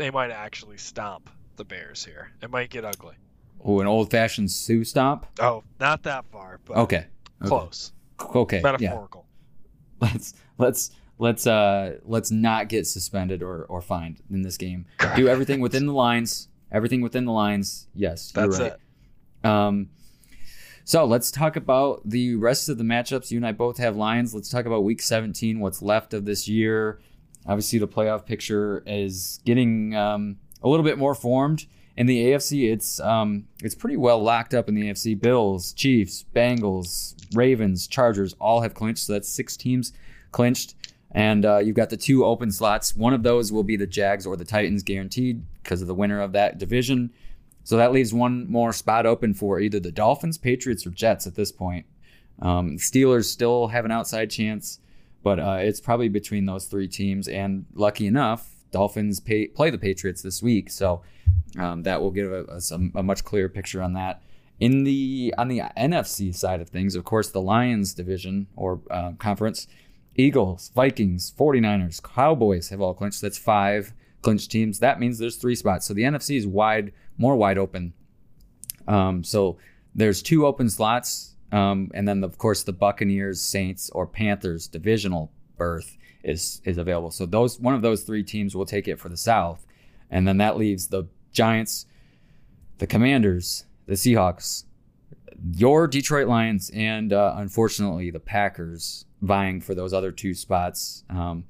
They 0.00 0.10
might 0.10 0.30
actually 0.30 0.78
stomp 0.78 1.28
the 1.56 1.64
Bears 1.64 2.02
here. 2.02 2.30
It 2.40 2.50
might 2.50 2.70
get 2.70 2.86
ugly. 2.86 3.16
Oh, 3.62 3.80
an 3.80 3.86
old-fashioned 3.86 4.50
Suh 4.50 4.82
stomp. 4.82 5.26
Oh, 5.38 5.62
not 5.78 6.04
that 6.04 6.24
far, 6.32 6.58
but 6.64 6.78
okay, 6.78 7.04
okay. 7.42 7.48
close. 7.48 7.92
Okay, 8.18 8.62
metaphorical. 8.62 9.26
Yeah. 10.00 10.08
Let's 10.08 10.34
let's 10.56 10.90
let's 11.18 11.46
uh 11.46 11.98
let's 12.06 12.30
not 12.30 12.70
get 12.70 12.86
suspended 12.86 13.42
or 13.42 13.64
or 13.64 13.82
fined 13.82 14.22
in 14.30 14.40
this 14.40 14.56
game. 14.56 14.86
Do 15.16 15.28
everything 15.28 15.60
within 15.60 15.84
the 15.84 15.92
lines. 15.92 16.48
Everything 16.72 17.02
within 17.02 17.26
the 17.26 17.32
lines. 17.32 17.86
Yes, 17.94 18.32
that's 18.32 18.58
right. 18.58 18.72
it. 18.72 19.46
Um, 19.46 19.90
so 20.84 21.04
let's 21.04 21.30
talk 21.30 21.56
about 21.56 22.00
the 22.08 22.36
rest 22.36 22.70
of 22.70 22.78
the 22.78 22.84
matchups. 22.84 23.30
You 23.30 23.36
and 23.36 23.46
I 23.46 23.52
both 23.52 23.76
have 23.76 23.96
Lions. 23.96 24.34
Let's 24.34 24.48
talk 24.48 24.64
about 24.64 24.82
Week 24.82 25.02
17. 25.02 25.60
What's 25.60 25.82
left 25.82 26.14
of 26.14 26.24
this 26.24 26.48
year? 26.48 27.00
Obviously, 27.46 27.78
the 27.78 27.88
playoff 27.88 28.26
picture 28.26 28.82
is 28.86 29.40
getting 29.44 29.94
um, 29.94 30.36
a 30.62 30.68
little 30.68 30.84
bit 30.84 30.98
more 30.98 31.14
formed. 31.14 31.66
In 31.96 32.06
the 32.06 32.26
AFC, 32.26 32.72
it's 32.72 33.00
um, 33.00 33.46
it's 33.62 33.74
pretty 33.74 33.96
well 33.96 34.22
locked 34.22 34.54
up 34.54 34.68
in 34.68 34.74
the 34.74 34.90
AFC. 34.90 35.20
Bills, 35.20 35.72
Chiefs, 35.72 36.24
Bengals, 36.34 37.14
Ravens, 37.34 37.86
Chargers 37.86 38.34
all 38.40 38.60
have 38.62 38.74
clinched. 38.74 39.06
So 39.06 39.14
that's 39.14 39.28
six 39.28 39.56
teams 39.56 39.92
clinched. 40.32 40.74
And 41.12 41.44
uh, 41.44 41.58
you've 41.58 41.76
got 41.76 41.90
the 41.90 41.96
two 41.96 42.24
open 42.24 42.52
slots. 42.52 42.94
One 42.94 43.12
of 43.12 43.22
those 43.22 43.50
will 43.50 43.64
be 43.64 43.76
the 43.76 43.86
Jags 43.86 44.26
or 44.26 44.36
the 44.36 44.44
Titans, 44.44 44.82
guaranteed 44.82 45.42
because 45.62 45.82
of 45.82 45.88
the 45.88 45.94
winner 45.94 46.20
of 46.20 46.32
that 46.32 46.58
division. 46.58 47.10
So 47.64 47.76
that 47.76 47.92
leaves 47.92 48.14
one 48.14 48.50
more 48.50 48.72
spot 48.72 49.06
open 49.06 49.34
for 49.34 49.60
either 49.60 49.80
the 49.80 49.92
Dolphins, 49.92 50.38
Patriots, 50.38 50.86
or 50.86 50.90
Jets 50.90 51.26
at 51.26 51.34
this 51.34 51.52
point. 51.52 51.86
Um, 52.40 52.76
Steelers 52.78 53.24
still 53.24 53.68
have 53.68 53.84
an 53.84 53.90
outside 53.90 54.30
chance, 54.30 54.78
but 55.22 55.38
uh, 55.38 55.58
it's 55.60 55.80
probably 55.80 56.08
between 56.08 56.46
those 56.46 56.66
three 56.66 56.88
teams. 56.88 57.28
And 57.28 57.66
lucky 57.74 58.06
enough, 58.06 58.48
Dolphins 58.70 59.20
pay, 59.20 59.48
play 59.48 59.70
the 59.70 59.78
Patriots 59.78 60.22
this 60.22 60.42
week, 60.42 60.70
so 60.70 61.02
um, 61.58 61.82
that 61.82 62.00
will 62.00 62.10
give 62.10 62.32
us 62.32 62.70
a, 62.70 62.76
a, 62.94 63.02
much 63.02 63.24
clearer 63.24 63.48
picture 63.48 63.82
on 63.82 63.94
that. 63.94 64.22
In 64.60 64.84
the 64.84 65.34
on 65.38 65.48
the 65.48 65.62
NFC 65.76 66.34
side 66.34 66.60
of 66.60 66.68
things, 66.68 66.94
of 66.94 67.04
course, 67.04 67.30
the 67.30 67.40
Lions 67.40 67.94
division 67.94 68.46
or 68.56 68.80
uh, 68.90 69.12
conference, 69.12 69.66
Eagles, 70.14 70.70
Vikings, 70.74 71.32
49ers, 71.36 72.02
Cowboys 72.02 72.68
have 72.68 72.80
all 72.80 72.94
clinched. 72.94 73.22
That's 73.22 73.38
five 73.38 73.94
clinched 74.22 74.50
teams. 74.50 74.78
That 74.78 75.00
means 75.00 75.18
there's 75.18 75.36
three 75.36 75.54
spots. 75.54 75.86
So 75.86 75.94
the 75.94 76.02
NFC 76.02 76.36
is 76.36 76.46
wide, 76.46 76.92
more 77.16 77.36
wide 77.36 77.58
open. 77.58 77.94
Um, 78.86 79.24
so 79.24 79.56
there's 79.94 80.22
two 80.22 80.46
open 80.46 80.68
slots, 80.68 81.34
um, 81.52 81.90
and 81.94 82.06
then 82.06 82.22
of 82.24 82.38
course 82.38 82.62
the 82.62 82.72
Buccaneers, 82.72 83.40
Saints, 83.40 83.90
or 83.90 84.06
Panthers 84.06 84.66
divisional 84.66 85.32
berth 85.56 85.96
is 86.22 86.60
is 86.64 86.78
available. 86.78 87.10
So 87.10 87.26
those 87.26 87.58
one 87.58 87.74
of 87.74 87.82
those 87.82 88.02
three 88.02 88.22
teams 88.22 88.54
will 88.54 88.66
take 88.66 88.88
it 88.88 88.98
for 88.98 89.08
the 89.08 89.16
South, 89.16 89.66
and 90.10 90.26
then 90.26 90.38
that 90.38 90.56
leaves 90.56 90.88
the 90.88 91.04
Giants, 91.32 91.86
the 92.78 92.86
Commanders, 92.86 93.64
the 93.86 93.94
Seahawks, 93.94 94.64
your 95.54 95.86
Detroit 95.86 96.28
Lions, 96.28 96.70
and 96.74 97.12
uh, 97.12 97.34
unfortunately 97.36 98.10
the 98.10 98.20
Packers 98.20 99.04
vying 99.22 99.60
for 99.60 99.74
those 99.74 99.92
other 99.92 100.12
two 100.12 100.34
spots. 100.34 101.04
Um, 101.10 101.44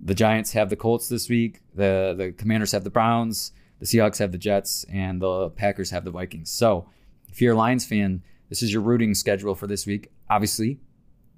the 0.00 0.14
Giants 0.14 0.52
have 0.52 0.70
the 0.70 0.76
Colts 0.76 1.08
this 1.08 1.28
week. 1.28 1.60
The 1.74 2.14
the 2.16 2.32
Commanders 2.32 2.72
have 2.72 2.84
the 2.84 2.90
Browns. 2.90 3.52
The 3.80 3.86
Seahawks 3.86 4.18
have 4.18 4.32
the 4.32 4.38
Jets, 4.38 4.84
and 4.88 5.20
the 5.20 5.50
Packers 5.50 5.90
have 5.90 6.04
the 6.04 6.10
Vikings. 6.10 6.50
So, 6.50 6.88
if 7.28 7.42
you're 7.42 7.54
a 7.54 7.56
Lions 7.56 7.84
fan, 7.84 8.22
this 8.48 8.62
is 8.62 8.72
your 8.72 8.82
rooting 8.82 9.14
schedule 9.14 9.54
for 9.54 9.66
this 9.66 9.86
week. 9.86 10.10
Obviously, 10.28 10.78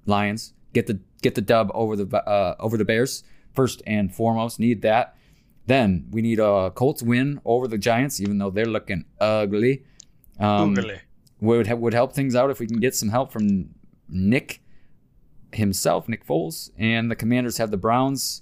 Lions 0.05 0.53
get 0.73 0.87
the 0.87 0.99
get 1.21 1.35
the 1.35 1.41
dub 1.41 1.71
over 1.73 1.95
the 1.95 2.17
uh, 2.17 2.55
over 2.59 2.77
the 2.77 2.85
Bears 2.85 3.23
first 3.53 3.81
and 3.87 4.13
foremost. 4.13 4.59
Need 4.59 4.81
that. 4.83 5.15
Then 5.65 6.07
we 6.11 6.21
need 6.21 6.39
a 6.39 6.71
Colts 6.71 7.03
win 7.03 7.41
over 7.43 7.67
the 7.67 7.77
Giants, 7.77 8.21
even 8.21 8.37
though 8.37 8.49
they're 8.49 8.65
looking 8.65 9.05
ugly. 9.19 9.83
Um, 10.39 10.77
ugly 10.77 11.01
would 11.39 11.71
would 11.71 11.93
help 11.93 12.13
things 12.13 12.35
out 12.35 12.49
if 12.49 12.59
we 12.59 12.67
can 12.67 12.79
get 12.79 12.95
some 12.95 13.09
help 13.09 13.31
from 13.31 13.69
Nick 14.09 14.61
himself, 15.51 16.09
Nick 16.09 16.25
Foles, 16.25 16.71
and 16.77 17.11
the 17.11 17.15
Commanders 17.15 17.57
have 17.57 17.71
the 17.71 17.77
Browns. 17.77 18.41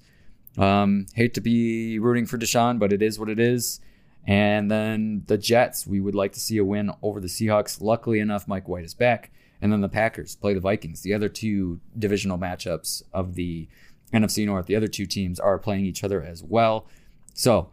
Um, 0.57 1.07
hate 1.13 1.33
to 1.33 1.41
be 1.41 1.99
rooting 1.99 2.25
for 2.25 2.37
Deshaun, 2.37 2.79
but 2.79 2.93
it 2.93 3.01
is 3.01 3.19
what 3.19 3.29
it 3.29 3.39
is. 3.39 3.81
And 4.27 4.71
then 4.71 5.23
the 5.27 5.37
Jets, 5.37 5.85
we 5.85 6.01
would 6.01 6.15
like 6.15 6.33
to 6.33 6.39
see 6.39 6.57
a 6.57 6.65
win 6.65 6.91
over 7.01 7.19
the 7.19 7.27
Seahawks. 7.27 7.81
Luckily 7.81 8.19
enough, 8.19 8.47
Mike 8.47 8.67
White 8.67 8.85
is 8.85 8.93
back. 8.93 9.31
And 9.61 9.71
then 9.71 9.81
the 9.81 9.89
Packers 9.89 10.35
play 10.35 10.53
the 10.53 10.59
Vikings. 10.59 11.01
The 11.01 11.13
other 11.13 11.29
two 11.29 11.79
divisional 11.97 12.37
matchups 12.37 13.03
of 13.13 13.35
the 13.35 13.67
NFC 14.13 14.45
North, 14.45 14.65
the 14.65 14.75
other 14.75 14.87
two 14.87 15.05
teams 15.05 15.39
are 15.39 15.57
playing 15.57 15.85
each 15.85 16.03
other 16.03 16.21
as 16.21 16.43
well. 16.43 16.87
So, 17.33 17.69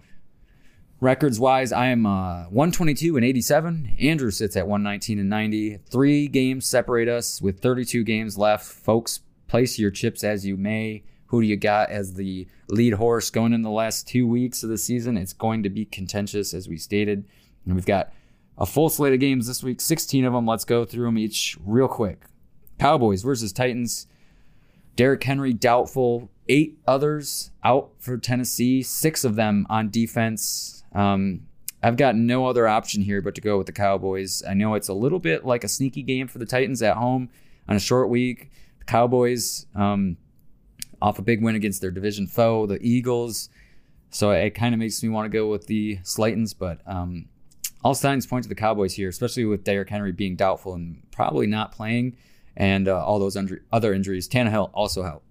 records 1.01 1.39
wise, 1.41 1.73
I 1.73 1.87
am 1.87 2.07
uh, 2.07 2.45
122 2.45 3.17
and 3.17 3.25
87. 3.25 3.97
Andrew 4.01 4.31
sits 4.31 4.57
at 4.57 4.67
119 4.67 5.19
and 5.19 5.31
90. 5.31 5.79
Three 5.89 6.29
games 6.29 6.67
separate 6.67 7.09
us 7.09 7.41
with 7.41 7.61
32 7.61 8.05
games 8.05 8.37
left. 8.39 8.65
Folks, 8.65 9.21
place 9.49 9.79
your 9.79 9.91
chips 9.91 10.25
as 10.25 10.47
you 10.47 10.57
may. 10.57 11.05
Who 11.33 11.41
do 11.41 11.49
you 11.49 11.57
got 11.57 11.89
as 11.89 12.13
the 12.13 12.47
lead 12.69 12.93
horse 12.93 13.31
going 13.31 13.55
in 13.55 13.63
the 13.63 13.71
last 13.71 14.07
two 14.07 14.27
weeks 14.27 14.63
of 14.63 14.69
the 14.69 14.77
season? 14.77 15.17
It's 15.17 15.33
going 15.33 15.63
to 15.63 15.71
be 15.71 15.87
contentious, 15.87 16.53
as 16.53 16.69
we 16.69 16.77
stated. 16.77 17.25
And 17.65 17.75
we've 17.75 17.87
got 17.87 18.13
a 18.59 18.67
full 18.67 18.91
slate 18.91 19.15
of 19.15 19.21
games 19.21 19.47
this 19.47 19.63
week, 19.63 19.81
16 19.81 20.27
of 20.27 20.35
them. 20.35 20.47
Let's 20.47 20.67
go 20.67 20.85
through 20.85 21.07
them 21.07 21.17
each 21.17 21.57
real 21.65 21.89
quick. 21.89 22.27
Cowboys 22.79 23.23
versus 23.23 23.51
Titans. 23.51 24.07
Derrick 24.95 25.25
Henry 25.25 25.55
doubtful. 25.55 26.31
Eight 26.51 26.79
others 26.87 27.51
out 27.65 27.93
for 27.99 28.19
Tennessee, 28.19 28.83
six 28.83 29.25
of 29.25 29.35
them 29.35 29.67
on 29.71 29.89
defense. 29.89 30.85
Um, 30.95 31.47
I've 31.83 31.97
got 31.97 32.15
no 32.15 32.45
other 32.45 32.69
option 32.69 33.01
here 33.01 33.23
but 33.23 33.35
to 33.37 33.41
go 33.41 33.57
with 33.57 33.69
the 33.69 33.73
Cowboys. 33.73 34.43
I 34.47 34.53
know 34.53 34.75
it's 34.75 34.89
a 34.89 34.93
little 34.93 35.19
bit 35.19 35.47
like 35.47 35.65
a 35.65 35.69
sneaky 35.69 36.03
game 36.03 36.29
for 36.29 36.39
the 36.39 36.45
Titans 36.45 36.83
at 36.83 36.99
home 36.99 37.31
on 37.71 37.77
a 37.77 37.81
short 37.81 38.11
week. 38.11 38.51
The 38.81 38.85
Cowboys, 38.85 39.65
um, 39.75 40.19
off 41.03 41.19
a 41.19 41.23
big 41.23 41.43
win 41.43 41.57
against 41.57 41.81
their 41.81 41.91
division 41.91 42.29
foe, 42.29 42.65
the 42.65 42.79
Eagles. 42.81 43.51
So 44.11 44.31
it 44.31 44.51
kind 44.51 44.73
of 44.73 44.79
makes 44.79 45.03
me 45.03 45.09
want 45.09 45.31
to 45.31 45.37
go 45.37 45.51
with 45.51 45.67
the 45.67 45.97
Slaytons, 46.05 46.55
but 46.57 46.81
um, 46.87 47.29
all 47.83 47.95
signs 47.95 48.27
point 48.27 48.45
to 48.45 48.49
the 48.49 48.55
Cowboys 48.55 48.95
here, 48.95 49.09
especially 49.09 49.45
with 49.45 49.65
Derrick 49.65 49.89
Henry 49.89 50.13
being 50.13 50.37
doubtful 50.37 50.75
and 50.75 51.03
probably 51.11 51.49
not 51.49 51.73
playing, 51.73 52.17
and 52.57 52.87
uh, 52.87 53.05
all 53.05 53.19
those 53.19 53.37
under- 53.37 53.65
other 53.73 53.93
injuries. 53.93 54.29
Tannehill 54.29 54.71
also 54.73 55.03
help. 55.03 55.25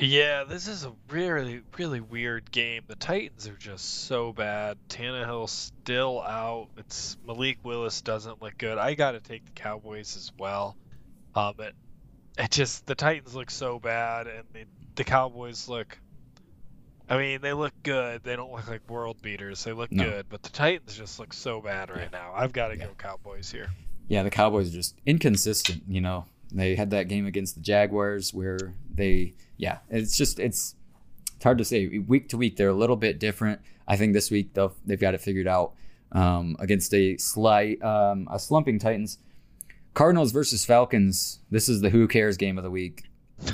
Yeah, 0.00 0.42
this 0.42 0.66
is 0.66 0.84
a 0.84 0.92
really, 1.08 1.62
really 1.78 2.00
weird 2.00 2.50
game. 2.50 2.82
The 2.88 2.96
Titans 2.96 3.46
are 3.46 3.56
just 3.56 4.06
so 4.06 4.32
bad. 4.32 4.76
Tannehill's 4.88 5.52
still 5.52 6.20
out. 6.20 6.70
It's 6.76 7.16
Malik 7.24 7.58
Willis 7.62 8.00
doesn't 8.00 8.42
look 8.42 8.58
good. 8.58 8.76
I 8.78 8.94
got 8.94 9.12
to 9.12 9.20
take 9.20 9.44
the 9.44 9.52
Cowboys 9.52 10.16
as 10.16 10.32
well. 10.36 10.76
Um, 11.36 11.54
it, 11.60 11.74
it 12.38 12.50
just 12.50 12.86
the 12.86 12.94
Titans 12.94 13.34
look 13.34 13.50
so 13.50 13.78
bad, 13.78 14.26
and 14.26 14.44
the, 14.52 14.64
the 14.96 15.04
Cowboys 15.04 15.68
look. 15.68 15.98
I 17.08 17.18
mean, 17.18 17.42
they 17.42 17.52
look 17.52 17.74
good. 17.82 18.24
They 18.24 18.34
don't 18.34 18.50
look 18.50 18.66
like 18.66 18.88
world 18.88 19.20
beaters. 19.20 19.62
They 19.64 19.72
look 19.72 19.92
no. 19.92 20.04
good, 20.04 20.26
but 20.30 20.42
the 20.42 20.48
Titans 20.48 20.96
just 20.96 21.18
look 21.18 21.34
so 21.34 21.60
bad 21.60 21.90
right 21.90 22.08
yeah. 22.10 22.18
now. 22.18 22.32
I've 22.34 22.52
got 22.52 22.68
to 22.68 22.78
yeah. 22.78 22.86
go 22.86 22.94
Cowboys 22.96 23.50
here. 23.50 23.70
Yeah, 24.08 24.22
the 24.22 24.30
Cowboys 24.30 24.70
are 24.70 24.76
just 24.76 24.94
inconsistent. 25.04 25.82
You 25.86 26.00
know, 26.00 26.24
they 26.50 26.74
had 26.74 26.90
that 26.90 27.08
game 27.08 27.26
against 27.26 27.56
the 27.56 27.60
Jaguars 27.60 28.32
where 28.32 28.74
they, 28.92 29.34
yeah, 29.58 29.78
it's 29.90 30.16
just 30.16 30.38
it's 30.38 30.74
it's 31.34 31.44
hard 31.44 31.58
to 31.58 31.64
say. 31.64 31.98
Week 31.98 32.28
to 32.30 32.38
week, 32.38 32.56
they're 32.56 32.68
a 32.68 32.74
little 32.74 32.96
bit 32.96 33.18
different. 33.18 33.60
I 33.86 33.96
think 33.96 34.14
this 34.14 34.30
week 34.30 34.54
they'll 34.54 34.74
they've 34.86 35.00
got 35.00 35.14
it 35.14 35.20
figured 35.20 35.46
out 35.46 35.74
um, 36.12 36.56
against 36.58 36.94
a 36.94 37.18
slight 37.18 37.82
um, 37.82 38.28
a 38.30 38.38
slumping 38.38 38.78
Titans. 38.78 39.18
Cardinals 39.94 40.32
versus 40.32 40.64
Falcons. 40.64 41.40
This 41.50 41.68
is 41.68 41.80
the 41.80 41.90
who 41.90 42.06
cares 42.08 42.36
game 42.36 42.58
of 42.58 42.64
the 42.64 42.70
week. 42.70 43.04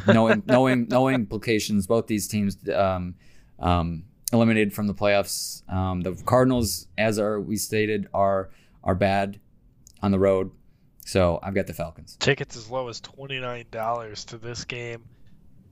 Knowing 0.06 0.42
knowing 0.46 0.88
knowing 0.88 1.14
implications, 1.14 1.86
both 1.86 2.06
these 2.06 2.26
teams 2.26 2.56
um, 2.74 3.14
um, 3.58 4.04
eliminated 4.32 4.72
from 4.72 4.86
the 4.86 4.94
playoffs. 4.94 5.68
Um, 5.70 6.00
the 6.00 6.14
Cardinals, 6.24 6.88
as 6.98 7.18
are 7.18 7.40
we 7.40 7.56
stated, 7.56 8.08
are 8.12 8.50
are 8.82 8.94
bad 8.94 9.38
on 10.02 10.10
the 10.10 10.18
road. 10.18 10.50
So 11.04 11.38
I've 11.42 11.54
got 11.54 11.66
the 11.66 11.74
Falcons. 11.74 12.16
Tickets 12.20 12.56
as 12.56 12.70
low 12.70 12.88
as 12.88 13.00
twenty 13.00 13.38
nine 13.38 13.66
dollars 13.70 14.24
to 14.26 14.38
this 14.38 14.64
game. 14.64 15.04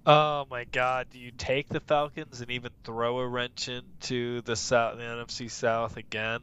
Oh 0.06 0.46
my 0.50 0.64
God! 0.64 1.08
Do 1.10 1.18
you 1.18 1.30
take 1.30 1.68
the 1.68 1.80
Falcons 1.80 2.40
and 2.40 2.50
even 2.50 2.70
throw 2.84 3.18
a 3.18 3.28
wrench 3.28 3.68
into 3.68 4.40
the 4.42 4.56
South, 4.56 4.96
the 4.96 5.02
NFC 5.02 5.50
South 5.50 5.96
again? 5.96 6.40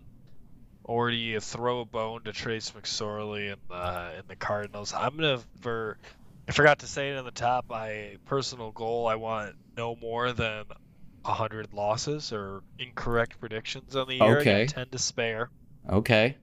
Or 0.85 1.09
do 1.09 1.17
you 1.17 1.39
throw 1.39 1.81
a 1.81 1.85
bone 1.85 2.21
to 2.23 2.31
Trace 2.31 2.71
McSorley 2.71 3.51
and 3.51 3.61
the 3.69 4.19
in 4.19 4.23
the 4.27 4.35
Cardinals? 4.35 4.93
I'm 4.93 5.17
gonna 5.17 5.41
for 5.61 5.97
I 6.47 6.51
forgot 6.51 6.79
to 6.79 6.87
say 6.87 7.09
it 7.09 7.17
in 7.17 7.25
the 7.25 7.31
top. 7.31 7.65
My 7.69 8.17
personal 8.25 8.71
goal: 8.71 9.07
I 9.07 9.15
want 9.15 9.55
no 9.75 9.95
more 9.95 10.31
than 10.31 10.65
hundred 11.23 11.73
losses 11.73 12.31
or 12.31 12.61
incorrect 12.77 13.39
predictions 13.39 13.95
on 13.95 14.07
the 14.07 14.15
year. 14.15 14.39
Okay. 14.39 14.67
Ten 14.67 14.87
to 14.89 14.99
spare. 14.99 15.49
Okay. 15.89 16.37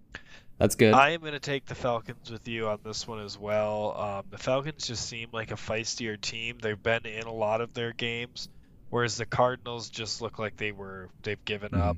That's 0.59 0.75
good. 0.75 0.93
I 0.93 1.11
am 1.11 1.21
going 1.21 1.33
to 1.33 1.41
take 1.41 1.67
the 1.67 1.75
Falcons 1.75 2.31
with 2.31 2.47
you 2.47 2.69
on 2.69 2.79
this 2.85 3.07
one 3.09 3.21
as 3.21 3.39
well. 3.39 3.97
Um, 3.99 4.25
the 4.31 4.39
Falcons 4.39 4.87
just 4.87 5.09
seem 5.09 5.29
like 5.33 5.51
a 5.51 5.57
feistier 5.57 6.21
team. 6.21 6.59
They've 6.61 6.81
been 6.81 7.07
in 7.07 7.25
a 7.25 7.33
lot 7.33 7.61
of 7.61 7.75
their 7.75 7.93
games, 7.93 8.49
whereas 8.91 9.17
the 9.17 9.27
Cardinals 9.27 9.89
just 9.89 10.21
look 10.21 10.39
like 10.39 10.57
they 10.57 10.73
were 10.73 11.09
they've 11.23 11.45
given 11.45 11.71
mm-hmm. 11.71 11.83
up. 11.83 11.97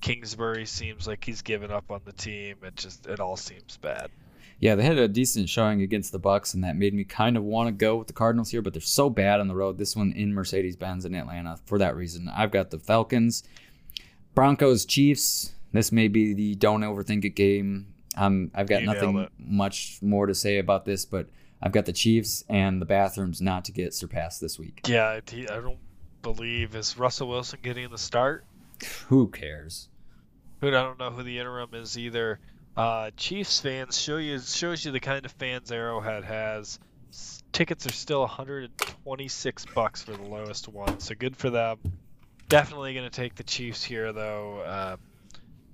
Kingsbury 0.00 0.66
seems 0.66 1.06
like 1.06 1.24
he's 1.24 1.42
given 1.42 1.70
up 1.70 1.90
on 1.90 2.00
the 2.04 2.12
team. 2.12 2.56
It 2.62 2.76
just 2.76 3.06
it 3.06 3.20
all 3.20 3.36
seems 3.36 3.76
bad. 3.76 4.10
Yeah, 4.58 4.74
they 4.74 4.82
had 4.82 4.98
a 4.98 5.08
decent 5.08 5.48
showing 5.48 5.80
against 5.80 6.12
the 6.12 6.18
Bucks, 6.18 6.52
and 6.52 6.62
that 6.64 6.76
made 6.76 6.92
me 6.92 7.04
kind 7.04 7.38
of 7.38 7.42
want 7.42 7.68
to 7.68 7.72
go 7.72 7.96
with 7.96 8.08
the 8.08 8.12
Cardinals 8.12 8.50
here. 8.50 8.60
But 8.60 8.74
they're 8.74 8.82
so 8.82 9.08
bad 9.08 9.40
on 9.40 9.48
the 9.48 9.54
road. 9.54 9.78
This 9.78 9.96
one 9.96 10.12
in 10.12 10.34
Mercedes 10.34 10.76
Benz 10.76 11.04
in 11.04 11.14
Atlanta. 11.14 11.58
For 11.64 11.78
that 11.78 11.96
reason, 11.96 12.28
I've 12.28 12.50
got 12.50 12.70
the 12.70 12.78
Falcons, 12.78 13.42
Broncos, 14.34 14.84
Chiefs. 14.84 15.54
This 15.72 15.92
may 15.92 16.08
be 16.08 16.34
the 16.34 16.54
don't 16.56 16.82
overthink 16.82 17.24
it 17.24 17.30
game. 17.30 17.94
Um, 18.16 18.50
I've 18.54 18.66
got 18.66 18.80
you 18.80 18.86
nothing 18.86 19.28
much 19.38 19.98
more 20.02 20.26
to 20.26 20.34
say 20.34 20.58
about 20.58 20.84
this, 20.84 21.04
but 21.04 21.28
I've 21.62 21.72
got 21.72 21.86
the 21.86 21.92
Chiefs 21.92 22.44
and 22.48 22.82
the 22.82 22.86
bathrooms 22.86 23.40
not 23.40 23.64
to 23.66 23.72
get 23.72 23.94
surpassed 23.94 24.40
this 24.40 24.58
week. 24.58 24.80
Yeah, 24.88 25.08
I 25.08 25.20
don't 25.46 25.78
believe 26.22 26.74
is 26.74 26.98
Russell 26.98 27.28
Wilson 27.28 27.60
getting 27.62 27.88
the 27.90 27.98
start. 27.98 28.44
Who 29.08 29.28
cares? 29.28 29.88
Who 30.60 30.68
I 30.68 30.70
don't 30.70 30.98
know 30.98 31.10
who 31.10 31.22
the 31.22 31.38
interim 31.38 31.74
is 31.74 31.96
either. 31.98 32.40
Uh, 32.76 33.10
Chiefs 33.16 33.60
fans 33.60 34.00
show 34.00 34.16
you 34.16 34.38
shows 34.38 34.84
you 34.84 34.92
the 34.92 35.00
kind 35.00 35.24
of 35.24 35.32
fans 35.32 35.72
Arrowhead 35.72 36.24
has. 36.24 36.78
Tickets 37.52 37.86
are 37.86 37.92
still 37.92 38.20
126 38.20 39.66
bucks 39.74 40.02
for 40.02 40.12
the 40.12 40.22
lowest 40.22 40.68
one, 40.68 41.00
so 41.00 41.14
good 41.14 41.36
for 41.36 41.50
them. 41.50 41.78
Definitely 42.48 42.94
going 42.94 43.08
to 43.08 43.14
take 43.14 43.34
the 43.34 43.42
Chiefs 43.42 43.82
here 43.82 44.12
though. 44.12 44.60
Uh, 44.60 44.96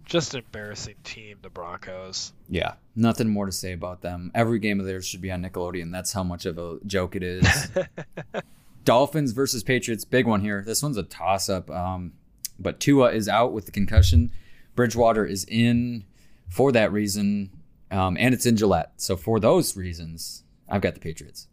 just 0.06 0.34
an 0.34 0.40
embarrassing 0.44 0.94
team, 1.04 1.38
the 1.42 1.50
Broncos. 1.50 2.32
Yeah, 2.48 2.74
nothing 2.94 3.28
more 3.28 3.46
to 3.46 3.52
say 3.52 3.72
about 3.72 4.00
them. 4.02 4.30
Every 4.34 4.58
game 4.60 4.80
of 4.80 4.86
theirs 4.86 5.04
should 5.06 5.20
be 5.20 5.32
on 5.32 5.42
Nickelodeon. 5.42 5.90
That's 5.92 6.12
how 6.12 6.22
much 6.22 6.46
of 6.46 6.58
a 6.58 6.78
joke 6.86 7.16
it 7.16 7.22
is. 7.22 7.68
Dolphins 8.84 9.32
versus 9.32 9.64
Patriots, 9.64 10.04
big 10.04 10.26
one 10.26 10.40
here. 10.40 10.62
This 10.64 10.82
one's 10.82 10.96
a 10.96 11.02
toss 11.02 11.48
up. 11.48 11.70
Um, 11.70 12.12
but 12.58 12.80
Tua 12.80 13.12
is 13.12 13.28
out 13.28 13.52
with 13.52 13.66
the 13.66 13.72
concussion. 13.72 14.30
Bridgewater 14.74 15.24
is 15.24 15.44
in 15.48 16.04
for 16.48 16.72
that 16.72 16.92
reason, 16.92 17.50
um, 17.90 18.16
and 18.18 18.34
it's 18.34 18.46
in 18.46 18.56
Gillette. 18.56 18.92
So 18.96 19.16
for 19.16 19.40
those 19.40 19.76
reasons, 19.76 20.44
I've 20.68 20.82
got 20.82 20.94
the 20.94 21.00
Patriots. 21.00 21.48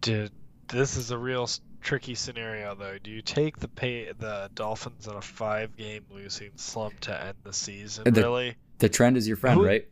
Dude, 0.00 0.30
this 0.68 0.96
is 0.96 1.10
a 1.10 1.18
real 1.18 1.48
tricky 1.80 2.14
scenario 2.14 2.74
though. 2.74 2.98
Do 3.02 3.10
you 3.10 3.22
take 3.22 3.58
the 3.58 3.68
pay 3.68 4.10
the 4.12 4.50
Dolphins 4.54 5.06
on 5.08 5.16
a 5.16 5.22
five 5.22 5.76
game 5.76 6.04
losing 6.10 6.50
slump 6.56 7.00
to 7.00 7.24
end 7.24 7.36
the 7.42 7.52
season? 7.52 8.04
The- 8.12 8.20
really? 8.22 8.56
The 8.78 8.88
trend 8.88 9.16
is 9.16 9.26
your 9.26 9.36
friend, 9.36 9.60
Who- 9.60 9.66
right? 9.66 9.88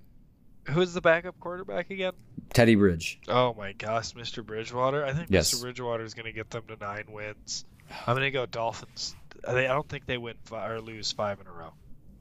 Who's 0.68 0.92
the 0.92 1.00
backup 1.00 1.40
quarterback 1.40 1.90
again? 1.90 2.12
Teddy 2.54 2.76
Bridge. 2.76 3.20
Oh 3.26 3.52
my 3.54 3.72
gosh, 3.72 4.12
Mr. 4.12 4.46
Bridgewater. 4.46 5.04
I 5.04 5.12
think 5.12 5.26
Yes. 5.28 5.52
Mr. 5.52 5.62
Bridgewater 5.62 6.04
is 6.04 6.14
going 6.14 6.26
to 6.26 6.32
get 6.32 6.50
them 6.50 6.62
to 6.68 6.76
nine 6.76 7.06
wins. 7.08 7.64
I'm 8.06 8.14
going 8.14 8.22
to 8.26 8.30
go 8.30 8.46
Dolphins. 8.46 9.16
I 9.46 9.64
I 9.64 9.68
don't 9.68 9.88
think 9.88 10.06
they 10.06 10.18
win 10.18 10.34
five, 10.44 10.70
or 10.70 10.80
lose 10.80 11.12
five 11.12 11.40
in 11.40 11.46
a 11.46 11.52
row. 11.52 11.72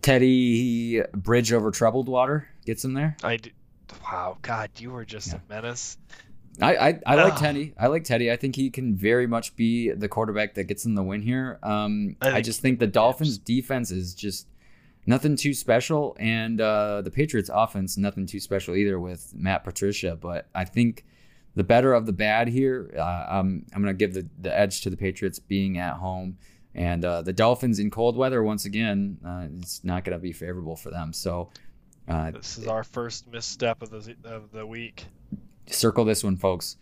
Teddy 0.02 1.02
Bridge 1.14 1.54
over 1.54 1.72
troubled 1.72 2.08
water 2.10 2.48
gets 2.66 2.84
him 2.84 2.94
there. 2.94 3.16
I 3.24 3.38
do, 3.38 3.52
wow, 4.04 4.38
God, 4.42 4.70
you 4.78 4.92
were 4.92 5.06
just 5.06 5.28
Yeah. 5.30 5.40
a 5.50 5.54
menace. 5.54 5.98
I 6.62 6.76
I, 6.76 7.00
I 7.06 7.16
like 7.16 7.34
Ah. 7.34 7.38
Teddy. 7.40 7.74
I 7.80 7.88
like 7.88 8.04
Teddy. 8.04 8.32
I 8.32 8.36
think 8.36 8.56
he 8.56 8.70
can 8.70 8.96
very 8.96 9.26
much 9.28 9.56
be 9.56 9.92
the 9.92 10.08
quarterback 10.10 10.56
that 10.56 10.66
gets 10.66 10.84
them 10.84 10.96
the 10.96 11.04
win 11.04 11.22
here. 11.22 11.60
Um, 11.64 12.18
I 12.22 12.38
I, 12.38 12.42
just 12.42 12.62
think 12.62 12.80
the. 12.80 12.88
Dolphins' 12.88 13.38
defense 13.38 13.90
is 13.92 14.14
just 14.14 14.48
nothing 15.06 15.36
too 15.38 15.54
special, 15.54 16.16
and 16.20 16.60
uh, 16.60 17.02
the 17.04 17.12
Patriots' 17.12 17.50
offense 17.54 17.98
nothing 17.98 18.26
too 18.26 18.40
special 18.40 18.76
either 18.76 19.00
with 19.00 19.34
Matt 19.36 19.64
Patricia. 19.64 20.18
But 20.20 20.50
I 20.54 20.66
think 20.66 21.06
the 21.56 21.64
better 21.64 21.94
of 21.94 22.06
the 22.06 22.14
bad 22.14 22.50
here. 22.50 22.94
Uh, 22.98 23.02
I'm 23.30 23.66
I'm 23.74 23.82
gonna 23.82 23.94
give 23.94 24.14
the 24.14 24.28
the 24.42 24.56
edge 24.58 24.82
to 24.82 24.90
the 24.90 24.98
Patriots 24.98 25.40
being 25.40 25.78
at 25.78 25.94
home. 25.96 26.38
And 26.74 27.04
uh, 27.04 27.22
the 27.22 27.34
Dolphins 27.34 27.80
in 27.80 27.92
cold 27.92 28.16
weather, 28.16 28.42
once 28.44 28.66
again, 28.66 29.18
uh, 29.26 29.48
it's 29.60 29.84
not 29.84 30.06
going 30.06 30.18
to 30.18 30.22
be 30.22 30.32
favorable 30.32 30.76
for 30.78 30.90
them. 30.90 31.12
So, 31.12 31.50
uh, 32.08 32.32
This 32.32 32.58
is 32.58 32.68
our 32.68 32.84
first 32.84 33.28
misstep 33.32 33.82
of 33.82 33.90
the 33.90 34.16
of 34.24 34.52
the 34.52 34.66
week. 34.66 35.06
circle 35.68 36.06
this 36.06 36.24
one, 36.24 36.38
folks. 36.38 36.78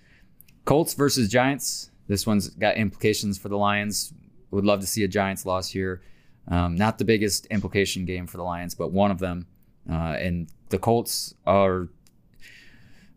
Colts 0.66 0.94
versus 0.94 1.28
Giants. 1.30 1.90
This 2.08 2.28
one's 2.28 2.50
got 2.50 2.78
implications 2.78 3.38
for 3.38 3.50
the 3.50 3.58
Lions. 3.58 4.14
Would 4.52 4.66
love 4.66 4.82
to 4.82 4.88
see 4.88 5.04
a 5.04 5.08
Giants 5.08 5.46
loss 5.46 5.70
here. 5.70 6.02
Um, 6.48 6.76
not 6.76 6.98
the 6.98 7.06
biggest 7.06 7.46
implication 7.48 8.06
game 8.06 8.26
for 8.28 8.38
the 8.38 8.44
Lions, 8.44 8.76
but 8.76 8.92
one 8.92 9.12
of 9.12 9.20
them. 9.20 9.48
Uh, 9.90 10.16
and 10.20 10.50
the 10.70 10.78
Colts 10.78 11.34
are 11.48 11.88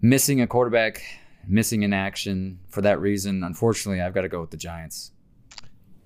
missing 0.01 0.41
a 0.41 0.47
quarterback, 0.47 1.03
missing 1.47 1.83
in 1.83 1.93
action. 1.93 2.61
For 2.69 2.81
that 2.83 3.01
reason, 3.01 3.43
unfortunately, 3.45 4.01
I've 4.01 4.15
got 4.15 4.23
to 4.23 4.29
go 4.29 4.41
with 4.41 4.51
the 4.51 4.57
Giants. 4.57 5.13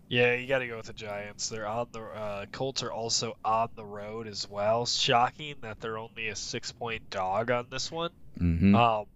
Yeah, 0.09 0.35
you 0.35 0.47
got 0.47 0.61
to 0.61 0.69
go 0.69 0.77
with 0.77 0.87
the 0.87 0.93
Giants. 0.93 1.49
They're 1.49 1.67
on 1.67 1.89
the 1.91 2.01
uh, 2.03 2.47
Colts 2.53 2.83
are 2.83 2.93
also 2.93 3.37
on 3.45 3.71
the 3.75 3.85
road 3.85 4.29
as 4.29 4.49
well. 4.49 4.87
Shocking 4.87 5.57
that 5.63 5.81
they're 5.81 5.99
only 5.99 6.29
a 6.29 6.37
six 6.37 6.71
point 6.73 7.11
dog 7.11 7.51
on 7.51 7.67
this 7.71 7.91
one. 7.91 8.11
hmm 8.39 8.75
Um, 8.75 9.07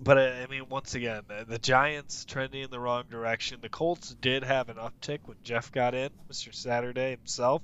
but 0.00 0.18
uh, 0.18 0.20
I 0.42 0.46
mean, 0.48 0.68
once 0.68 0.94
again, 0.96 1.22
the, 1.28 1.44
the 1.46 1.58
Giants 1.58 2.24
trending 2.24 2.62
in 2.64 2.70
the 2.70 2.80
wrong 2.80 3.04
direction. 3.08 3.58
The 3.60 3.68
Colts 3.68 4.16
did 4.20 4.42
have 4.42 4.68
an 4.68 4.76
uptick 4.76 5.20
when 5.26 5.36
Jeff 5.44 5.70
got 5.70 5.94
in, 5.94 6.10
Mr. 6.28 6.52
Saturday 6.52 7.10
himself, 7.12 7.62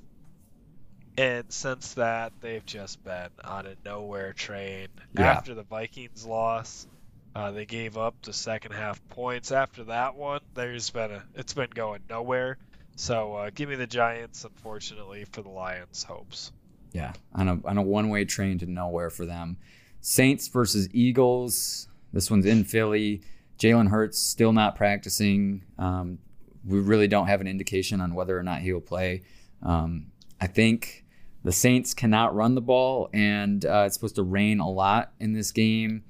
and 1.17 1.45
since 1.53 1.95
that 1.95 2.33
they've 2.41 2.65
just 2.65 3.03
been 3.03 3.31
on 3.45 3.67
a 3.67 3.75
nowhere 3.85 4.33
train. 4.33 4.87
Yeah. 5.19 5.33
After 5.33 5.55
the 5.55 5.65
Vikings 5.65 6.25
loss, 6.25 6.87
uh, 7.35 7.51
they 7.51 7.67
gave 7.67 7.99
up 7.99 8.15
the 8.23 8.33
second 8.33 8.73
half 8.73 9.01
points. 9.09 9.51
After 9.51 9.85
that 9.85 10.15
one, 10.15 10.41
there's 10.55 10.91
been 10.91 11.11
a 11.11 11.25
it's 11.35 11.55
been 11.55 11.71
going 11.71 12.03
nowhere. 12.09 12.57
So 12.99 13.35
uh, 13.35 13.51
give 13.55 13.69
me 13.69 13.77
the 13.77 13.87
Giants, 13.87 14.45
unfortunately, 14.45 15.25
for 15.31 15.41
the 15.41 15.51
Lions' 15.51 16.03
hopes. 16.03 16.51
Yeah, 16.93 17.13
on 17.33 17.47
a 17.47 17.61
on 17.65 17.79
a 17.79 17.83
one 17.83 18.09
way 18.09 18.25
train 18.25 18.59
to 18.59 18.67
nowhere 18.67 19.09
for 19.09 19.25
them. 19.25 19.57
Saints 20.01 20.49
versus 20.49 20.89
Eagles. 20.93 21.87
This 22.13 22.29
one's 22.29 22.45
in 22.45 22.65
Philly. 22.65 23.23
Jalen 23.57 23.89
Hurts 23.89 24.19
still 24.19 24.53
not 24.53 24.75
practicing. 24.75 25.63
Um, 25.79 26.19
we 26.65 26.81
really 26.81 27.07
don't 27.07 27.29
have 27.29 27.41
an 27.41 27.47
indication 27.47 28.01
on 28.01 28.15
whether 28.15 28.37
or 28.37 28.43
not 28.43 28.63
he 28.63 28.73
will 28.73 28.81
play. 28.81 29.23
Um, 29.63 30.07
I 30.41 30.49
think 30.49 31.05
the 31.45 31.53
Saints 31.53 31.95
cannot 31.95 32.35
run 32.35 32.57
the 32.57 32.61
ball, 32.61 33.11
and 33.13 33.65
uh, 33.65 33.85
it's 33.87 33.95
supposed 33.95 34.17
to 34.17 34.25
rain 34.25 34.59
a 34.59 34.69
lot 34.69 35.13
in 35.21 35.35
this 35.35 35.53
game. 35.53 36.03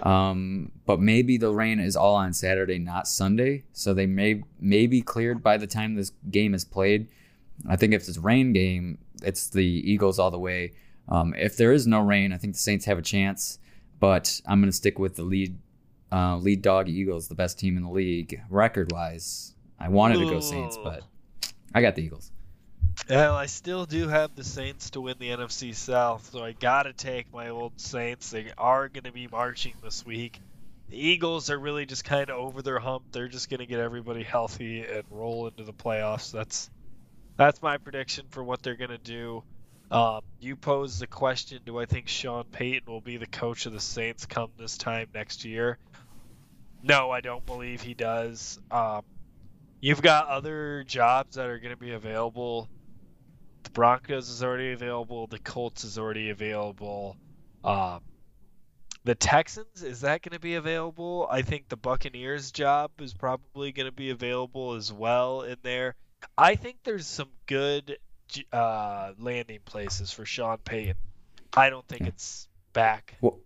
Um, 0.00 0.72
but 0.86 1.00
maybe 1.00 1.36
the 1.36 1.52
rain 1.52 1.80
is 1.80 1.96
all 1.96 2.14
on 2.14 2.32
Saturday, 2.32 2.78
not 2.78 3.08
Sunday. 3.08 3.64
So 3.72 3.94
they 3.94 4.06
may 4.06 4.42
may 4.60 4.86
be 4.86 5.02
cleared 5.02 5.42
by 5.42 5.56
the 5.56 5.66
time 5.66 5.94
this 5.94 6.12
game 6.30 6.54
is 6.54 6.64
played. 6.64 7.08
I 7.68 7.76
think 7.76 7.92
if 7.92 8.08
it's 8.08 8.16
a 8.16 8.20
rain 8.20 8.52
game, 8.52 8.98
it's 9.22 9.48
the 9.50 9.64
Eagles 9.64 10.18
all 10.18 10.30
the 10.30 10.38
way. 10.38 10.72
Um, 11.08 11.34
if 11.34 11.56
there 11.56 11.72
is 11.72 11.86
no 11.86 12.00
rain, 12.00 12.32
I 12.32 12.38
think 12.38 12.54
the 12.54 12.60
Saints 12.60 12.84
have 12.84 12.98
a 12.98 13.02
chance. 13.02 13.58
But 14.00 14.40
I'm 14.46 14.60
going 14.60 14.70
to 14.70 14.76
stick 14.76 14.98
with 14.98 15.16
the 15.16 15.24
lead 15.24 15.58
uh, 16.12 16.36
lead 16.36 16.62
dog 16.62 16.88
Eagles, 16.88 17.28
the 17.28 17.34
best 17.34 17.58
team 17.58 17.76
in 17.76 17.82
the 17.82 17.90
league 17.90 18.40
record 18.48 18.92
wise. 18.92 19.54
I 19.80 19.88
wanted 19.88 20.18
to 20.18 20.30
go 20.30 20.40
Saints, 20.40 20.78
but 20.82 21.02
I 21.74 21.80
got 21.80 21.96
the 21.96 22.02
Eagles. 22.02 22.32
Well, 23.06 23.34
I 23.34 23.46
still 23.46 23.86
do 23.86 24.08
have 24.08 24.34
the 24.34 24.44
Saints 24.44 24.90
to 24.90 25.00
win 25.00 25.16
the 25.18 25.28
NFC 25.28 25.74
South, 25.74 26.30
so 26.30 26.44
I 26.44 26.52
gotta 26.52 26.92
take 26.92 27.32
my 27.32 27.48
old 27.48 27.80
Saints. 27.80 28.30
They 28.30 28.52
are 28.56 28.88
gonna 28.88 29.12
be 29.12 29.26
marching 29.26 29.74
this 29.82 30.04
week. 30.04 30.40
The 30.88 30.98
Eagles 30.98 31.50
are 31.50 31.58
really 31.58 31.86
just 31.86 32.04
kind 32.04 32.30
of 32.30 32.36
over 32.36 32.62
their 32.62 32.78
hump. 32.78 33.04
They're 33.12 33.28
just 33.28 33.50
gonna 33.50 33.66
get 33.66 33.80
everybody 33.80 34.22
healthy 34.22 34.84
and 34.84 35.04
roll 35.10 35.46
into 35.48 35.64
the 35.64 35.72
playoffs. 35.72 36.32
That's 36.32 36.70
that's 37.36 37.62
my 37.62 37.78
prediction 37.78 38.26
for 38.30 38.42
what 38.42 38.62
they're 38.62 38.76
gonna 38.76 38.98
do. 38.98 39.44
Um, 39.90 40.20
you 40.38 40.56
posed 40.56 41.00
the 41.00 41.06
question: 41.06 41.60
Do 41.64 41.78
I 41.78 41.86
think 41.86 42.08
Sean 42.08 42.44
Payton 42.44 42.90
will 42.92 43.00
be 43.00 43.16
the 43.16 43.26
coach 43.26 43.66
of 43.66 43.72
the 43.72 43.80
Saints 43.80 44.26
come 44.26 44.50
this 44.58 44.76
time 44.76 45.08
next 45.14 45.44
year? 45.44 45.78
No, 46.82 47.10
I 47.10 47.20
don't 47.20 47.44
believe 47.44 47.80
he 47.82 47.94
does. 47.94 48.58
Um, 48.70 49.02
you've 49.80 50.02
got 50.02 50.28
other 50.28 50.84
jobs 50.84 51.36
that 51.36 51.48
are 51.48 51.58
going 51.58 51.74
to 51.74 51.80
be 51.80 51.92
available. 51.92 52.68
The 53.68 53.72
Broncos 53.72 54.30
is 54.30 54.42
already 54.42 54.72
available. 54.72 55.26
The 55.26 55.38
Colts 55.40 55.84
is 55.84 55.98
already 55.98 56.30
available. 56.30 57.18
Um, 57.62 58.00
the 59.04 59.14
Texans 59.14 59.82
is 59.82 60.00
that 60.00 60.22
going 60.22 60.32
to 60.32 60.40
be 60.40 60.54
available? 60.54 61.28
I 61.30 61.42
think 61.42 61.68
the 61.68 61.76
Buccaneers 61.76 62.50
job 62.50 62.92
is 62.98 63.12
probably 63.12 63.72
going 63.72 63.84
to 63.84 63.92
be 63.92 64.08
available 64.08 64.72
as 64.72 64.90
well 64.90 65.42
in 65.42 65.58
there. 65.62 65.96
I 66.38 66.54
think 66.54 66.78
there's 66.82 67.06
some 67.06 67.28
good 67.44 67.98
uh, 68.54 69.12
landing 69.18 69.60
places 69.66 70.10
for 70.12 70.24
Sean 70.24 70.56
Payton. 70.64 70.96
I 71.54 71.68
don't 71.68 71.86
think 71.86 72.06
it's 72.06 72.48
back 72.72 73.16
Well, 73.20 73.38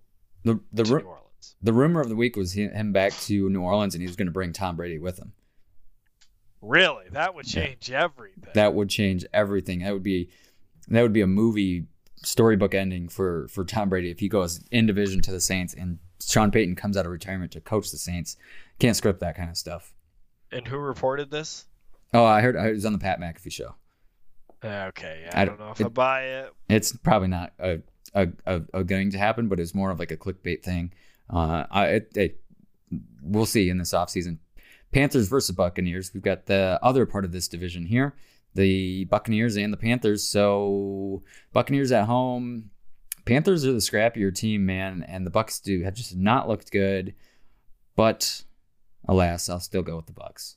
the 0.44 0.60
the 0.72 0.84
to 0.84 0.94
ru- 0.94 1.00
New 1.00 1.06
Orleans. 1.06 1.56
the 1.62 1.72
rumor 1.72 2.00
of 2.00 2.08
the 2.10 2.16
week 2.16 2.36
was 2.36 2.52
him 2.52 2.92
back 2.92 3.12
to 3.22 3.50
New 3.50 3.60
Orleans, 3.62 3.96
and 3.96 4.02
he 4.02 4.06
was 4.06 4.14
going 4.14 4.26
to 4.26 4.32
bring 4.32 4.52
Tom 4.52 4.76
Brady 4.76 4.98
with 5.00 5.18
him. 5.18 5.32
Really, 6.62 7.06
that 7.10 7.34
would 7.34 7.52
Yeah. 7.52 7.66
change 7.66 7.90
everything. 7.90 8.44
That 8.54 8.72
would 8.74 8.88
change 8.88 9.26
everything. 9.34 9.80
That 9.80 9.92
would 9.92 10.02
be 10.02 10.30
that 10.88 11.02
would 11.02 11.12
be 11.12 11.20
a 11.20 11.26
movie 11.26 11.86
storybook 12.22 12.72
ending 12.74 13.08
for 13.08 13.48
for 13.48 13.64
Tom 13.64 13.88
Brady 13.88 14.10
if 14.10 14.20
he 14.20 14.28
goes 14.28 14.64
in 14.70 14.86
division 14.86 15.20
to 15.22 15.32
the 15.32 15.40
Saints 15.40 15.74
and 15.74 15.98
Sean 16.20 16.50
Payton 16.52 16.76
comes 16.76 16.96
out 16.96 17.04
of 17.04 17.10
retirement 17.12 17.50
to 17.52 17.60
coach 17.60 17.90
the 17.90 17.98
Saints. 17.98 18.36
Can't 18.78 18.96
script 18.96 19.20
that 19.20 19.36
kind 19.36 19.50
of 19.50 19.56
stuff. 19.56 19.92
and 20.52 20.68
who 20.68 20.76
reported 20.76 21.30
this? 21.30 21.64
Oh, 22.14 22.24
I 22.24 22.42
heard 22.42 22.56
I 22.56 22.70
was 22.72 22.84
on 22.84 22.92
the 22.92 22.98
Pat 22.98 23.18
McAfee 23.18 23.50
show. 23.52 23.74
Okay, 24.64 25.22
yeah, 25.24 25.40
I 25.40 25.44
don't 25.44 25.58
know 25.58 25.70
if 25.72 25.80
it- 25.80 25.86
I 25.86 25.88
buy 25.88 26.22
it. 26.24 26.52
It's 26.68 26.92
probably 26.92 27.28
not 27.28 27.52
a 27.58 27.80
a, 28.14 28.28
a, 28.46 28.62
a 28.74 28.84
going 28.84 29.10
to 29.12 29.18
happen, 29.18 29.48
but 29.48 29.58
it's 29.58 29.74
more 29.74 29.90
of 29.90 29.98
like 29.98 30.10
a 30.12 30.16
clickbait 30.16 30.62
thing. 30.62 30.92
Uh, 31.30 31.64
I 31.70 31.86
it, 31.86 32.12
it, 32.14 32.40
we'll 33.22 33.46
see 33.46 33.68
in 33.70 33.78
this 33.78 33.92
offseason. 33.94 34.38
Panthers 34.92 35.28
versus 35.28 35.54
Buccaneers. 35.56 36.12
We've 36.12 36.22
got 36.22 36.46
the 36.46 36.78
other 36.82 37.06
part 37.06 37.24
of 37.24 37.32
this 37.32 37.48
division 37.48 37.86
here, 37.86 38.14
the 38.54 39.04
Buccaneers 39.06 39.56
and 39.56 39.72
the 39.72 39.78
Panthers. 39.78 40.22
So 40.22 41.22
Buccaneers 41.52 41.92
at 41.92 42.06
home. 42.06 42.70
Panthers 43.24 43.64
are 43.64 43.72
the 43.72 43.78
scrappier 43.78 44.34
team, 44.34 44.66
man, 44.66 45.04
and 45.06 45.24
the 45.24 45.30
Bucks 45.30 45.60
do 45.60 45.82
have 45.82 45.94
just 45.94 46.16
not 46.16 46.48
looked 46.48 46.72
good. 46.72 47.14
But 47.94 48.44
alas, 49.06 49.48
I'll 49.48 49.60
still 49.60 49.82
go 49.82 49.96
with 49.96 50.06
the 50.06 50.12
Bucks. 50.12 50.56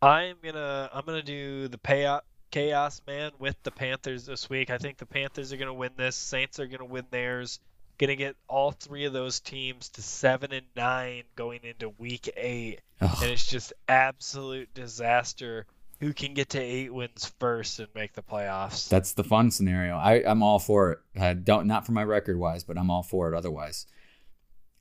I'm 0.00 0.36
gonna 0.42 0.90
I'm 0.92 1.04
gonna 1.06 1.22
do 1.22 1.68
the 1.68 1.78
payout 1.78 2.22
chaos 2.50 3.00
man 3.06 3.32
with 3.38 3.56
the 3.64 3.70
Panthers 3.70 4.26
this 4.26 4.48
week. 4.48 4.70
I 4.70 4.78
think 4.78 4.98
the 4.98 5.06
Panthers 5.06 5.52
are 5.52 5.56
gonna 5.56 5.74
win 5.74 5.90
this. 5.96 6.14
Saints 6.14 6.60
are 6.60 6.66
gonna 6.66 6.84
win 6.84 7.04
theirs. 7.10 7.58
Gonna 7.98 8.16
get 8.16 8.36
all 8.48 8.72
three 8.72 9.04
of 9.04 9.12
those 9.12 9.40
teams 9.40 9.88
to 9.90 10.02
seven 10.02 10.52
and 10.52 10.66
nine 10.74 11.22
going 11.36 11.60
into 11.62 11.90
week 11.98 12.28
eight, 12.36 12.80
and 13.00 13.22
it's 13.22 13.46
just 13.46 13.72
absolute 13.88 14.72
disaster 14.74 15.66
who 16.00 16.12
can 16.12 16.34
get 16.34 16.50
to 16.50 16.60
eight 16.60 16.92
wins 16.92 17.32
first 17.38 17.78
and 17.78 17.88
make 17.94 18.12
the 18.12 18.22
playoffs. 18.22 18.88
That's 18.88 19.12
the 19.12 19.24
fun 19.24 19.50
scenario. 19.50 19.96
I, 19.96 20.22
I'm 20.28 20.42
all 20.42 20.58
for 20.58 20.92
it. 20.92 20.98
I 21.18 21.34
don't 21.34 21.66
not 21.66 21.86
for 21.86 21.92
my 21.92 22.04
record 22.04 22.38
wise, 22.38 22.64
but 22.64 22.76
I'm 22.76 22.90
all 22.90 23.02
for 23.02 23.32
it 23.32 23.36
otherwise. 23.36 23.86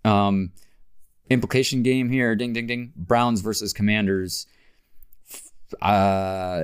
Um, 0.03 0.51
implication 1.30 1.84
game 1.84 2.09
here. 2.09 2.36
Ding 2.36 2.53
ding 2.53 2.68
ding. 2.68 2.93
Browns 2.95 3.41
versus 3.41 3.74
Commanders. 3.74 4.47
Uh, 5.82 6.64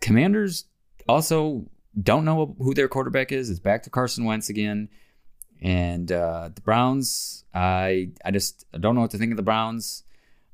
Commanders 0.00 0.64
also 1.08 1.64
don't 2.00 2.24
know 2.24 2.56
who 2.58 2.74
their 2.74 2.88
quarterback 2.88 3.32
is. 3.32 3.48
It's 3.48 3.60
back 3.60 3.84
to 3.84 3.90
Carson 3.90 4.24
Wentz 4.24 4.48
again. 4.48 4.88
And 5.62 6.10
uh, 6.12 6.50
the 6.54 6.60
Browns, 6.60 7.44
I 7.54 8.10
I 8.24 8.30
just 8.30 8.66
I 8.74 8.78
don't 8.78 8.94
know 8.94 9.00
what 9.00 9.12
to 9.12 9.18
think 9.18 9.30
of 9.30 9.36
the 9.36 9.42
Browns. 9.42 10.04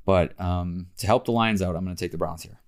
But 0.05 0.41
um, 0.41 0.87
to 0.99 1.07
help 1.07 1.25
the 1.25 1.33
Lions 1.33 1.63
out, 1.63 1.77
I'm 1.77 1.85
going 1.85 1.95
to 1.95 2.05
take 2.05 2.11
the 2.11 2.19
Browns 2.19 2.43
here. 2.43 2.59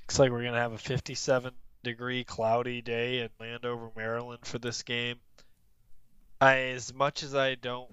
Looks 0.00 0.18
like 0.18 0.30
we're 0.30 0.44
gonna 0.44 0.58
have 0.58 0.72
a 0.72 0.78
57 0.78 1.54
degree 1.82 2.24
cloudy 2.24 2.82
day 2.82 3.20
in 3.20 3.30
Landover, 3.40 3.90
Maryland 3.96 4.44
for 4.44 4.58
this 4.58 4.82
game. 4.82 5.16
I, 6.40 6.56
as 6.72 6.92
much 6.92 7.22
as 7.22 7.34
I 7.34 7.54
don't 7.54 7.90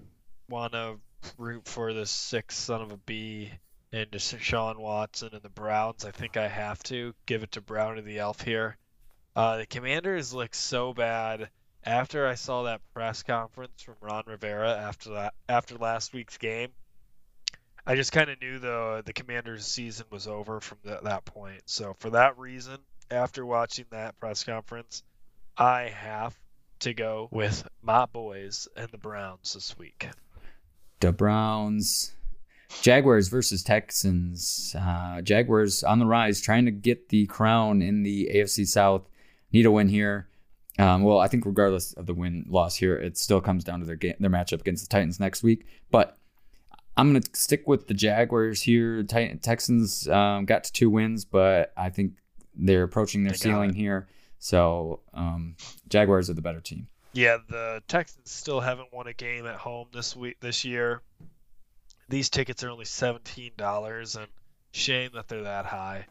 want 0.48 0.72
to 0.72 0.96
root 1.38 1.66
for 1.66 1.94
the 1.94 2.04
sick 2.04 2.52
son 2.52 2.82
of 2.82 2.92
a 2.92 2.96
bee 2.98 3.52
and 3.92 4.10
Deshaun 4.10 4.78
Watson 4.78 5.30
and 5.32 5.42
the 5.42 5.48
Browns, 5.48 6.04
I 6.04 6.10
think 6.10 6.36
I 6.36 6.48
have 6.48 6.82
to 6.84 7.14
give 7.24 7.42
it 7.42 7.52
to 7.52 7.60
Brownie 7.60 8.02
the 8.02 8.18
Elf 8.18 8.42
here. 8.42 8.76
Uh, 9.34 9.58
the 9.58 9.66
Commanders 9.66 10.34
look 10.34 10.54
so 10.54 10.92
bad. 10.92 11.48
After 11.84 12.26
I 12.26 12.34
saw 12.34 12.64
that 12.64 12.80
press 12.92 13.22
conference 13.22 13.82
from 13.82 13.94
Ron 14.00 14.24
Rivera 14.26 14.76
after 14.76 15.14
that 15.14 15.34
after 15.48 15.76
last 15.76 16.12
week's 16.12 16.36
game, 16.36 16.68
I 17.86 17.96
just 17.96 18.12
kind 18.12 18.28
of 18.28 18.40
knew 18.40 18.58
the 18.58 19.02
the 19.04 19.12
Commanders' 19.12 19.66
season 19.66 20.06
was 20.10 20.26
over 20.26 20.60
from 20.60 20.78
the, 20.84 21.00
that 21.02 21.24
point. 21.24 21.62
So 21.66 21.94
for 21.98 22.10
that 22.10 22.38
reason, 22.38 22.78
after 23.10 23.46
watching 23.46 23.86
that 23.90 24.18
press 24.18 24.44
conference, 24.44 25.02
I 25.56 25.92
have 25.94 26.38
to 26.80 26.94
go 26.94 27.28
with 27.30 27.66
my 27.82 28.06
boys 28.06 28.68
and 28.76 28.88
the 28.90 28.98
Browns 28.98 29.54
this 29.54 29.76
week. 29.78 30.08
The 31.00 31.12
Browns, 31.12 32.12
Jaguars 32.82 33.28
versus 33.28 33.62
Texans. 33.62 34.74
Uh, 34.78 35.20
Jaguars 35.22 35.82
on 35.82 35.98
the 35.98 36.06
rise, 36.06 36.40
trying 36.40 36.66
to 36.66 36.70
get 36.70 37.08
the 37.08 37.26
crown 37.26 37.82
in 37.82 38.02
the 38.02 38.30
AFC 38.34 38.66
South. 38.66 39.08
Need 39.52 39.66
a 39.66 39.70
win 39.70 39.88
here. 39.88 40.28
Um, 40.80 41.02
well, 41.02 41.18
I 41.18 41.28
think 41.28 41.44
regardless 41.44 41.92
of 41.92 42.06
the 42.06 42.14
win 42.14 42.46
loss 42.48 42.74
here, 42.74 42.96
it 42.96 43.18
still 43.18 43.40
comes 43.40 43.64
down 43.64 43.80
to 43.80 43.86
their 43.86 43.96
game, 43.96 44.14
their 44.18 44.30
matchup 44.30 44.60
against 44.60 44.88
the 44.88 44.88
Titans 44.88 45.20
next 45.20 45.42
week. 45.42 45.66
But 45.90 46.16
I'm 46.96 47.12
going 47.12 47.22
to 47.22 47.30
stick 47.34 47.68
with 47.68 47.86
the 47.86 47.94
Jaguars 47.94 48.62
here. 48.62 49.02
Texans 49.02 50.08
um, 50.08 50.46
got 50.46 50.64
to 50.64 50.72
two 50.72 50.88
wins, 50.88 51.24
but 51.24 51.72
I 51.76 51.90
think 51.90 52.14
they're 52.54 52.82
approaching 52.82 53.24
their 53.24 53.32
they 53.32 53.38
ceiling 53.38 53.74
here. 53.74 54.08
So 54.38 55.00
um, 55.12 55.56
Jaguars 55.88 56.30
are 56.30 56.34
the 56.34 56.42
better 56.42 56.60
team. 56.60 56.88
Yeah, 57.12 57.38
the 57.48 57.82
Texans 57.86 58.30
still 58.30 58.60
haven't 58.60 58.92
won 58.92 59.06
a 59.06 59.12
game 59.12 59.46
at 59.46 59.56
home 59.56 59.88
this 59.92 60.16
week 60.16 60.38
this 60.40 60.64
year. 60.64 61.02
These 62.08 62.30
tickets 62.30 62.64
are 62.64 62.70
only 62.70 62.84
seventeen 62.84 63.52
dollars, 63.56 64.16
and 64.16 64.28
shame 64.72 65.10
that 65.14 65.28
they're 65.28 65.42
that 65.42 65.66
high. 65.66 66.06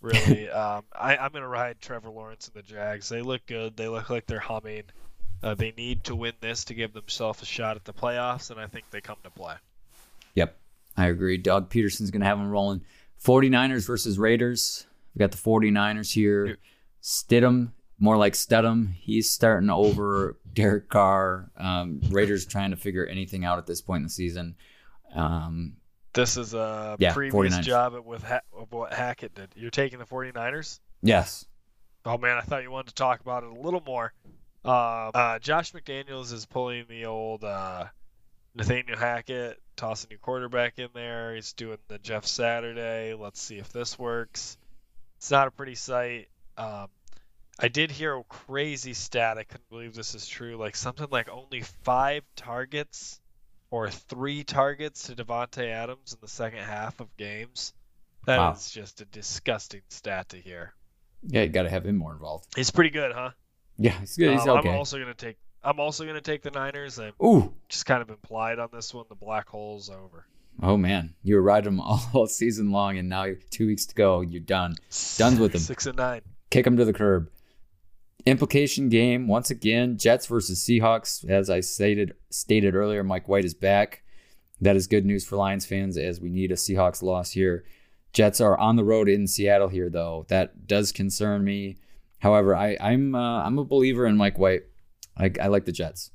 Really, 0.00 0.48
um, 0.50 0.84
I, 0.92 1.16
I'm 1.16 1.32
going 1.32 1.42
to 1.42 1.48
ride 1.48 1.80
Trevor 1.80 2.10
Lawrence 2.10 2.48
and 2.48 2.54
the 2.54 2.66
Jags. 2.66 3.08
They 3.08 3.22
look 3.22 3.46
good. 3.46 3.76
They 3.76 3.88
look 3.88 4.10
like 4.10 4.26
they're 4.26 4.38
humming. 4.38 4.84
Uh, 5.42 5.54
they 5.54 5.72
need 5.76 6.04
to 6.04 6.16
win 6.16 6.32
this 6.40 6.64
to 6.64 6.74
give 6.74 6.92
themselves 6.92 7.42
a 7.42 7.46
shot 7.46 7.76
at 7.76 7.84
the 7.84 7.92
playoffs, 7.92 8.50
and 8.50 8.58
I 8.58 8.66
think 8.66 8.90
they 8.90 9.00
come 9.00 9.18
to 9.22 9.30
play. 9.30 9.54
Yep, 10.34 10.56
I 10.96 11.06
agree. 11.06 11.36
Doug 11.36 11.70
Pederson's 11.70 12.10
going 12.10 12.20
to 12.20 12.26
have 12.26 12.38
them 12.38 12.50
rolling. 12.50 12.82
49ers 13.22 13.86
versus 13.86 14.18
Raiders. 14.18 14.86
We 15.14 15.20
got 15.20 15.30
the 15.30 15.36
49ers 15.36 16.12
here. 16.12 16.58
Stidham, 17.02 17.72
more 17.98 18.16
like 18.16 18.34
Stedham. 18.34 18.94
He's 18.98 19.30
starting 19.30 19.70
over 19.70 20.36
Derek 20.52 20.88
Carr. 20.88 21.50
Um, 21.56 22.00
Raiders 22.10 22.46
trying 22.46 22.70
to 22.70 22.76
figure 22.76 23.06
anything 23.06 23.44
out 23.44 23.58
at 23.58 23.66
this 23.66 23.80
point 23.80 23.98
in 23.98 24.04
the 24.04 24.10
season. 24.10 24.56
Um, 25.14 25.77
this 26.18 26.36
is 26.36 26.52
a 26.52 26.96
yeah, 26.98 27.12
previous 27.12 27.56
49ers. 27.56 27.62
job 27.62 27.94
with 28.04 28.24
ha- 28.24 28.40
what 28.70 28.92
Hackett 28.92 29.34
did. 29.34 29.50
You're 29.54 29.70
taking 29.70 30.00
the 30.00 30.04
49ers? 30.04 30.80
Yes. 31.00 31.46
Oh, 32.04 32.18
man, 32.18 32.36
I 32.36 32.40
thought 32.40 32.62
you 32.62 32.70
wanted 32.70 32.88
to 32.88 32.94
talk 32.94 33.20
about 33.20 33.44
it 33.44 33.50
a 33.50 33.60
little 33.60 33.82
more. 33.86 34.12
Uh, 34.64 35.10
uh, 35.14 35.38
Josh 35.38 35.72
McDaniels 35.72 36.32
is 36.32 36.44
pulling 36.44 36.86
the 36.88 37.06
old 37.06 37.44
uh, 37.44 37.84
Nathaniel 38.54 38.98
Hackett 38.98 39.60
tossing 39.76 40.10
your 40.10 40.18
quarterback 40.18 40.78
in 40.80 40.88
there. 40.92 41.36
He's 41.36 41.52
doing 41.52 41.78
the 41.86 41.98
Jeff 41.98 42.26
Saturday. 42.26 43.14
Let's 43.14 43.40
see 43.40 43.58
if 43.58 43.72
this 43.72 43.96
works. 43.96 44.58
It's 45.18 45.30
not 45.30 45.46
a 45.46 45.50
pretty 45.52 45.76
sight. 45.76 46.28
Um, 46.56 46.88
I 47.60 47.68
did 47.68 47.92
hear 47.92 48.16
a 48.16 48.24
crazy 48.24 48.94
stat. 48.94 49.38
I 49.38 49.44
couldn't 49.44 49.68
believe 49.70 49.94
this 49.94 50.16
is 50.16 50.26
true. 50.26 50.56
Like 50.56 50.74
something 50.74 51.06
like 51.10 51.28
only 51.28 51.62
five 51.84 52.24
targets 52.34 53.20
or 53.70 53.90
three 53.90 54.44
targets 54.44 55.04
to 55.04 55.14
Davante 55.14 55.66
Adams 55.70 56.12
in 56.12 56.18
the 56.20 56.28
second 56.28 56.60
half 56.60 57.00
of 57.00 57.14
games. 57.16 57.72
That 58.26 58.38
wow. 58.38 58.52
is 58.52 58.70
just 58.70 59.00
a 59.00 59.04
disgusting 59.06 59.82
stat 59.88 60.30
to 60.30 60.36
hear. 60.36 60.74
Yeah, 61.22 61.42
you 61.42 61.48
got 61.48 61.62
to 61.62 61.70
have 61.70 61.86
him 61.86 61.96
more 61.96 62.12
involved. 62.12 62.46
He's 62.56 62.70
pretty 62.70 62.90
good, 62.90 63.12
huh? 63.12 63.30
Yeah, 63.76 63.98
he's 64.00 64.16
good. 64.16 64.32
He's 64.32 64.46
um, 64.46 64.58
okay. 64.58 64.70
I'm 64.70 64.76
also 64.76 64.98
gonna 64.98 65.14
take 65.14 65.36
I'm 65.62 65.80
also 65.80 66.04
going 66.04 66.14
to 66.14 66.20
take 66.20 66.42
the 66.42 66.50
Niners. 66.50 66.98
I'm 66.98 67.12
Ooh. 67.22 67.52
just 67.68 67.86
kind 67.86 68.00
of 68.00 68.10
implied 68.10 68.58
on 68.58 68.68
this 68.72 68.94
one. 68.94 69.04
The 69.08 69.14
black 69.14 69.48
hole's 69.48 69.90
over. 69.90 70.24
Oh 70.62 70.76
man, 70.76 71.14
you 71.22 71.36
were 71.36 71.42
riding 71.42 71.76
them 71.76 71.80
all 72.14 72.26
season 72.26 72.70
long, 72.72 72.98
and 72.98 73.08
now 73.08 73.26
two 73.50 73.66
weeks 73.66 73.86
to 73.86 73.94
go, 73.94 74.20
you're 74.20 74.40
done. 74.40 74.74
Done 75.16 75.38
with 75.38 75.52
them. 75.52 75.60
Six 75.60 75.86
and 75.86 75.96
nine. 75.96 76.22
Kick 76.50 76.64
them 76.64 76.76
to 76.78 76.84
the 76.84 76.92
curb. 76.92 77.30
Implication 78.28 78.88
game 78.88 79.26
once 79.26 79.50
again: 79.50 79.96
Jets 79.96 80.26
versus 80.26 80.62
Seahawks. 80.62 81.28
As 81.28 81.48
I 81.48 81.60
stated 81.60 82.14
stated 82.30 82.74
earlier, 82.74 83.02
Mike 83.02 83.28
White 83.28 83.44
is 83.44 83.54
back. 83.54 84.02
That 84.60 84.76
is 84.76 84.86
good 84.86 85.06
news 85.06 85.24
for 85.24 85.36
Lions 85.36 85.64
fans, 85.64 85.96
as 85.96 86.20
we 86.20 86.28
need 86.28 86.50
a 86.50 86.56
Seahawks 86.56 87.02
loss 87.02 87.30
here. 87.30 87.64
Jets 88.12 88.40
are 88.40 88.58
on 88.58 88.76
the 88.76 88.84
road 88.84 89.08
in 89.08 89.26
Seattle 89.26 89.68
here, 89.68 89.88
though. 89.88 90.26
That 90.28 90.66
does 90.66 90.92
concern 90.92 91.44
me. 91.44 91.78
However, 92.18 92.54
I, 92.54 92.76
I'm 92.80 93.14
uh, 93.14 93.44
I'm 93.44 93.58
a 93.58 93.64
believer 93.64 94.06
in 94.06 94.16
Mike 94.16 94.38
White. 94.38 94.64
I, 95.16 95.30
I 95.40 95.46
like 95.46 95.64
the 95.64 95.72
Jets. 95.72 96.10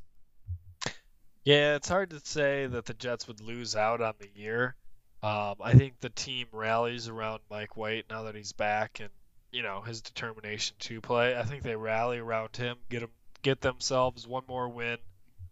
Yeah, 1.43 1.75
it's 1.75 1.89
hard 1.89 2.11
to 2.11 2.19
say 2.23 2.67
that 2.67 2.85
the 2.85 2.93
Jets 2.93 3.27
would 3.27 3.41
lose 3.41 3.75
out 3.75 4.01
on 4.01 4.13
the 4.19 4.29
year. 4.33 4.75
Um, 5.21 5.55
I 5.61 5.73
think 5.73 5.99
the 5.99 6.09
team 6.09 6.47
rallies 6.51 7.07
around 7.07 7.39
Mike 7.49 7.75
White 7.75 8.05
now 8.09 8.23
that 8.23 8.35
he's 8.35 8.53
back 8.53 8.99
and 8.99 9.09
you 9.53 9.61
know 9.61 9.81
his 9.81 10.01
determination 10.01 10.75
to 10.79 10.99
play. 10.99 11.37
I 11.37 11.43
think 11.43 11.63
they 11.63 11.75
rally 11.75 12.17
around 12.17 12.57
him, 12.57 12.77
get 12.89 13.03
him, 13.03 13.11
get 13.43 13.61
themselves 13.61 14.27
one 14.27 14.43
more 14.47 14.67
win, 14.67 14.97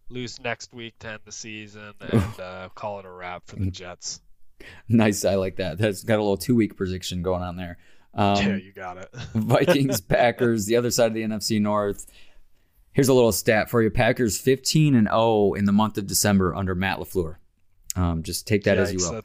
lose 0.10 0.42
next 0.42 0.74
week 0.74 0.98
to 1.00 1.10
end 1.10 1.20
the 1.24 1.32
season, 1.32 1.94
and 2.02 2.40
uh, 2.40 2.70
call 2.76 3.00
it 3.00 3.06
a 3.06 3.12
wrap 3.12 3.44
for 3.46 3.56
the 3.56 3.66
mm. 3.66 3.72
Jets. 3.72 4.20
Nice, 4.90 5.24
I 5.24 5.36
like 5.36 5.56
that. 5.58 5.78
That's 5.78 6.04
got 6.04 6.18
a 6.18 6.22
little 6.22 6.38
two 6.38 6.56
week 6.56 6.76
prediction 6.76 7.22
going 7.22 7.44
on 7.44 7.56
there. 7.56 7.78
Um, 8.14 8.36
yeah, 8.36 8.56
you 8.56 8.74
got 8.74 8.98
it. 8.98 9.10
Vikings, 9.34 10.02
Packers, 10.02 10.66
the 10.66 10.76
other 10.76 10.92
side 10.92 11.08
of 11.08 11.14
the 11.14 11.24
NFC 11.24 11.62
North. 11.62 12.06
Here's 12.92 13.08
a 13.08 13.14
little 13.14 13.32
stat 13.32 13.70
for 13.70 13.82
you: 13.82 13.90
Packers 13.90 14.38
15 14.38 14.96
and 14.96 15.08
0 15.08 15.54
in 15.54 15.66
the 15.66 15.72
month 15.72 15.98
of 15.98 16.08
December 16.08 16.54
under 16.54 16.76
Matt 16.76 17.00
LaFleur. 17.00 17.38
Um, 17.96 18.24
just 18.24 18.48
take 18.48 18.64
that 18.66 18.78
Yikes, 18.78 18.82
as 18.82 18.94
you 18.94 19.22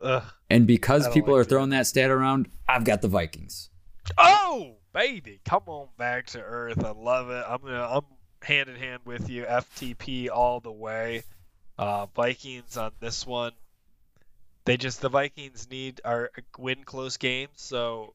will. 0.00 0.22
and 0.48 0.66
because 0.66 1.08
people 1.08 1.34
like 1.34 1.42
are 1.42 1.44
throwing 1.48 1.70
that 1.70 1.86
stat 1.86 2.10
around, 2.10 2.48
I've 2.68 2.84
got 2.84 3.02
the 3.02 3.08
Vikings. 3.08 3.69
Oh, 4.18 4.76
baby, 4.92 5.40
come 5.44 5.62
on 5.66 5.88
back 5.98 6.26
to 6.28 6.40
earth. 6.40 6.84
I 6.84 6.90
love 6.90 7.30
it. 7.30 7.44
I'm 7.46 7.60
gonna, 7.62 7.82
I'm 7.82 8.04
hand 8.42 8.68
in 8.68 8.76
hand 8.76 9.00
with 9.04 9.28
you. 9.28 9.44
FTP 9.44 10.28
all 10.30 10.60
the 10.60 10.72
way. 10.72 11.24
Uh, 11.78 12.06
Vikings 12.14 12.76
on 12.76 12.92
this 13.00 13.26
one. 13.26 13.52
They 14.64 14.76
just 14.76 15.00
the 15.00 15.08
Vikings 15.08 15.68
need 15.70 16.00
our 16.04 16.30
win 16.58 16.84
close 16.84 17.16
games, 17.16 17.52
so 17.56 18.14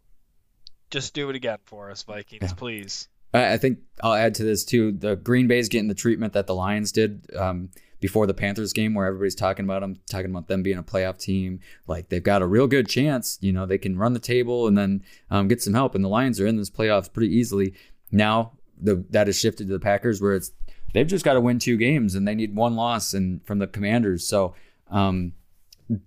just 0.92 1.14
do 1.14 1.30
it 1.30 1.36
again 1.36 1.58
for 1.66 1.90
us, 1.90 2.04
Vikings, 2.04 2.44
yeah. 2.44 2.54
please. 2.54 3.08
I 3.34 3.58
think 3.58 3.80
I'll 4.02 4.14
add 4.14 4.36
to 4.36 4.44
this 4.44 4.64
too. 4.64 4.94
The 4.94 5.16
Green 5.16 5.48
Bay's 5.48 5.68
getting 5.68 5.90
the 5.90 5.96
treatment 5.96 6.34
that 6.34 6.48
the 6.48 6.56
Lions 6.56 6.92
did 6.92 7.26
um, 7.36 7.70
before 8.00 8.28
the 8.28 8.34
Panthers 8.34 8.74
game, 8.74 8.94
where 8.94 9.06
everybody's 9.06 9.36
talking 9.36 9.66
about 9.66 9.82
them, 9.82 9.98
talking 10.10 10.30
about 10.30 10.48
them 10.48 10.64
being 10.64 10.78
a 10.78 10.84
playoff 10.84 11.20
team. 11.20 11.60
Like 11.88 12.10
they've 12.10 12.24
got 12.24 12.42
a 12.42 12.48
real 12.48 12.68
good 12.68 12.88
chance. 12.88 13.38
You 13.42 13.54
know, 13.54 13.66
they 13.66 13.78
can 13.78 13.98
run 13.98 14.14
the 14.14 14.20
table 14.20 14.68
and 14.68 14.78
then 14.78 15.04
um, 15.32 15.48
get 15.48 15.62
some 15.62 15.74
help. 15.74 15.96
And 15.96 16.04
the 16.04 16.10
Lions 16.10 16.40
are 16.40 16.48
in 16.48 16.58
this 16.58 16.70
playoffs 16.70 17.12
pretty 17.12 17.34
easily. 17.36 17.74
Now 18.12 18.54
the 18.80 19.06
that 19.10 19.28
has 19.28 19.40
shifted 19.40 19.68
to 19.68 19.74
the 19.74 19.80
Packers, 19.80 20.22
where 20.22 20.36
it's 20.36 20.52
they've 20.94 21.08
just 21.08 21.26
got 21.26 21.34
to 21.34 21.42
win 21.42 21.60
two 21.60 21.78
games 21.78 22.16
and 22.16 22.28
they 22.28 22.36
need 22.36 22.56
one 22.56 22.76
loss 22.76 23.14
and 23.14 23.46
from 23.46 23.60
the 23.60 23.68
Commanders. 23.68 24.28
So 24.28 24.56
um, 24.90 25.34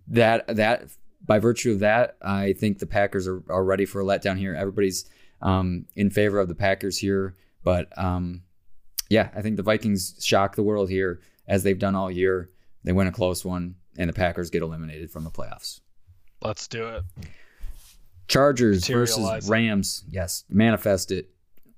that 0.09 0.47
that 0.57 0.91
by 1.25 1.39
virtue 1.39 1.73
of 1.73 1.81
that, 1.81 2.17
I 2.23 2.55
think 2.55 2.79
the 2.79 2.87
Packers 2.87 3.27
are, 3.29 3.43
are 3.49 3.65
ready 3.65 3.85
for 3.85 4.01
a 4.01 4.05
letdown 4.05 4.39
here. 4.39 4.55
Everybody's 4.55 5.05
um, 5.43 5.87
in 5.95 6.11
favor 6.11 6.39
of 6.39 6.49
the 6.49 6.55
Packers 6.55 6.99
here. 6.99 7.37
But 7.63 7.97
um, 7.99 8.43
yeah, 9.09 9.31
I 9.35 9.43
think 9.43 9.57
the 9.57 9.63
Vikings 9.63 10.17
shock 10.21 10.57
the 10.57 10.63
world 10.63 10.91
here 10.91 11.21
as 11.49 11.65
they've 11.65 11.79
done 11.79 11.97
all 11.97 12.11
year. 12.11 12.51
They 12.85 12.93
win 12.93 13.09
a 13.09 13.13
close 13.13 13.45
one, 13.45 13.75
and 13.97 14.09
the 14.09 14.13
Packers 14.15 14.51
get 14.51 14.63
eliminated 14.63 15.11
from 15.11 15.25
the 15.25 15.31
playoffs. 15.31 15.81
Let's 16.41 16.69
do 16.69 16.87
it. 16.87 17.03
Chargers 18.29 18.87
versus. 18.87 19.49
Rams. 19.49 20.05
Yes, 20.11 20.45
manifest 20.49 21.11
it. 21.11 21.31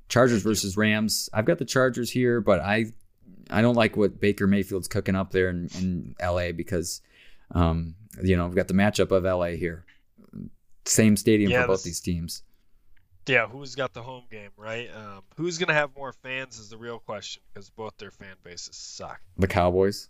Chargers 0.09 0.43
versus 0.43 0.77
Rams. 0.77 1.29
I've 1.33 1.45
got 1.45 1.59
the 1.59 1.65
Chargers 1.65 2.11
here, 2.11 2.41
but 2.41 2.61
I 2.61 2.87
I 3.49 3.63
don't 3.63 3.77
like 3.77 3.97
what 3.97 4.21
Baker 4.21 4.47
Mayfield's 4.47 4.89
cooking 4.89 5.15
up 5.15 5.31
there 5.31 5.49
in, 5.49 5.69
in 5.79 6.15
LA 6.21 6.53
because 6.53 7.01
um, 7.53 7.95
you 8.23 8.37
know, 8.37 8.47
we've 8.47 8.57
got 8.57 8.69
the 8.69 8.75
matchup 8.75 9.11
of 9.13 9.25
LA 9.25 9.57
here. 9.57 9.85
Same 10.85 11.17
stadium 11.17 11.51
Yeah, 11.51 11.63
for 11.63 11.69
both 11.69 11.79
this- 11.79 11.85
these 11.85 12.01
teams. 12.01 12.43
Yeah, 13.27 13.47
who's 13.47 13.75
got 13.75 13.93
the 13.93 14.03
home 14.03 14.25
game, 14.31 14.51
right? 14.57 14.89
Um, 14.95 15.23
who's 15.37 15.59
gonna 15.59 15.75
have 15.75 15.95
more 15.97 16.13
fans 16.13 16.59
is 16.59 16.69
the 16.71 16.77
real 16.77 16.99
question 16.99 17.43
because 17.53 17.71
both 17.71 17.97
their 17.99 18.11
fan 18.11 18.35
bases 18.43 18.77
suck. 18.77 19.21
The 19.37 19.47
Cowboys. 19.47 20.09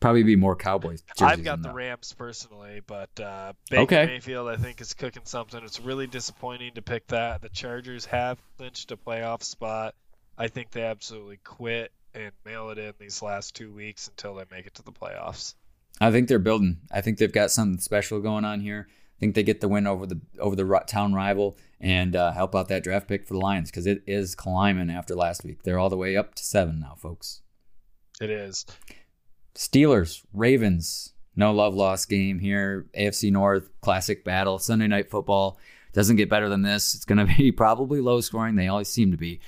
Probably 0.00 0.22
be 0.22 0.36
more 0.36 0.54
Cowboys. 0.54 1.02
I've 1.20 1.42
got 1.42 1.62
the 1.62 1.68
that. 1.68 1.74
Rams 1.74 2.12
personally, 2.12 2.82
but 2.86 3.08
uh, 3.18 3.54
Baker 3.70 3.82
Okay. 3.82 4.06
Mayfield 4.06 4.48
I 4.48 4.56
think 4.56 4.80
is 4.82 4.92
cooking 4.92 5.22
something. 5.24 5.62
It's 5.64 5.80
really 5.80 6.06
disappointing 6.06 6.74
to 6.74 6.82
pick 6.82 7.06
that. 7.06 7.40
The 7.40 7.48
Chargers 7.48 8.04
have 8.06 8.38
clinched 8.58 8.92
a 8.92 8.98
playoff 8.98 9.42
spot. 9.42 9.94
I 10.36 10.48
think 10.48 10.72
they 10.72 10.82
absolutely 10.82 11.38
quit 11.42 11.90
and 12.12 12.32
mail 12.44 12.68
it 12.70 12.78
in 12.78 12.92
these 13.00 13.22
last 13.22 13.54
two 13.56 13.72
weeks 13.72 14.08
until 14.08 14.34
they 14.34 14.44
make 14.50 14.66
it 14.66 14.74
to 14.74 14.82
the 14.82 14.92
playoffs. 14.92 15.54
I 16.00 16.10
think 16.10 16.28
they're 16.28 16.38
building. 16.38 16.80
I 16.92 17.00
think 17.00 17.16
they've 17.18 17.32
got 17.32 17.50
something 17.50 17.80
special 17.80 18.20
going 18.20 18.44
on 18.44 18.60
here. 18.60 18.88
Think 19.24 19.36
they 19.36 19.42
get 19.42 19.62
the 19.62 19.68
win 19.68 19.86
over 19.86 20.04
the 20.04 20.20
over 20.38 20.54
the 20.54 20.84
town 20.86 21.14
rival 21.14 21.56
and 21.80 22.14
uh, 22.14 22.32
help 22.32 22.54
out 22.54 22.68
that 22.68 22.84
draft 22.84 23.08
pick 23.08 23.26
for 23.26 23.32
the 23.32 23.40
Lions 23.40 23.70
because 23.70 23.86
it 23.86 24.02
is 24.06 24.34
climbing 24.34 24.90
after 24.90 25.14
last 25.14 25.44
week. 25.44 25.62
They're 25.62 25.78
all 25.78 25.88
the 25.88 25.96
way 25.96 26.14
up 26.14 26.34
to 26.34 26.44
seven 26.44 26.78
now, 26.78 26.94
folks. 26.98 27.40
It 28.20 28.28
is. 28.28 28.66
Steelers, 29.54 30.22
Ravens, 30.34 31.14
no 31.36 31.54
love 31.54 31.74
lost 31.74 32.10
game 32.10 32.38
here. 32.38 32.84
AFC 32.94 33.32
North 33.32 33.70
classic 33.80 34.26
battle. 34.26 34.58
Sunday 34.58 34.88
night 34.88 35.10
football 35.10 35.58
doesn't 35.94 36.16
get 36.16 36.28
better 36.28 36.50
than 36.50 36.60
this. 36.60 36.94
It's 36.94 37.06
going 37.06 37.26
to 37.26 37.34
be 37.34 37.50
probably 37.50 38.02
low 38.02 38.20
scoring. 38.20 38.56
They 38.56 38.68
always 38.68 38.88
seem 38.88 39.10
to 39.12 39.16
be. 39.16 39.40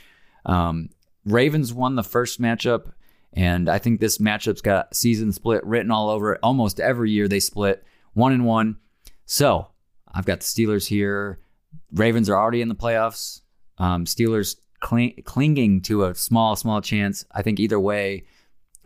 Um, 0.47 0.89
Ravens 1.27 1.75
won 1.75 1.97
the 1.97 2.03
first 2.03 2.41
matchup, 2.41 2.93
and 3.35 3.69
I 3.69 3.77
think 3.77 4.01
this 4.01 4.17
matchup's 4.17 4.63
got 4.63 4.97
season 4.97 5.33
split 5.33 5.63
written 5.67 5.91
all 5.91 6.09
over 6.09 6.33
it. 6.33 6.41
Almost 6.43 6.81
every 6.81 7.11
year 7.11 7.29
they 7.29 7.41
split 7.41 7.85
one 8.15 8.33
and 8.33 8.47
one. 8.47 8.79
So 9.27 9.69
I've 10.13 10.25
got 10.25 10.41
the 10.41 10.47
Steelers 10.47 10.87
here. 10.87 11.41
Ravens 11.93 12.31
are 12.31 12.37
already 12.37 12.63
in 12.63 12.69
the 12.69 12.75
playoffs. 12.75 13.43
Um, 13.79 14.07
Steelers 14.07 14.57
cling, 14.81 15.23
clinging 15.25 15.83
to 15.83 16.05
a 16.05 16.15
small, 16.15 16.57
small 16.57 16.81
chance. 16.81 17.25
I 17.31 17.43
think 17.43 17.61
either 17.61 17.79
way, 17.79 18.25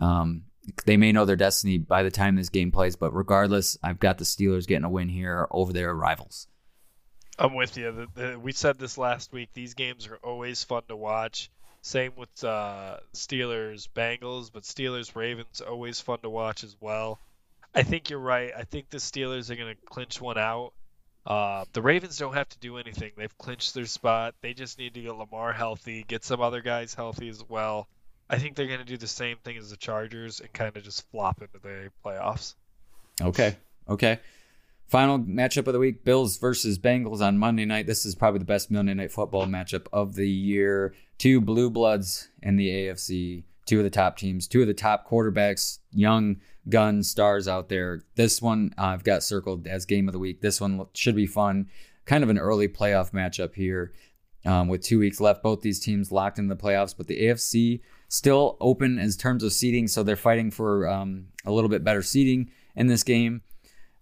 um, 0.00 0.44
they 0.86 0.96
may 0.96 1.12
know 1.12 1.24
their 1.24 1.36
destiny 1.36 1.78
by 1.78 2.02
the 2.02 2.10
time 2.10 2.36
this 2.36 2.48
game 2.48 2.72
plays. 2.72 2.96
But 2.96 3.14
regardless, 3.14 3.78
I've 3.82 4.00
got 4.00 4.18
the 4.18 4.24
Steelers 4.24 4.66
getting 4.66 4.84
a 4.84 4.90
win 4.90 5.08
here 5.08 5.46
over 5.50 5.72
their 5.72 5.94
rivals. 5.94 6.48
I'm 7.38 7.54
with 7.54 7.76
you. 7.76 7.92
The, 7.92 8.08
the, 8.14 8.38
we 8.38 8.52
said 8.52 8.78
this 8.78 8.98
last 8.98 9.32
week. 9.32 9.50
These 9.54 9.74
games 9.74 10.06
are 10.08 10.16
always 10.16 10.64
fun 10.64 10.82
to 10.88 10.96
watch. 10.96 11.50
Same 11.82 12.12
with 12.16 12.44
uh, 12.44 12.98
Steelers 13.14 13.88
Bengals, 13.94 14.50
but 14.52 14.64
Steelers 14.64 15.16
Ravens 15.16 15.62
always 15.62 16.00
fun 16.00 16.18
to 16.20 16.28
watch 16.28 16.64
as 16.64 16.76
well. 16.80 17.18
I 17.74 17.82
think 17.82 18.10
you're 18.10 18.18
right. 18.18 18.52
I 18.56 18.64
think 18.64 18.90
the 18.90 18.98
Steelers 18.98 19.50
are 19.50 19.56
going 19.56 19.74
to 19.74 19.80
clinch 19.86 20.20
one 20.20 20.38
out. 20.38 20.72
Uh, 21.26 21.64
the 21.72 21.82
Ravens 21.82 22.18
don't 22.18 22.34
have 22.34 22.48
to 22.48 22.58
do 22.58 22.78
anything. 22.78 23.12
They've 23.16 23.38
clinched 23.38 23.74
their 23.74 23.86
spot. 23.86 24.34
They 24.40 24.54
just 24.54 24.78
need 24.78 24.94
to 24.94 25.02
get 25.02 25.14
Lamar 25.14 25.52
healthy, 25.52 26.04
get 26.08 26.24
some 26.24 26.40
other 26.40 26.62
guys 26.62 26.94
healthy 26.94 27.28
as 27.28 27.44
well. 27.48 27.88
I 28.28 28.38
think 28.38 28.56
they're 28.56 28.66
going 28.66 28.80
to 28.80 28.84
do 28.84 28.96
the 28.96 29.06
same 29.06 29.36
thing 29.44 29.56
as 29.56 29.70
the 29.70 29.76
Chargers 29.76 30.40
and 30.40 30.52
kind 30.52 30.76
of 30.76 30.82
just 30.82 31.08
flop 31.10 31.42
into 31.42 31.58
the 31.62 31.90
playoffs. 32.04 32.54
Okay. 33.20 33.56
Okay. 33.88 34.18
Final 34.88 35.18
matchup 35.18 35.66
of 35.66 35.72
the 35.72 35.78
week 35.78 36.04
Bills 36.04 36.38
versus 36.38 36.78
Bengals 36.78 37.20
on 37.20 37.38
Monday 37.38 37.64
night. 37.64 37.86
This 37.86 38.06
is 38.06 38.14
probably 38.14 38.38
the 38.38 38.44
best 38.44 38.70
Monday 38.70 38.94
night 38.94 39.12
football 39.12 39.46
matchup 39.46 39.86
of 39.92 40.14
the 40.14 40.28
year. 40.28 40.94
Two 41.18 41.40
blue 41.40 41.70
bloods 41.70 42.28
in 42.42 42.56
the 42.56 42.68
AFC, 42.68 43.44
two 43.66 43.78
of 43.78 43.84
the 43.84 43.90
top 43.90 44.16
teams, 44.16 44.48
two 44.48 44.62
of 44.62 44.66
the 44.66 44.74
top 44.74 45.08
quarterbacks, 45.08 45.78
young 45.92 46.40
gun 46.68 47.02
stars 47.02 47.48
out 47.48 47.68
there. 47.68 48.02
This 48.16 48.40
one 48.42 48.74
uh, 48.78 48.86
I've 48.86 49.04
got 49.04 49.22
circled 49.22 49.66
as 49.66 49.86
game 49.86 50.08
of 50.08 50.12
the 50.12 50.18
week. 50.18 50.40
This 50.40 50.60
one 50.60 50.86
should 50.94 51.16
be 51.16 51.26
fun. 51.26 51.68
Kind 52.04 52.24
of 52.24 52.30
an 52.30 52.38
early 52.38 52.68
playoff 52.68 53.12
matchup 53.12 53.54
here 53.54 53.92
um, 54.44 54.68
with 54.68 54.82
two 54.82 54.98
weeks 54.98 55.20
left. 55.20 55.42
Both 55.42 55.62
these 55.62 55.80
teams 55.80 56.12
locked 56.12 56.38
in 56.38 56.48
the 56.48 56.56
playoffs, 56.56 56.94
but 56.96 57.06
the 57.06 57.20
AFC 57.20 57.80
still 58.08 58.56
open 58.60 58.98
in 58.98 59.10
terms 59.12 59.44
of 59.44 59.52
seeding, 59.52 59.86
so 59.86 60.02
they're 60.02 60.16
fighting 60.16 60.50
for 60.50 60.88
um, 60.88 61.26
a 61.44 61.52
little 61.52 61.70
bit 61.70 61.84
better 61.84 62.02
seeding 62.02 62.50
in 62.74 62.86
this 62.86 63.02
game. 63.02 63.42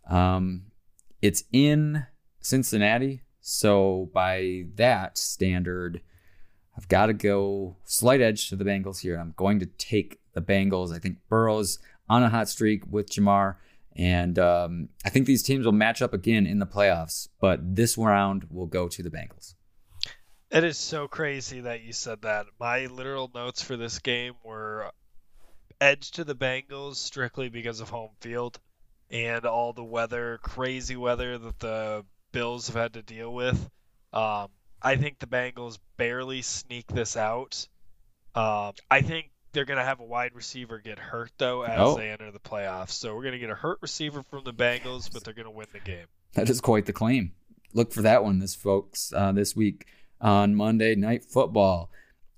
Um, 0.08 0.66
it's 1.20 1.44
in 1.52 2.06
Cincinnati, 2.40 3.22
so 3.40 4.10
by 4.14 4.64
that 4.76 5.18
standard, 5.18 6.00
I've 6.76 6.88
got 6.88 7.06
to 7.06 7.12
go 7.12 7.76
slight 7.84 8.20
edge 8.20 8.48
to 8.48 8.56
the 8.56 8.64
Bengals 8.64 9.00
here. 9.00 9.16
I'm 9.16 9.34
going 9.36 9.58
to 9.60 9.66
take 9.66 10.20
the 10.32 10.40
Bengals. 10.40 10.94
I 10.94 10.98
think 10.98 11.18
Burrow's 11.28 11.78
on 12.08 12.22
a 12.22 12.28
hot 12.28 12.48
streak 12.48 12.82
with 12.90 13.10
Ja'Marr, 13.10 13.56
and 13.96 14.38
um, 14.38 14.88
I 15.04 15.10
think 15.10 15.26
these 15.26 15.42
teams 15.42 15.64
will 15.64 15.72
match 15.72 16.02
up 16.02 16.14
again 16.14 16.46
in 16.46 16.58
the 16.58 16.66
playoffs. 16.66 17.28
But 17.40 17.76
this 17.76 17.98
round 17.98 18.46
will 18.50 18.66
go 18.66 18.88
to 18.88 19.02
the 19.02 19.10
Bengals. 19.10 19.54
It 20.50 20.64
is 20.64 20.78
so 20.78 21.08
crazy 21.08 21.60
that 21.60 21.82
you 21.82 21.92
said 21.92 22.22
that. 22.22 22.46
My 22.58 22.86
literal 22.86 23.30
notes 23.34 23.60
for 23.60 23.76
this 23.76 23.98
game 23.98 24.34
were 24.42 24.90
edge 25.80 26.12
to 26.12 26.24
the 26.24 26.34
Bengals 26.34 26.96
strictly 26.96 27.48
because 27.48 27.80
of 27.80 27.90
home 27.90 28.12
field 28.20 28.58
and 29.10 29.44
all 29.44 29.72
the 29.72 29.84
weather, 29.84 30.38
crazy 30.42 30.96
weather 30.96 31.36
that 31.38 31.58
the 31.58 32.04
Bills 32.32 32.68
have 32.68 32.76
had 32.76 32.94
to 32.94 33.02
deal 33.02 33.32
with. 33.32 33.58
Um, 34.12 34.48
I 34.80 34.96
think 34.96 35.18
the 35.18 35.26
Bengals 35.26 35.78
barely 35.96 36.42
sneak 36.42 36.86
this 36.86 37.16
out. 37.16 37.66
Um, 38.34 38.72
I 38.90 39.02
think 39.02 39.30
they're 39.52 39.64
going 39.64 39.78
to 39.78 39.84
have 39.84 40.00
a 40.00 40.04
wide 40.04 40.34
receiver 40.34 40.78
get 40.78 40.98
hurt, 40.98 41.30
though, 41.38 41.62
as 41.62 41.78
Oh. 41.78 41.96
they 41.96 42.10
enter 42.10 42.30
the 42.30 42.38
playoffs. 42.38 42.90
So 42.90 43.14
we're 43.14 43.22
going 43.22 43.32
to 43.32 43.38
get 43.38 43.50
a 43.50 43.54
hurt 43.54 43.78
receiver 43.80 44.22
from 44.22 44.44
the 44.44 44.52
Bengals, 44.52 45.12
but 45.12 45.24
they're 45.24 45.34
going 45.34 45.46
to 45.46 45.50
win 45.50 45.66
the 45.72 45.80
game. 45.80 46.06
That 46.34 46.50
is 46.50 46.60
quite 46.60 46.86
the 46.86 46.92
claim. 46.92 47.32
Look 47.74 47.92
for 47.92 48.02
that 48.02 48.24
one, 48.24 48.38
this 48.38 48.54
folks, 48.54 49.12
uh, 49.14 49.32
this 49.32 49.54
week 49.56 49.86
on 50.20 50.54
Monday 50.54 50.94
Night 50.94 51.24
Football. 51.24 51.90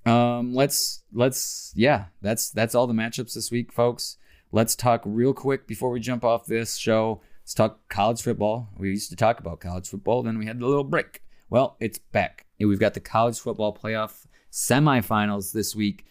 Um, 0.07 0.55
let's 0.55 1.03
let's 1.13 1.73
yeah, 1.77 2.07
that's 2.23 2.51
that's 2.51 2.75
all 2.75 2.87
the 2.87 2.95
matchups 2.95 3.35
this 3.35 3.51
week, 3.51 3.71
folks. 3.73 4.17
Let's 4.51 4.75
talk 4.75 5.03
real 5.05 5.35
quick 5.35 5.67
before 5.67 5.91
we 5.91 6.01
jump 6.01 6.25
off 6.25 6.47
this 6.47 6.77
show. 6.77 7.21
Let's 7.43 7.55
talk 7.55 7.89
college 7.89 8.23
football. 8.23 8.71
We 8.79 8.89
used 8.91 9.11
to 9.11 9.17
talk 9.17 9.41
about 9.41 9.61
college 9.61 9.89
football, 9.89 10.23
then 10.23 10.39
we 10.39 10.47
had 10.47 10.59
the 10.59 10.67
little 10.67 10.85
break. 10.85 11.23
Well, 11.51 11.77
it's 11.81 11.99
back. 11.99 12.47
We've 12.59 12.81
got 12.81 12.95
the 12.95 13.01
college 13.01 13.39
football 13.39 13.77
playoff 13.77 14.27
semifinals 14.51 15.53
this 15.53 15.75
week 15.77 16.05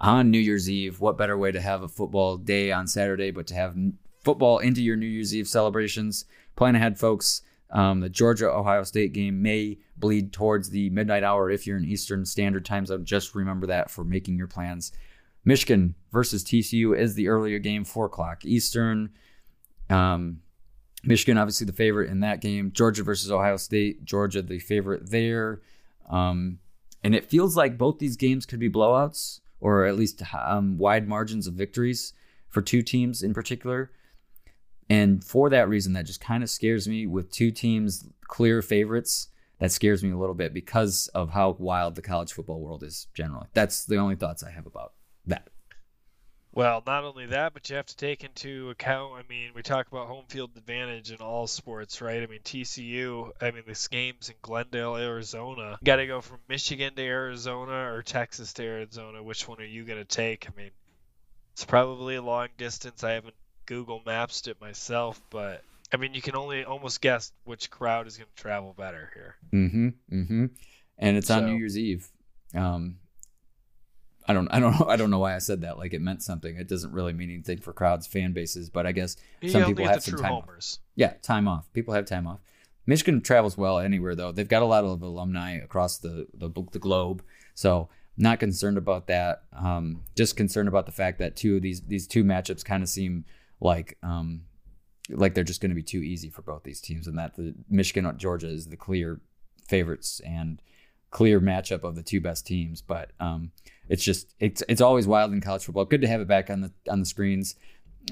on 0.00 0.30
New 0.30 0.38
Year's 0.38 0.68
Eve. 0.68 1.00
What 1.00 1.18
better 1.18 1.36
way 1.36 1.52
to 1.52 1.60
have 1.60 1.82
a 1.82 1.88
football 1.88 2.36
day 2.36 2.72
on 2.72 2.86
Saturday 2.86 3.30
but 3.30 3.46
to 3.48 3.54
have 3.54 3.76
football 4.22 4.58
into 4.58 4.82
your 4.82 4.96
New 4.96 5.06
Year's 5.06 5.34
Eve 5.34 5.48
celebrations? 5.48 6.24
Plan 6.56 6.74
ahead, 6.74 6.98
folks. 6.98 7.42
Um, 7.70 8.00
the 8.00 8.08
Georgia 8.08 8.50
Ohio 8.50 8.84
State 8.84 9.12
game 9.12 9.42
may 9.42 9.78
bleed 9.96 10.32
towards 10.32 10.70
the 10.70 10.90
midnight 10.90 11.24
hour 11.24 11.50
if 11.50 11.66
you're 11.66 11.76
in 11.76 11.84
Eastern 11.84 12.24
Standard 12.24 12.64
Time 12.64 12.86
Zone. 12.86 13.04
Just 13.04 13.34
remember 13.34 13.66
that 13.66 13.90
for 13.90 14.04
making 14.04 14.36
your 14.36 14.46
plans. 14.46 14.92
Michigan 15.44 15.94
versus 16.12 16.44
TCU 16.44 16.96
is 16.96 17.14
the 17.14 17.28
earlier 17.28 17.58
game, 17.58 17.84
4 17.84 18.06
o'clock 18.06 18.44
Eastern. 18.44 19.10
Um, 19.90 20.40
Michigan, 21.02 21.36
obviously, 21.36 21.66
the 21.66 21.72
favorite 21.72 22.10
in 22.10 22.20
that 22.20 22.40
game. 22.40 22.72
Georgia 22.72 23.02
versus 23.02 23.30
Ohio 23.30 23.56
State. 23.56 24.04
Georgia, 24.04 24.40
the 24.40 24.58
favorite 24.58 25.10
there. 25.10 25.60
Um, 26.08 26.60
and 27.02 27.14
it 27.14 27.26
feels 27.26 27.56
like 27.56 27.76
both 27.76 27.98
these 27.98 28.16
games 28.16 28.46
could 28.46 28.60
be 28.60 28.70
blowouts 28.70 29.40
or 29.60 29.84
at 29.84 29.96
least 29.96 30.22
um, 30.34 30.78
wide 30.78 31.08
margins 31.08 31.46
of 31.46 31.54
victories 31.54 32.12
for 32.48 32.62
two 32.62 32.82
teams 32.82 33.22
in 33.22 33.34
particular. 33.34 33.90
And 34.88 35.24
for 35.24 35.48
that 35.50 35.68
reason, 35.68 35.94
that 35.94 36.06
just 36.06 36.20
kind 36.20 36.42
of 36.42 36.50
scares 36.50 36.86
me 36.86 37.06
with 37.06 37.30
two 37.30 37.50
teams 37.50 38.06
clear 38.28 38.62
favorites. 38.62 39.28
That 39.58 39.72
scares 39.72 40.02
me 40.02 40.10
a 40.10 40.18
little 40.18 40.34
bit 40.34 40.52
because 40.52 41.08
of 41.14 41.30
how 41.30 41.56
wild 41.58 41.94
the 41.94 42.02
college 42.02 42.32
football 42.32 42.60
world 42.60 42.82
is 42.82 43.06
generally. 43.14 43.46
That's 43.54 43.84
the 43.84 43.96
only 43.96 44.16
thoughts 44.16 44.42
I 44.42 44.50
have 44.50 44.66
about 44.66 44.92
that. 45.26 45.48
Well, 46.54 46.84
not 46.86 47.02
only 47.02 47.26
that, 47.26 47.52
but 47.52 47.68
you 47.68 47.76
have 47.76 47.86
to 47.86 47.96
take 47.96 48.22
into 48.22 48.70
account. 48.70 49.14
I 49.14 49.22
mean, 49.28 49.50
we 49.54 49.62
talk 49.62 49.88
about 49.88 50.06
home 50.06 50.26
field 50.28 50.52
advantage 50.56 51.10
in 51.10 51.18
all 51.18 51.48
sports, 51.48 52.00
right? 52.00 52.22
I 52.22 52.26
mean, 52.26 52.40
TCU. 52.44 53.32
I 53.40 53.50
mean, 53.50 53.64
this 53.66 53.88
game's 53.88 54.28
in 54.28 54.36
Glendale, 54.40 54.96
Arizona. 54.96 55.78
Got 55.82 55.96
to 55.96 56.06
go 56.06 56.20
from 56.20 56.38
Michigan 56.48 56.94
to 56.94 57.02
Arizona 57.02 57.92
or 57.92 58.02
Texas 58.02 58.52
to 58.54 58.62
Arizona. 58.62 59.20
Which 59.20 59.48
one 59.48 59.58
are 59.60 59.64
you 59.64 59.84
going 59.84 59.98
to 59.98 60.04
take? 60.04 60.46
I 60.48 60.56
mean, 60.56 60.70
it's 61.54 61.64
probably 61.64 62.14
a 62.14 62.22
long 62.22 62.48
distance. 62.56 63.02
I 63.02 63.12
haven't 63.12 63.34
Google 63.66 64.02
Maps 64.06 64.46
it 64.46 64.60
myself, 64.60 65.20
but 65.30 65.62
I 65.92 65.96
mean, 65.96 66.14
you 66.14 66.22
can 66.22 66.36
only 66.36 66.64
almost 66.64 67.00
guess 67.00 67.32
which 67.44 67.68
crowd 67.68 68.06
is 68.06 68.16
going 68.16 68.28
to 68.34 68.42
travel 68.42 68.74
better 68.76 69.10
here. 69.14 69.36
Mm-hmm. 69.52 69.88
Mm-hmm. 70.12 70.46
And 70.98 71.16
it's 71.16 71.30
on 71.30 71.46
New 71.46 71.56
Year's 71.56 71.76
Eve. 71.76 72.08
Um, 72.54 72.98
I 74.26 74.32
don't, 74.32 74.48
I 74.48 74.60
don't 74.60 74.78
know, 74.78 74.86
I 74.88 74.96
don't 74.96 75.10
know 75.10 75.18
why 75.18 75.34
I 75.34 75.38
said 75.38 75.62
that. 75.62 75.78
Like 75.78 75.92
it 75.92 76.00
meant 76.00 76.22
something. 76.22 76.56
It 76.56 76.68
doesn't 76.68 76.92
really 76.92 77.12
mean 77.12 77.30
anything 77.30 77.58
for 77.58 77.72
crowds, 77.72 78.06
fan 78.06 78.32
bases, 78.32 78.70
but 78.70 78.86
I 78.86 78.92
guess 78.92 79.16
You 79.40 79.50
some 79.50 79.64
people 79.64 79.86
have 79.86 80.02
some 80.02 80.18
time. 80.18 80.32
Off. 80.32 80.78
Yeah, 80.96 81.14
time 81.22 81.48
off. 81.48 81.72
People 81.72 81.94
have 81.94 82.06
time 82.06 82.26
off. 82.26 82.40
Michigan 82.86 83.20
travels 83.20 83.56
well 83.56 83.78
anywhere 83.78 84.14
though. 84.14 84.32
They've 84.32 84.48
got 84.48 84.62
a 84.62 84.66
lot 84.66 84.84
of 84.84 85.02
alumni 85.02 85.52
across 85.52 85.98
the 85.98 86.26
the, 86.34 86.50
the 86.72 86.78
globe, 86.78 87.22
so 87.54 87.88
not 88.16 88.40
concerned 88.40 88.78
about 88.78 89.06
that. 89.08 89.44
Um, 89.52 90.02
just 90.16 90.36
concerned 90.36 90.68
about 90.68 90.86
the 90.86 90.92
fact 90.92 91.18
that 91.18 91.36
two 91.36 91.56
of 91.56 91.62
these 91.62 91.80
these 91.82 92.06
two 92.06 92.24
matchups 92.24 92.64
kind 92.64 92.82
of 92.82 92.88
seem 92.88 93.24
like 93.60 93.96
um, 94.02 94.42
like 95.08 95.34
they're 95.34 95.44
just 95.44 95.60
going 95.60 95.70
to 95.70 95.74
be 95.74 95.82
too 95.82 96.02
easy 96.02 96.28
for 96.28 96.42
both 96.42 96.62
these 96.62 96.80
teams, 96.80 97.06
and 97.06 97.18
that 97.18 97.36
the 97.36 97.54
Michigan 97.68 98.12
Georgia 98.18 98.48
is 98.48 98.68
the 98.68 98.76
clear 98.76 99.20
favorites 99.66 100.20
and 100.24 100.60
clear 101.14 101.40
matchup 101.40 101.84
of 101.84 101.94
the 101.94 102.02
two 102.02 102.20
best 102.20 102.46
teams. 102.46 102.82
But 102.82 103.12
um, 103.20 103.52
it's 103.88 104.04
just 104.04 104.34
it's 104.40 104.62
it's 104.68 104.82
always 104.82 105.06
wild 105.06 105.32
in 105.32 105.40
college 105.40 105.64
football. 105.64 105.86
Good 105.86 106.02
to 106.02 106.08
have 106.08 106.20
it 106.20 106.28
back 106.28 106.50
on 106.50 106.60
the 106.60 106.72
on 106.90 107.00
the 107.00 107.06
screens 107.06 107.54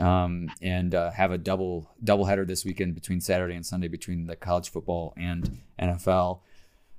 um, 0.01 0.51
and 0.63 0.95
uh, 0.95 1.11
have 1.11 1.33
a 1.33 1.39
double 1.39 1.91
double 2.03 2.25
header 2.25 2.47
this 2.47 2.65
weekend 2.65 2.95
between 2.95 3.21
Saturday 3.21 3.55
and 3.55 3.67
Sunday 3.67 3.89
between 3.89 4.27
the 4.27 4.37
college 4.37 4.71
football 4.71 5.13
and 5.17 5.61
NFL. 5.79 6.41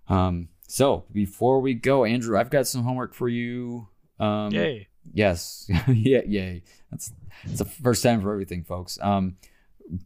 Um, 0.09 0.49
so 0.67 1.05
before 1.11 1.59
we 1.59 1.73
go, 1.73 2.05
Andrew, 2.05 2.37
I've 2.37 2.49
got 2.49 2.67
some 2.67 2.83
homework 2.83 3.13
for 3.13 3.29
you. 3.29 3.87
Um, 4.19 4.51
yay! 4.51 4.89
Yes, 5.13 5.69
yeah, 5.87 6.21
yay! 6.25 6.63
That's 6.91 7.13
it's 7.43 7.59
the 7.59 7.65
first 7.65 8.03
time 8.03 8.21
for 8.21 8.31
everything, 8.31 8.63
folks. 8.63 8.99
Um, 9.01 9.37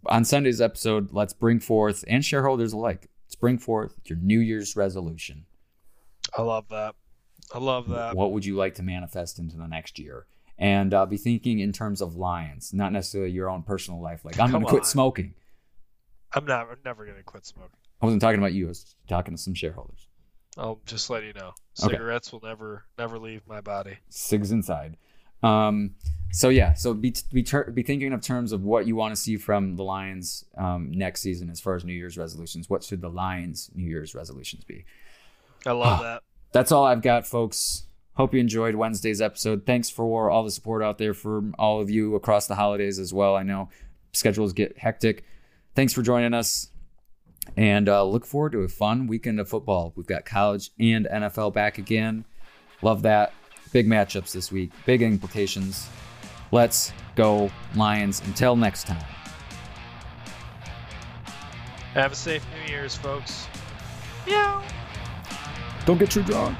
on 0.05 0.25
Sunday's 0.25 0.61
episode, 0.61 1.11
let's 1.11 1.33
bring 1.33 1.59
forth 1.59 2.03
and 2.07 2.23
shareholders 2.23 2.73
alike. 2.73 3.09
Let's 3.25 3.35
bring 3.35 3.57
forth 3.57 3.99
your 4.05 4.17
New 4.17 4.39
Year's 4.39 4.75
resolution. 4.75 5.45
I 6.35 6.41
love 6.41 6.69
that. 6.69 6.95
I 7.53 7.59
love 7.59 7.89
that. 7.89 8.15
What 8.15 8.31
would 8.31 8.45
you 8.45 8.55
like 8.55 8.75
to 8.75 8.83
manifest 8.83 9.39
into 9.39 9.57
the 9.57 9.67
next 9.67 9.99
year? 9.99 10.25
And 10.57 10.93
uh, 10.93 11.05
be 11.05 11.17
thinking 11.17 11.59
in 11.59 11.71
terms 11.71 12.01
of 12.01 12.15
lions, 12.15 12.73
not 12.73 12.91
necessarily 12.91 13.31
your 13.31 13.49
own 13.49 13.61
personal 13.61 14.01
life. 14.01 14.25
Like 14.25 14.39
I'm 14.39 14.51
going 14.51 14.63
to 14.63 14.69
quit 14.69 14.85
smoking. 14.85 15.35
I'm 16.33 16.45
not 16.45 16.67
I'm 16.69 16.77
never 16.83 17.05
gonna 17.05 17.23
quit 17.23 17.45
smoking. 17.45 17.77
I 18.01 18.05
wasn't 18.05 18.21
talking 18.21 18.39
about 18.39 18.53
you. 18.53 18.65
I 18.65 18.69
was 18.69 18.95
talking 19.07 19.35
to 19.35 19.41
some 19.41 19.53
shareholders. 19.53 20.07
I'll 20.57 20.81
just 20.85 21.09
let 21.09 21.23
you 21.23 21.33
know. 21.33 21.53
Okay. 21.81 21.93
Cigarettes 21.93 22.31
will 22.31 22.41
never 22.43 22.83
never 22.97 23.17
leave 23.19 23.41
my 23.47 23.61
body. 23.61 23.97
Sigs 24.11 24.51
inside. 24.51 24.97
Um, 25.43 25.95
so 26.31 26.49
yeah, 26.49 26.73
so 26.73 26.93
be 26.93 27.13
be, 27.31 27.43
ter- 27.43 27.71
be 27.71 27.83
thinking 27.83 28.11
of 28.11 28.21
terms 28.21 28.51
of 28.51 28.63
what 28.63 28.87
you 28.87 28.95
want 28.95 29.15
to 29.15 29.21
see 29.21 29.37
from 29.37 29.75
the 29.75 29.83
Lions 29.83 30.45
um, 30.57 30.91
next 30.91 31.21
season 31.21 31.49
as 31.49 31.59
far 31.59 31.75
as 31.75 31.85
New 31.85 31.93
Year's 31.93 32.17
resolutions. 32.17 32.69
What 32.69 32.83
should 32.83 33.01
the 33.01 33.09
Lions' 33.09 33.69
New 33.73 33.87
Year's 33.87 34.15
resolutions 34.15 34.63
be? 34.63 34.83
I 35.65 35.71
love 35.71 36.01
that. 36.01 36.23
That's 36.51 36.71
all 36.71 36.85
I've 36.85 37.01
got, 37.01 37.27
folks. 37.27 37.83
Hope 38.13 38.33
you 38.33 38.39
enjoyed 38.39 38.75
Wednesday's 38.75 39.21
episode. 39.21 39.65
Thanks 39.65 39.89
for 39.89 40.29
all 40.29 40.43
the 40.43 40.51
support 40.51 40.81
out 40.81 40.97
there 40.97 41.13
from 41.13 41.53
all 41.59 41.81
of 41.81 41.89
you 41.89 42.15
across 42.15 42.47
the 42.47 42.55
holidays 42.55 42.97
as 42.97 43.13
well. 43.13 43.35
I 43.35 43.43
know 43.43 43.69
schedules 44.11 44.53
get 44.53 44.77
hectic. 44.77 45.23
Thanks 45.75 45.93
for 45.93 46.01
joining 46.01 46.33
us. 46.33 46.69
And 47.55 47.87
uh, 47.87 48.03
look 48.03 48.25
forward 48.25 48.53
to 48.53 48.59
a 48.59 48.67
fun 48.67 49.07
weekend 49.07 49.39
of 49.39 49.47
football. 49.47 49.93
We've 49.95 50.07
got 50.07 50.25
college 50.25 50.71
and 50.79 51.05
NFL 51.05 51.53
back 51.53 51.77
again. 51.77 52.25
Love 52.81 53.03
that. 53.03 53.33
Big 53.71 53.87
matchups 53.87 54.31
this 54.31 54.51
week, 54.51 54.71
big 54.85 55.01
implications. 55.01 55.87
Let's 56.51 56.93
go, 57.15 57.51
Lions. 57.75 58.21
Until 58.25 58.55
next 58.55 58.87
time. 58.87 59.03
Have 61.93 62.13
a 62.13 62.15
safe 62.15 62.45
New 62.53 62.71
Year's, 62.71 62.95
folks. 62.95 63.47
Yeah. 64.25 64.63
Don't 65.87 65.97
get 65.97 66.11
too 66.11 66.21
drunk. 66.21 66.57